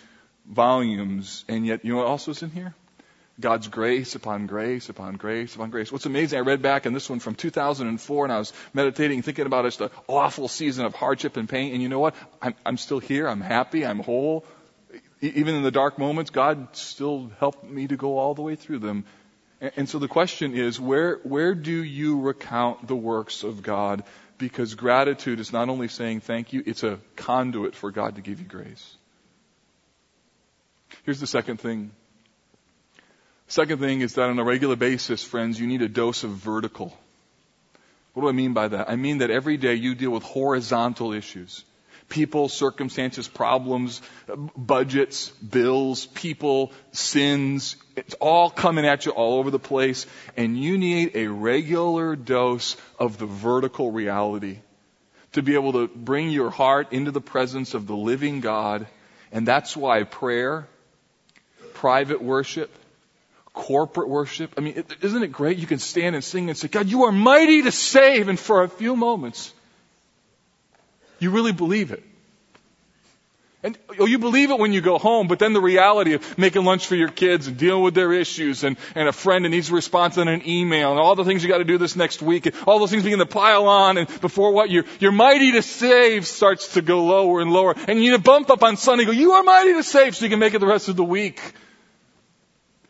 volumes. 0.47 1.45
And 1.49 1.67
yet, 1.67 1.85
you 1.85 1.93
know 1.93 1.99
what 1.99 2.07
else 2.07 2.29
is 2.29 2.45
in 2.45 2.51
here? 2.51 2.73
God's 3.41 3.67
grace 3.67 4.15
upon 4.15 4.47
grace 4.47 4.89
upon 4.89 5.17
grace 5.17 5.57
upon 5.57 5.71
grace. 5.71 5.91
What's 5.91 6.07
amazing, 6.07 6.39
I 6.39 6.43
read 6.43 6.63
back 6.63 6.87
in 6.87 6.93
this 6.93 7.11
one 7.11 7.19
from 7.19 7.35
2004 7.35 8.25
and 8.25 8.33
I 8.33 8.39
was 8.39 8.53
meditating, 8.73 9.23
thinking 9.23 9.47
about 9.47 9.65
just 9.65 9.81
an 9.81 9.91
awful 10.07 10.47
season 10.47 10.85
of 10.85 10.95
hardship 10.95 11.37
and 11.37 11.49
pain. 11.49 11.73
And 11.73 11.83
you 11.83 11.89
know 11.89 11.99
what? 11.99 12.15
I'm, 12.41 12.55
I'm 12.65 12.77
still 12.77 13.01
here. 13.01 13.27
I'm 13.27 13.41
happy. 13.41 13.85
I'm 13.85 13.99
whole 13.99 14.45
even 15.29 15.55
in 15.55 15.63
the 15.63 15.71
dark 15.71 15.99
moments, 15.99 16.31
God 16.31 16.77
still 16.77 17.31
helped 17.39 17.65
me 17.65 17.87
to 17.87 17.97
go 17.97 18.19
all 18.19 18.35
the 18.35 18.43
way 18.43 18.57
through 18.57 18.81
them. 18.81 19.05
And 19.61 19.89
so 19.89 19.99
the 19.99 20.09
question 20.09 20.55
is, 20.55 20.79
where, 20.79 21.17
where 21.23 21.55
do 21.55 21.83
you 21.83 22.21
recount 22.21 22.87
the 22.87 22.97
works 22.97 23.43
of 23.43 23.63
God? 23.63 24.05
Because 24.37 24.75
gratitude 24.75 25.41
is 25.41 25.53
not 25.53 25.69
only 25.69 25.89
saying 25.89 26.21
thank 26.21 26.53
you, 26.53 26.63
it's 26.67 26.83
a 26.83 26.99
conduit 27.17 27.75
for 27.75 27.91
God 27.91 28.17
to 28.17 28.21
give 28.21 28.41
you 28.41 28.47
grace. 28.47 28.97
Here's 31.05 31.21
the 31.21 31.27
second 31.27 31.59
thing. 31.61 31.93
Second 33.47 33.79
thing 33.79 34.01
is 34.01 34.15
that 34.15 34.29
on 34.29 34.39
a 34.39 34.45
regular 34.45 34.77
basis, 34.77 35.23
friends, 35.23 35.59
you 35.59 35.67
need 35.67 35.83
a 35.83 35.89
dose 35.89 36.25
of 36.25 36.31
vertical. 36.31 36.97
What 38.13 38.23
do 38.23 38.29
I 38.29 38.33
mean 38.33 38.53
by 38.53 38.69
that? 38.69 38.91
I 38.91 38.97
mean 38.97 39.19
that 39.19 39.31
every 39.31 39.57
day 39.57 39.75
you 39.75 39.95
deal 39.95 40.11
with 40.11 40.23
horizontal 40.23 41.13
issues 41.13 41.65
people, 42.09 42.49
circumstances, 42.49 43.29
problems, 43.29 44.03
budgets, 44.57 45.31
bills, 45.31 46.07
people, 46.07 46.73
sins. 46.93 47.77
It's 47.97 48.15
all 48.15 48.51
coming 48.51 48.87
at 48.87 49.07
you 49.07 49.13
all 49.13 49.39
over 49.39 49.51
the 49.51 49.59
place. 49.59 50.07
And 50.37 50.59
you 50.59 50.79
need 50.79 51.13
a 51.15 51.27
regular 51.29 52.17
dose 52.17 52.77
of 52.99 53.19
the 53.19 53.27
vertical 53.27 53.91
reality 53.91 54.59
to 55.33 55.43
be 55.43 55.55
able 55.55 55.73
to 55.73 55.89
bring 55.89 56.31
your 56.31 56.51
heart 56.51 56.93
into 56.93 57.11
the 57.11 57.21
presence 57.21 57.75
of 57.75 57.87
the 57.87 57.97
living 57.97 58.41
God. 58.41 58.87
And 59.33 59.47
that's 59.47 59.77
why 59.77 60.05
prayer, 60.05 60.69
private 61.75 62.23
worship, 62.23 62.71
corporate 63.53 64.09
worship. 64.09 64.55
I 64.57 64.61
mean, 64.61 64.85
isn't 65.01 65.23
it 65.23 65.33
great? 65.33 65.59
You 65.59 65.67
can 65.67 65.79
stand 65.79 66.15
and 66.15 66.25
sing 66.25 66.49
and 66.51 66.59
say, 66.59 66.69
God, 66.69 66.89
you 66.89 67.05
are 67.05 67.13
mighty 67.13 67.63
to 67.63 67.73
save. 67.73 68.29
And 68.29 68.39
for 68.39 68.63
a 68.63 68.69
few 68.69 68.95
moments, 68.95 69.53
you 71.25 71.31
really 71.31 71.53
believe 71.53 71.91
it. 71.91 72.03
And 73.63 73.79
oh, 73.99 74.05
you 74.05 74.19
believe 74.19 74.51
it 74.51 74.59
when 74.59 74.75
you 74.75 74.83
go 74.83 74.99
home, 74.99 75.27
but 75.27 75.39
then 75.39 75.55
the 75.55 75.61
reality 75.61 76.13
of 76.13 76.37
making 76.37 76.67
lunch 76.67 76.87
for 76.87 76.97
your 76.97 77.09
kids 77.09 77.47
and 77.47 77.57
dealing 77.57 77.83
with 77.83 77.95
their 77.95 78.13
issues 78.13 78.63
and, 78.63 78.77
and 78.95 79.09
a 79.09 79.13
friend 79.13 79.47
that 79.47 79.49
needs 79.49 79.71
a 79.71 79.75
response 79.75 80.19
on 80.19 80.29
an 80.29 80.47
email 80.47 80.91
and 80.91 81.01
all 81.01 81.15
the 81.15 81.25
things 81.25 81.43
you 81.43 81.49
got 81.49 81.59
to 81.59 81.65
do 81.65 81.79
this 81.79 81.97
next 81.97 82.21
week 82.21 82.45
and 82.45 82.55
all 82.67 82.79
those 82.79 82.91
things 82.91 83.05
begin 83.05 83.21
to 83.21 83.27
pile 83.27 83.67
on 83.67 83.97
and 83.97 84.21
before 84.21 84.53
what 84.53 84.69
you're, 84.69 84.85
you're 85.01 85.13
mighty 85.13 85.53
to 85.53 85.63
save 85.63 86.27
starts 86.27 86.75
to 86.75 86.83
go 86.83 87.07
lower 87.07 87.41
and 87.41 87.55
lower 87.55 87.75
and 87.89 88.05
you 88.05 88.11
need 88.11 88.17
to 88.19 88.23
bump 88.23 88.51
up 88.51 88.63
on 88.63 88.77
Sunday 88.77 89.07
go, 89.07 89.13
you 89.13 89.33
are 89.33 89.43
mighty 89.43 89.73
to 89.73 89.83
save 89.83 90.15
so 90.15 90.27
you 90.27 90.31
can 90.31 90.41
make 90.41 90.53
it 90.53 90.59
the 90.59 90.67
rest 90.67 90.91
of 90.91 90.97
the 90.97 91.05
week. 91.05 91.41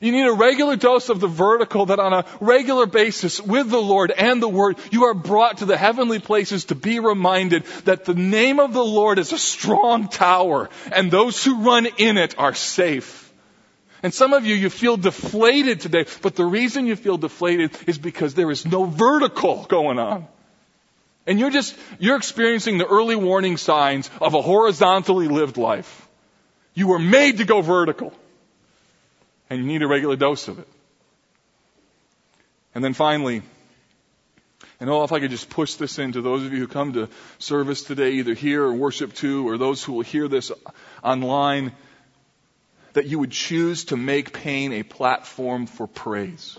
You 0.05 0.13
need 0.13 0.27
a 0.27 0.33
regular 0.35 0.77
dose 0.77 1.09
of 1.09 1.19
the 1.19 1.29
vertical 1.29 1.87
that 1.87 1.99
on 1.99 2.13
a 2.13 2.27
regular 2.39 2.85
basis 2.85 3.41
with 3.41 3.71
the 3.71 3.81
Lord 3.81 4.11
and 4.11 4.43
the 4.43 4.49
Word, 4.51 4.77
you 4.91 5.05
are 5.05 5.15
brought 5.15 5.59
to 5.59 5.65
the 5.65 5.79
heavenly 5.79 6.19
places 6.19 6.67
to 6.67 6.75
be 6.75 6.99
reminded 7.01 7.65
that 7.87 8.05
the 8.05 8.13
name 8.13 8.61
of 8.61 8.75
the 8.75 8.85
Lord 8.85 9.19
is 9.19 9.33
a 9.33 9.39
strong 9.39 10.09
tower 10.09 10.69
and 10.93 11.11
those 11.11 11.43
who 11.43 11.63
run 11.63 11.87
in 11.97 12.19
it 12.19 12.39
are 12.39 12.53
safe. 12.53 13.33
And 14.03 14.13
some 14.13 14.35
of 14.35 14.45
you, 14.45 14.55
you 14.55 14.69
feel 14.69 14.99
deflated 14.99 15.81
today, 15.81 16.05
but 16.21 16.37
the 16.37 16.45
reason 16.45 16.87
you 16.87 16.97
feel 16.97 17.17
deflated 17.17 17.71
is 17.87 17.97
because 17.97 18.35
there 18.35 18.51
is 18.51 18.67
no 18.67 18.85
vertical 18.85 19.65
going 19.71 19.99
on. 19.99 20.29
And 21.27 21.41
you're 21.41 21.49
just, 21.49 21.75
you're 21.99 22.19
experiencing 22.19 22.77
the 22.77 22.87
early 22.87 23.17
warning 23.17 23.57
signs 23.57 24.11
of 24.21 24.35
a 24.35 24.43
horizontally 24.43 25.29
lived 25.29 25.57
life. 25.57 26.07
You 26.75 26.89
were 26.89 26.99
made 26.99 27.39
to 27.39 27.47
go 27.47 27.63
vertical 27.63 28.13
and 29.55 29.63
you 29.63 29.69
need 29.69 29.83
a 29.83 29.87
regular 29.87 30.17
dose 30.17 30.49
of 30.49 30.59
it. 30.59 30.69
And 32.75 32.83
then 32.83 32.93
finally, 32.93 33.43
and 34.81 34.91
oh, 34.91 35.05
if 35.05 35.13
I 35.13 35.21
could 35.21 35.31
just 35.31 35.49
push 35.49 35.75
this 35.75 35.99
into 35.99 36.21
those 36.21 36.45
of 36.45 36.53
you 36.53 36.59
who 36.59 36.67
come 36.67 36.93
to 36.95 37.09
service 37.39 37.85
today, 37.85 38.13
either 38.15 38.35
here 38.35 38.65
or 38.65 38.75
worship 38.75 39.15
too, 39.15 39.49
or 39.49 39.57
those 39.57 39.83
who 39.85 39.93
will 39.93 40.03
hear 40.03 40.27
this 40.27 40.51
online, 41.03 41.73
that 42.95 43.07
you 43.07 43.19
would 43.21 43.31
choose 43.31 43.87
to 43.87 43.97
make 43.97 44.33
pain 44.33 44.73
a 44.73 44.83
platform 44.83 45.67
for 45.67 45.87
praise. 45.87 46.59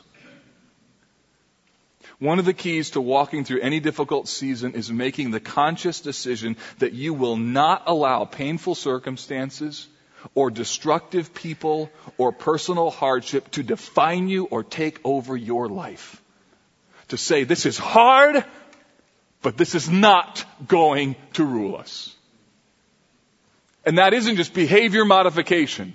One 2.20 2.40
of 2.40 2.46
the 2.46 2.54
keys 2.54 2.92
to 2.92 3.02
walking 3.02 3.44
through 3.44 3.60
any 3.60 3.82
difficult 3.82 4.30
season 4.30 4.74
is 4.74 4.90
making 4.90 5.32
the 5.32 5.42
conscious 5.42 6.00
decision 6.00 6.56
that 6.80 6.94
you 6.94 7.14
will 7.14 7.36
not 7.36 7.84
allow 7.88 8.24
painful 8.24 8.76
circumstances, 8.76 9.88
or 10.34 10.50
destructive 10.50 11.34
people 11.34 11.90
or 12.18 12.32
personal 12.32 12.90
hardship 12.90 13.52
to 13.52 13.64
define 13.64 14.28
you 14.28 14.46
or 14.46 14.64
take 14.64 15.00
over 15.04 15.38
your 15.38 15.70
life. 15.70 16.22
To 17.10 17.18
say, 17.18 17.44
this 17.44 17.66
is 17.66 17.78
hard, 17.78 18.44
but 19.42 19.58
this 19.58 19.76
is 19.76 19.90
not 19.90 20.44
going 20.68 21.16
to 21.34 21.46
rule 21.46 21.76
us. 21.76 22.16
And 23.86 24.00
that 24.00 24.14
isn't 24.14 24.38
just 24.38 24.54
behavior 24.54 25.06
modification. 25.06 25.94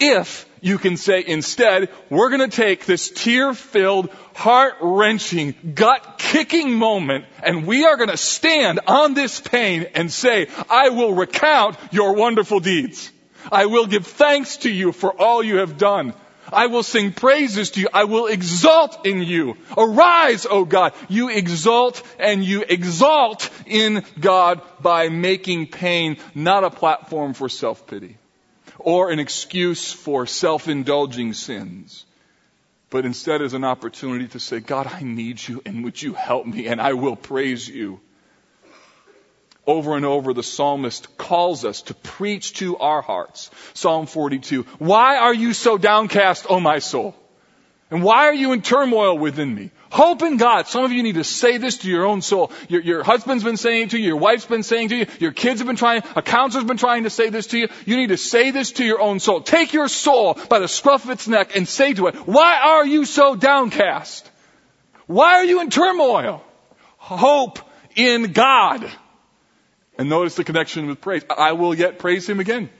If 0.00 0.46
you 0.62 0.78
can 0.78 0.96
say 0.96 1.22
instead, 1.24 1.90
we're 2.08 2.30
going 2.30 2.50
to 2.50 2.56
take 2.56 2.86
this 2.86 3.10
tear 3.10 3.52
filled, 3.52 4.10
heart 4.34 4.74
wrenching, 4.80 5.54
gut 5.74 6.16
kicking 6.18 6.72
moment 6.72 7.26
and 7.42 7.66
we 7.66 7.84
are 7.84 7.96
going 7.96 8.08
to 8.08 8.16
stand 8.16 8.80
on 8.86 9.14
this 9.14 9.40
pain 9.40 9.88
and 9.94 10.10
say, 10.10 10.48
I 10.70 10.88
will 10.88 11.14
recount 11.14 11.76
your 11.92 12.14
wonderful 12.14 12.60
deeds. 12.60 13.12
I 13.50 13.66
will 13.66 13.86
give 13.86 14.06
thanks 14.06 14.58
to 14.58 14.70
you 14.70 14.92
for 14.92 15.12
all 15.12 15.42
you 15.42 15.56
have 15.56 15.78
done. 15.78 16.14
I 16.52 16.66
will 16.66 16.82
sing 16.82 17.12
praises 17.12 17.70
to 17.72 17.80
you. 17.80 17.88
I 17.92 18.04
will 18.04 18.26
exalt 18.26 19.06
in 19.06 19.22
you. 19.22 19.56
Arise, 19.76 20.46
O 20.46 20.64
God. 20.64 20.94
You 21.08 21.28
exalt 21.28 22.02
and 22.18 22.44
you 22.44 22.64
exalt 22.68 23.50
in 23.66 24.04
God 24.18 24.60
by 24.80 25.08
making 25.08 25.68
pain 25.68 26.16
not 26.34 26.64
a 26.64 26.70
platform 26.70 27.34
for 27.34 27.48
self-pity 27.48 28.16
or 28.78 29.10
an 29.10 29.18
excuse 29.18 29.92
for 29.92 30.26
self-indulging 30.26 31.34
sins, 31.34 32.06
but 32.88 33.04
instead 33.04 33.42
as 33.42 33.52
an 33.52 33.64
opportunity 33.64 34.26
to 34.28 34.40
say, 34.40 34.58
God, 34.58 34.86
I 34.86 35.02
need 35.02 35.46
you 35.46 35.62
and 35.64 35.84
would 35.84 36.00
you 36.00 36.14
help 36.14 36.46
me 36.46 36.66
and 36.66 36.80
I 36.80 36.94
will 36.94 37.16
praise 37.16 37.68
you. 37.68 38.00
Over 39.70 39.94
and 39.94 40.04
over, 40.04 40.34
the 40.34 40.42
psalmist 40.42 41.16
calls 41.16 41.64
us 41.64 41.82
to 41.82 41.94
preach 41.94 42.54
to 42.54 42.76
our 42.78 43.02
hearts. 43.02 43.52
Psalm 43.72 44.06
42. 44.06 44.64
Why 44.80 45.18
are 45.18 45.32
you 45.32 45.52
so 45.52 45.78
downcast, 45.78 46.46
O 46.48 46.58
my 46.58 46.80
soul? 46.80 47.14
And 47.88 48.02
why 48.02 48.26
are 48.26 48.34
you 48.34 48.50
in 48.50 48.62
turmoil 48.62 49.16
within 49.16 49.54
me? 49.54 49.70
Hope 49.92 50.22
in 50.22 50.38
God. 50.38 50.66
Some 50.66 50.82
of 50.82 50.90
you 50.90 51.04
need 51.04 51.14
to 51.14 51.22
say 51.22 51.56
this 51.58 51.78
to 51.78 51.88
your 51.88 52.04
own 52.04 52.20
soul. 52.20 52.50
Your, 52.68 52.80
your 52.80 53.02
husband's 53.04 53.44
been 53.44 53.56
saying 53.56 53.84
it 53.84 53.90
to 53.90 53.98
you. 53.98 54.06
Your 54.06 54.16
wife's 54.16 54.44
been 54.44 54.64
saying 54.64 54.88
to 54.88 54.96
you. 54.96 55.06
Your 55.20 55.30
kids 55.30 55.60
have 55.60 55.68
been 55.68 55.76
trying, 55.76 56.02
a 56.16 56.22
counselor's 56.22 56.66
been 56.66 56.76
trying 56.76 57.04
to 57.04 57.10
say 57.10 57.30
this 57.30 57.46
to 57.48 57.58
you. 57.58 57.68
You 57.86 57.96
need 57.96 58.08
to 58.08 58.16
say 58.16 58.50
this 58.50 58.72
to 58.72 58.84
your 58.84 59.00
own 59.00 59.20
soul. 59.20 59.40
Take 59.40 59.72
your 59.72 59.86
soul 59.86 60.36
by 60.48 60.58
the 60.58 60.66
scruff 60.66 61.04
of 61.04 61.10
its 61.10 61.28
neck 61.28 61.54
and 61.54 61.68
say 61.68 61.94
to 61.94 62.08
it, 62.08 62.16
why 62.26 62.58
are 62.60 62.86
you 62.86 63.04
so 63.04 63.36
downcast? 63.36 64.28
Why 65.06 65.34
are 65.34 65.44
you 65.44 65.60
in 65.60 65.70
turmoil? 65.70 66.42
Hope 66.96 67.60
in 67.94 68.32
God. 68.32 68.90
And 70.00 70.08
notice 70.08 70.34
the 70.34 70.44
connection 70.44 70.86
with 70.86 71.02
praise. 71.02 71.22
I 71.28 71.52
will 71.52 71.74
yet 71.74 71.98
praise 71.98 72.26
Him 72.26 72.40
again 72.40 72.70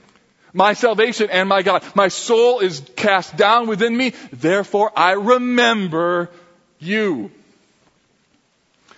my 0.53 0.73
salvation 0.73 1.29
and 1.31 1.49
my 1.49 1.63
God. 1.63 1.85
My 1.95 2.09
soul 2.09 2.61
is 2.61 2.83
cast 2.97 3.37
down 3.37 3.69
within 3.69 3.97
me, 3.97 4.15
therefore 4.33 4.91
I 4.97 5.13
remember 5.13 6.31
you. 6.79 7.31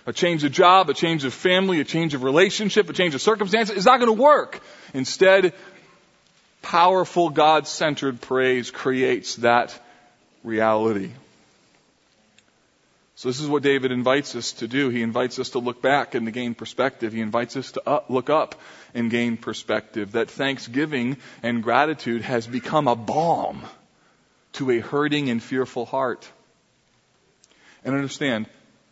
A 0.05 0.13
change 0.13 0.43
of 0.43 0.51
job, 0.51 0.89
a 0.89 0.93
change 0.93 1.23
of 1.25 1.33
family, 1.33 1.79
a 1.79 1.83
change 1.83 2.13
of 2.13 2.23
relationship, 2.23 2.89
a 2.89 2.93
change 2.93 3.13
of 3.13 3.21
circumstances 3.21 3.77
is 3.77 3.85
not 3.85 3.99
going 3.99 4.15
to 4.15 4.21
work. 4.21 4.61
Instead, 4.93 5.53
powerful 6.61 7.29
God-centered 7.29 8.19
praise 8.19 8.71
creates 8.71 9.35
that 9.37 9.77
reality. 10.43 11.11
So 13.23 13.29
this 13.29 13.39
is 13.39 13.47
what 13.47 13.63
David 13.63 13.93
invites 13.93 14.35
us 14.35 14.51
to 14.51 14.67
do. 14.67 14.89
He 14.89 15.01
invites 15.01 15.39
us 15.39 15.51
to 15.51 15.59
look 15.59 15.81
back 15.81 16.13
and 16.13 16.25
to 16.25 16.31
gain 16.33 16.55
perspective. 16.55 17.13
He 17.13 17.21
invites 17.21 17.55
us 17.55 17.71
to 17.71 17.89
up, 17.89 18.09
look 18.09 18.29
up 18.29 18.59
and 18.93 19.09
gain 19.09 19.37
perspective. 19.37 20.11
That 20.11 20.29
thanksgiving 20.29 21.15
and 21.41 21.63
gratitude 21.63 22.23
has 22.23 22.45
become 22.45 22.89
a 22.89 22.97
balm 22.97 23.61
to 24.53 24.71
a 24.71 24.79
hurting 24.81 25.29
and 25.29 25.41
fearful 25.41 25.85
heart. 25.85 26.29
And 27.85 27.95
understand, 27.95 28.47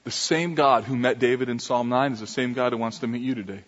the 0.06 0.12
same 0.12 0.56
God 0.56 0.86
who 0.86 0.96
met 0.96 1.20
David 1.20 1.50
in 1.50 1.60
Psalm 1.60 1.90
9 1.90 2.14
is 2.14 2.22
the 2.22 2.26
same 2.26 2.54
God 2.54 2.72
who 2.72 2.78
wants 2.78 3.00
to 3.00 3.08
meet 3.08 3.24
you 3.24 3.36
today. 3.36 3.66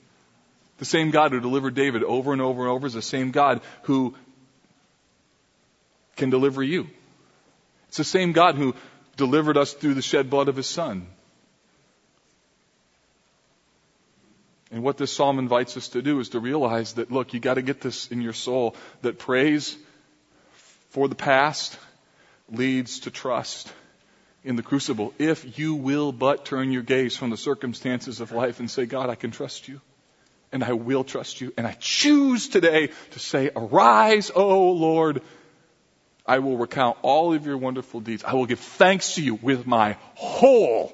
The 0.78 0.86
same 0.86 1.12
God 1.12 1.34
who 1.34 1.42
delivered 1.42 1.76
David 1.76 2.04
over 2.04 2.32
and 2.32 2.42
over 2.42 2.62
and 2.62 2.72
over 2.72 2.88
is 2.88 2.94
the 2.94 3.02
same 3.02 3.32
God 3.32 3.60
who 3.82 4.16
can 6.16 6.30
deliver 6.30 6.64
you. 6.64 6.88
It's 7.90 7.98
the 7.98 8.06
same 8.06 8.32
God 8.32 8.56
who 8.56 8.76
delivered 9.16 9.58
us 9.58 9.74
through 9.74 9.94
the 9.94 10.02
shed 10.02 10.30
blood 10.30 10.48
of 10.48 10.56
his 10.56 10.68
son. 10.68 11.08
And 14.72 14.82
what 14.82 14.98
this 14.98 15.12
psalm 15.12 15.38
invites 15.38 15.78
us 15.78 15.90
to 15.90 16.02
do 16.02 16.20
is 16.20 16.30
to 16.30 16.40
realize 16.40 16.94
that, 16.94 17.12
look, 17.12 17.34
you 17.34 17.40
got 17.40 17.56
to 17.56 17.62
get 17.62 17.80
this 17.80 18.08
in 18.08 18.22
your 18.22 18.34
soul 18.34 18.76
that 19.04 19.20
praise 19.20 19.78
for 20.90 21.08
the 21.08 21.16
past 21.16 21.78
leads 22.50 23.02
to 23.02 23.12
trust 23.12 23.72
in 24.44 24.56
the 24.56 24.64
crucible. 24.64 25.14
If 25.20 25.60
you 25.60 25.76
will 25.76 26.12
but 26.12 26.46
turn 26.46 26.72
your 26.72 26.82
gaze 26.82 27.16
from 27.16 27.30
the 27.30 27.38
circumstances 27.38 28.20
of 28.20 28.32
life 28.32 28.60
and 28.60 28.70
say, 28.70 28.88
God, 28.88 29.12
I 29.12 29.16
can 29.16 29.30
trust 29.30 29.68
you. 29.68 29.80
And 30.52 30.64
I 30.64 30.74
will 30.74 31.04
trust 31.04 31.40
you. 31.40 31.54
And 31.56 31.66
I 31.66 31.76
choose 31.80 32.48
today 32.48 32.90
to 33.12 33.20
say, 33.20 33.52
arise, 33.56 34.32
O 34.36 34.72
Lord, 34.72 35.22
I 36.26 36.40
will 36.40 36.58
recount 36.58 36.98
all 37.02 37.34
of 37.34 37.46
your 37.46 37.58
wonderful 37.58 38.00
deeds. 38.00 38.24
I 38.24 38.34
will 38.34 38.46
give 38.46 38.60
thanks 38.60 39.16
to 39.16 39.24
you 39.24 39.36
with 39.36 39.68
my 39.68 39.98
whole 40.16 40.94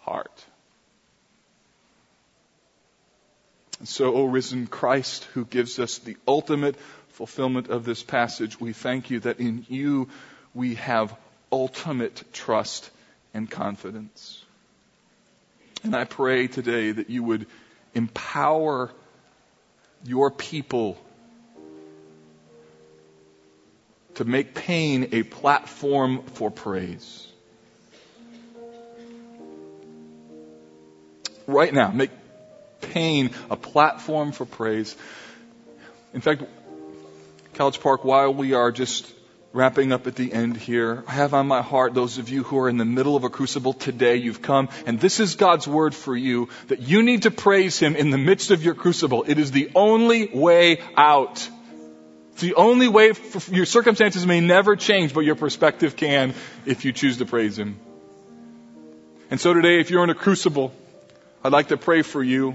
heart. 0.00 0.44
And 3.78 3.88
so, 3.88 4.14
O 4.14 4.24
risen 4.24 4.66
Christ, 4.66 5.24
who 5.34 5.44
gives 5.44 5.78
us 5.78 5.98
the 5.98 6.16
ultimate 6.26 6.76
fulfillment 7.10 7.68
of 7.68 7.84
this 7.84 8.02
passage, 8.02 8.58
we 8.60 8.72
thank 8.72 9.10
you 9.10 9.20
that 9.20 9.40
in 9.40 9.66
you 9.68 10.08
we 10.54 10.76
have 10.76 11.14
ultimate 11.52 12.22
trust 12.32 12.90
and 13.34 13.50
confidence. 13.50 14.42
And 15.82 15.94
I 15.94 16.04
pray 16.04 16.46
today 16.46 16.92
that 16.92 17.10
you 17.10 17.22
would 17.22 17.46
empower 17.94 18.90
your 20.04 20.30
people 20.30 20.98
to 24.20 24.26
make 24.26 24.52
pain 24.54 25.08
a 25.12 25.22
platform 25.22 26.22
for 26.34 26.50
praise. 26.50 27.26
Right 31.46 31.72
now, 31.72 31.90
make 31.90 32.10
pain 32.82 33.30
a 33.48 33.56
platform 33.56 34.32
for 34.32 34.44
praise. 34.44 34.94
In 36.12 36.20
fact, 36.20 36.42
College 37.54 37.80
Park, 37.80 38.04
while 38.04 38.34
we 38.34 38.52
are 38.52 38.70
just 38.70 39.10
wrapping 39.54 39.90
up 39.90 40.06
at 40.06 40.16
the 40.16 40.30
end 40.30 40.58
here, 40.58 41.02
I 41.08 41.12
have 41.12 41.32
on 41.32 41.46
my 41.46 41.62
heart 41.62 41.94
those 41.94 42.18
of 42.18 42.28
you 42.28 42.42
who 42.42 42.58
are 42.58 42.68
in 42.68 42.76
the 42.76 42.84
middle 42.84 43.16
of 43.16 43.24
a 43.24 43.30
crucible 43.30 43.72
today. 43.72 44.16
You've 44.16 44.42
come, 44.42 44.68
and 44.84 45.00
this 45.00 45.18
is 45.18 45.36
God's 45.36 45.66
word 45.66 45.94
for 45.94 46.14
you 46.14 46.50
that 46.68 46.80
you 46.80 47.02
need 47.02 47.22
to 47.22 47.30
praise 47.30 47.78
Him 47.78 47.96
in 47.96 48.10
the 48.10 48.18
midst 48.18 48.50
of 48.50 48.62
your 48.62 48.74
crucible. 48.74 49.24
It 49.26 49.38
is 49.38 49.50
the 49.50 49.70
only 49.74 50.26
way 50.26 50.82
out. 50.94 51.48
It's 52.40 52.48
the 52.48 52.54
only 52.54 52.88
way 52.88 53.12
for, 53.12 53.54
your 53.54 53.66
circumstances 53.66 54.24
may 54.24 54.40
never 54.40 54.74
change, 54.74 55.12
but 55.12 55.26
your 55.26 55.34
perspective 55.34 55.94
can 55.94 56.32
if 56.64 56.86
you 56.86 56.92
choose 56.92 57.18
to 57.18 57.26
praise 57.26 57.58
Him. 57.58 57.78
And 59.30 59.38
so 59.38 59.52
today, 59.52 59.78
if 59.78 59.90
you're 59.90 60.02
in 60.04 60.08
a 60.08 60.14
crucible, 60.14 60.72
I'd 61.44 61.52
like 61.52 61.68
to 61.68 61.76
pray 61.76 62.00
for 62.00 62.22
you. 62.22 62.54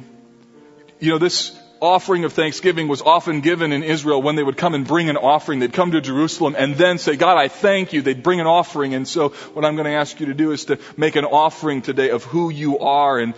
You 0.99 1.11
know, 1.11 1.17
this 1.19 1.55
offering 1.79 2.23
of 2.23 2.33
thanksgiving 2.33 2.87
was 2.87 3.03
often 3.03 3.41
given 3.41 3.71
in 3.71 3.83
Israel 3.83 4.23
when 4.23 4.35
they 4.35 4.41
would 4.41 4.57
come 4.57 4.73
and 4.73 4.87
bring 4.87 5.07
an 5.07 5.17
offering. 5.17 5.59
They'd 5.59 5.71
come 5.71 5.91
to 5.91 6.01
Jerusalem 6.01 6.55
and 6.57 6.73
then 6.73 6.97
say, 6.97 7.15
God, 7.15 7.37
I 7.37 7.47
thank 7.47 7.93
you. 7.93 8.01
They'd 8.01 8.23
bring 8.23 8.39
an 8.39 8.47
offering. 8.47 8.95
And 8.95 9.07
so 9.07 9.29
what 9.53 9.65
I'm 9.65 9.75
going 9.75 9.85
to 9.85 9.93
ask 9.93 10.19
you 10.19 10.25
to 10.25 10.33
do 10.33 10.51
is 10.51 10.65
to 10.65 10.79
make 10.97 11.15
an 11.15 11.25
offering 11.25 11.83
today 11.83 12.09
of 12.09 12.23
who 12.23 12.49
you 12.49 12.79
are 12.79 13.19
and 13.19 13.35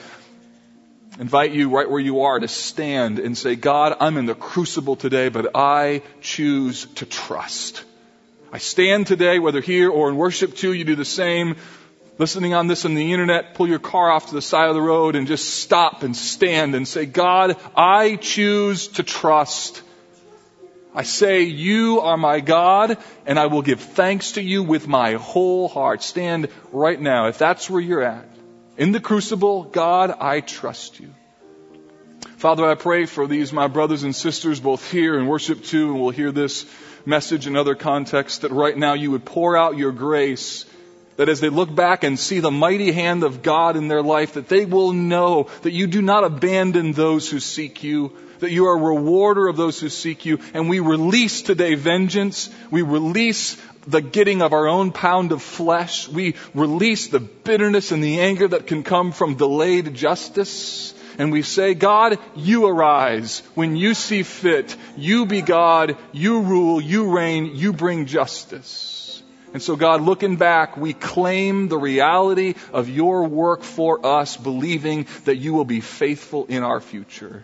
invite 1.20 1.52
you 1.52 1.70
right 1.70 1.90
where 1.90 2.00
you 2.00 2.22
are 2.22 2.40
to 2.40 2.48
stand 2.48 3.20
and 3.20 3.38
say, 3.38 3.56
God, 3.56 3.98
I'm 4.00 4.18
in 4.18 4.26
the 4.26 4.36
crucible 4.36 4.96
today, 4.96 5.30
but 5.30 5.56
I 5.56 6.04
choose 6.22 6.86
to 6.96 7.06
trust. 7.06 7.84
I 8.52 8.60
stand 8.60 9.08
today, 9.08 9.40
whether 9.40 9.62
here 9.62 9.90
or 9.90 10.10
in 10.10 10.16
worship 10.16 10.56
too, 10.56 10.74
you 10.74 10.84
do 10.84 10.96
the 10.96 11.06
same. 11.06 11.58
Listening 12.18 12.54
on 12.54 12.68
this 12.68 12.86
on 12.86 12.96
the 12.96 13.14
internet, 13.14 13.54
pull 13.54 13.68
your 13.68 13.80
car 13.80 14.10
off 14.10 14.28
to 14.30 14.36
the 14.36 14.42
side 14.42 14.70
of 14.70 14.76
the 14.76 14.82
road 14.82 15.16
and 15.16 15.28
just 15.28 15.50
stop 15.50 16.04
and 16.04 16.16
stand 16.16 16.74
and 16.74 16.88
say, 16.88 17.06
God, 17.06 17.58
I 17.76 18.16
choose 18.16 18.88
to 18.90 19.04
trust. 19.04 19.84
I 20.96 21.04
say, 21.04 21.44
you 21.44 22.02
are 22.02 22.18
my 22.18 22.40
God 22.40 22.98
and 23.28 23.38
I 23.38 23.48
will 23.48 23.62
give 23.62 23.82
thanks 23.82 24.32
to 24.34 24.42
you 24.42 24.64
with 24.64 24.88
my 24.88 25.14
whole 25.14 25.68
heart. 25.68 26.02
Stand 26.02 26.50
right 26.72 27.00
now 27.00 27.28
if 27.28 27.38
that's 27.38 27.70
where 27.70 27.82
you're 27.82 28.02
at. 28.02 28.28
In 28.78 28.92
the 28.92 29.00
crucible, 29.00 29.64
God, 29.64 30.16
I 30.20 30.40
trust 30.40 31.00
you. 31.00 31.12
Father, 32.38 32.64
I 32.64 32.76
pray 32.76 33.08
for 33.08 33.26
these, 33.26 33.52
my 33.52 33.66
brothers 33.66 34.04
and 34.04 34.16
sisters, 34.16 34.60
both 34.60 34.92
here 34.92 35.18
and 35.18 35.28
worship 35.28 35.64
too, 35.64 35.90
and 35.90 36.00
we'll 36.00 36.12
hear 36.12 36.32
this 36.32 36.64
message 37.04 37.48
in 37.48 37.56
other 37.56 37.74
contexts, 37.74 38.40
that 38.40 38.52
right 38.52 38.78
now 38.78 38.94
you 38.94 39.10
would 39.10 39.26
pour 39.26 39.58
out 39.58 39.78
your 39.78 39.92
grace, 39.92 40.66
that 41.16 41.28
as 41.28 41.40
they 41.40 41.50
look 41.50 41.74
back 41.74 42.04
and 42.04 42.20
see 42.20 42.40
the 42.40 42.52
mighty 42.52 42.92
hand 42.92 43.24
of 43.24 43.42
God 43.42 43.78
in 43.78 43.88
their 43.88 44.04
life, 44.04 44.34
that 44.34 44.48
they 44.48 44.66
will 44.66 44.94
know 44.94 45.48
that 45.64 45.72
you 45.72 45.88
do 45.88 46.04
not 46.04 46.24
abandon 46.24 46.92
those 46.92 47.28
who 47.28 47.40
seek 47.40 47.82
you, 47.82 48.16
that 48.42 48.52
you 48.52 48.68
are 48.68 48.78
a 48.78 48.94
rewarder 48.94 49.48
of 49.48 49.58
those 49.58 49.80
who 49.80 49.90
seek 49.90 50.24
you, 50.24 50.40
and 50.54 50.70
we 50.70 50.80
release 50.82 51.42
today 51.42 51.74
vengeance, 51.74 52.52
we 52.70 52.84
release 52.84 53.58
the 53.88 54.02
getting 54.02 54.42
of 54.42 54.54
our 54.54 54.68
own 54.68 54.92
pound 54.92 55.32
of 55.32 55.42
flesh. 55.42 56.08
We 56.08 56.36
release 56.54 57.08
the 57.08 57.22
bitterness 57.22 57.92
and 57.92 58.04
the 58.04 58.20
anger 58.20 58.48
that 58.50 58.68
can 58.68 58.84
come 58.84 59.12
from 59.14 59.36
delayed 59.36 59.94
justice. 59.94 60.94
And 61.18 61.32
we 61.32 61.42
say, 61.42 61.74
God, 61.74 62.20
you 62.36 62.68
arise 62.68 63.42
when 63.56 63.76
you 63.76 63.94
see 63.96 64.22
fit. 64.24 64.76
You 64.98 65.26
be 65.26 65.42
God. 65.42 65.98
You 66.12 66.42
rule. 66.42 66.80
You 66.80 67.10
reign. 67.10 67.56
You 67.56 67.74
bring 67.74 68.06
justice. 68.06 69.24
And 69.54 69.64
so 69.64 69.76
God, 69.76 70.02
looking 70.02 70.36
back, 70.36 70.78
we 70.78 70.94
claim 70.94 71.70
the 71.70 71.78
reality 71.78 72.54
of 72.74 72.90
your 72.90 73.24
work 73.24 73.64
for 73.64 74.06
us, 74.06 74.38
believing 74.38 75.08
that 75.24 75.38
you 75.38 75.54
will 75.54 75.66
be 75.66 75.80
faithful 75.80 76.46
in 76.46 76.62
our 76.62 76.82
future. 76.82 77.44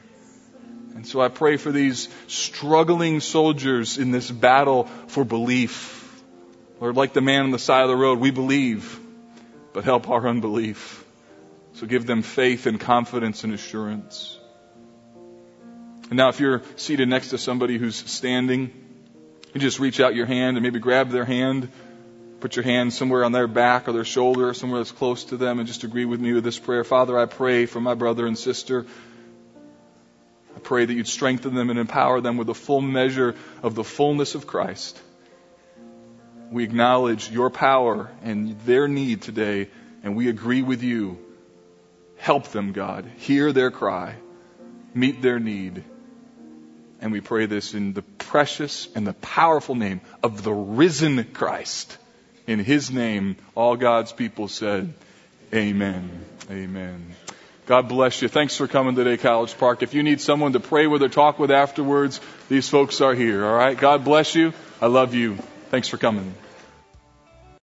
And 0.96 1.08
so 1.08 1.22
I 1.22 1.30
pray 1.30 1.58
for 1.58 1.72
these 1.72 2.10
struggling 2.28 3.22
soldiers 3.22 3.98
in 3.98 4.12
this 4.12 4.30
battle 4.30 4.84
for 5.08 5.24
belief 5.24 6.03
Lord, 6.84 6.98
like 6.98 7.14
the 7.14 7.22
man 7.22 7.46
on 7.46 7.52
the 7.52 7.60
side 7.60 7.84
of 7.84 7.88
the 7.88 7.96
road, 7.96 8.20
we 8.20 8.30
believe, 8.30 9.00
but 9.72 9.86
help 9.86 10.10
our 10.10 10.28
unbelief. 10.28 11.06
So 11.76 11.88
give 11.88 12.06
them 12.06 12.24
faith 12.24 12.66
and 12.66 12.78
confidence 12.78 13.46
and 13.46 13.54
assurance. 13.54 14.38
And 16.10 16.18
now 16.18 16.28
if 16.28 16.42
you're 16.42 16.62
seated 16.76 17.08
next 17.08 17.30
to 17.30 17.38
somebody 17.38 17.78
who's 17.78 17.96
standing, 17.96 18.74
you 19.54 19.62
just 19.62 19.80
reach 19.80 20.02
out 20.02 20.14
your 20.14 20.26
hand 20.26 20.58
and 20.58 20.62
maybe 20.62 20.80
grab 20.80 21.10
their 21.10 21.24
hand. 21.24 21.70
put 22.42 22.58
your 22.58 22.64
hand 22.64 22.92
somewhere 22.92 23.24
on 23.24 23.32
their 23.32 23.48
back 23.48 23.88
or 23.88 23.94
their 23.94 24.04
shoulder 24.04 24.50
or 24.50 24.54
somewhere 24.54 24.82
that's 24.82 24.92
close 24.92 25.24
to 25.24 25.38
them 25.38 25.60
and 25.60 25.68
just 25.70 25.86
agree 25.86 26.04
with 26.04 26.20
me 26.20 26.34
with 26.34 26.44
this 26.44 26.60
prayer. 26.60 26.84
Father, 26.84 27.18
I 27.18 27.28
pray 27.28 27.66
for 27.66 27.80
my 27.80 27.94
brother 27.94 28.28
and 28.28 28.38
sister. 28.38 28.86
I 30.54 30.60
pray 30.60 30.84
that 30.84 30.94
you'd 30.94 31.08
strengthen 31.08 31.56
them 31.56 31.70
and 31.70 31.80
empower 31.80 32.20
them 32.20 32.36
with 32.36 32.48
the 32.48 32.54
full 32.54 32.82
measure 32.82 33.36
of 33.62 33.74
the 33.74 33.86
fullness 33.86 34.36
of 34.36 34.48
Christ. 34.48 35.00
We 36.54 36.64
acknowledge 36.64 37.32
your 37.32 37.50
power 37.50 38.12
and 38.22 38.60
their 38.62 38.88
need 38.88 39.24
today, 39.24 39.70
and 40.04 40.16
we 40.16 40.30
agree 40.30 40.62
with 40.62 40.84
you. 40.84 41.18
Help 42.18 42.50
them, 42.50 42.74
God. 42.74 43.10
Hear 43.18 43.52
their 43.52 43.72
cry. 43.72 44.18
Meet 44.94 45.24
their 45.24 45.40
need. 45.40 45.84
And 47.02 47.12
we 47.12 47.22
pray 47.22 47.48
this 47.48 47.74
in 47.74 47.94
the 47.94 48.04
precious 48.04 48.88
and 48.94 49.08
the 49.08 49.14
powerful 49.14 49.74
name 49.74 50.02
of 50.22 50.44
the 50.44 50.54
risen 50.54 51.24
Christ. 51.34 51.98
In 52.46 52.60
his 52.60 52.92
name, 52.92 53.36
all 53.56 53.76
God's 53.76 54.12
people 54.14 54.48
said, 54.48 54.94
Amen. 55.52 56.24
Amen. 56.52 57.16
God 57.66 57.90
bless 57.90 58.22
you. 58.22 58.28
Thanks 58.28 58.56
for 58.56 58.68
coming 58.68 58.94
today, 58.94 59.18
College 59.18 59.58
Park. 59.58 59.82
If 59.82 59.96
you 59.96 60.04
need 60.04 60.22
someone 60.22 60.54
to 60.54 60.60
pray 60.60 60.86
with 60.86 61.02
or 61.02 61.10
talk 61.10 61.40
with 61.40 61.50
afterwards, 61.50 62.22
these 62.48 62.70
folks 62.70 63.02
are 63.02 63.16
here. 63.16 63.44
All 63.44 63.56
right. 63.56 63.76
God 63.76 64.04
bless 64.04 64.36
you. 64.36 64.54
I 64.80 64.86
love 64.86 65.16
you. 65.16 65.38
Thanks 65.72 65.88
for 65.88 65.98
coming. 65.98 66.36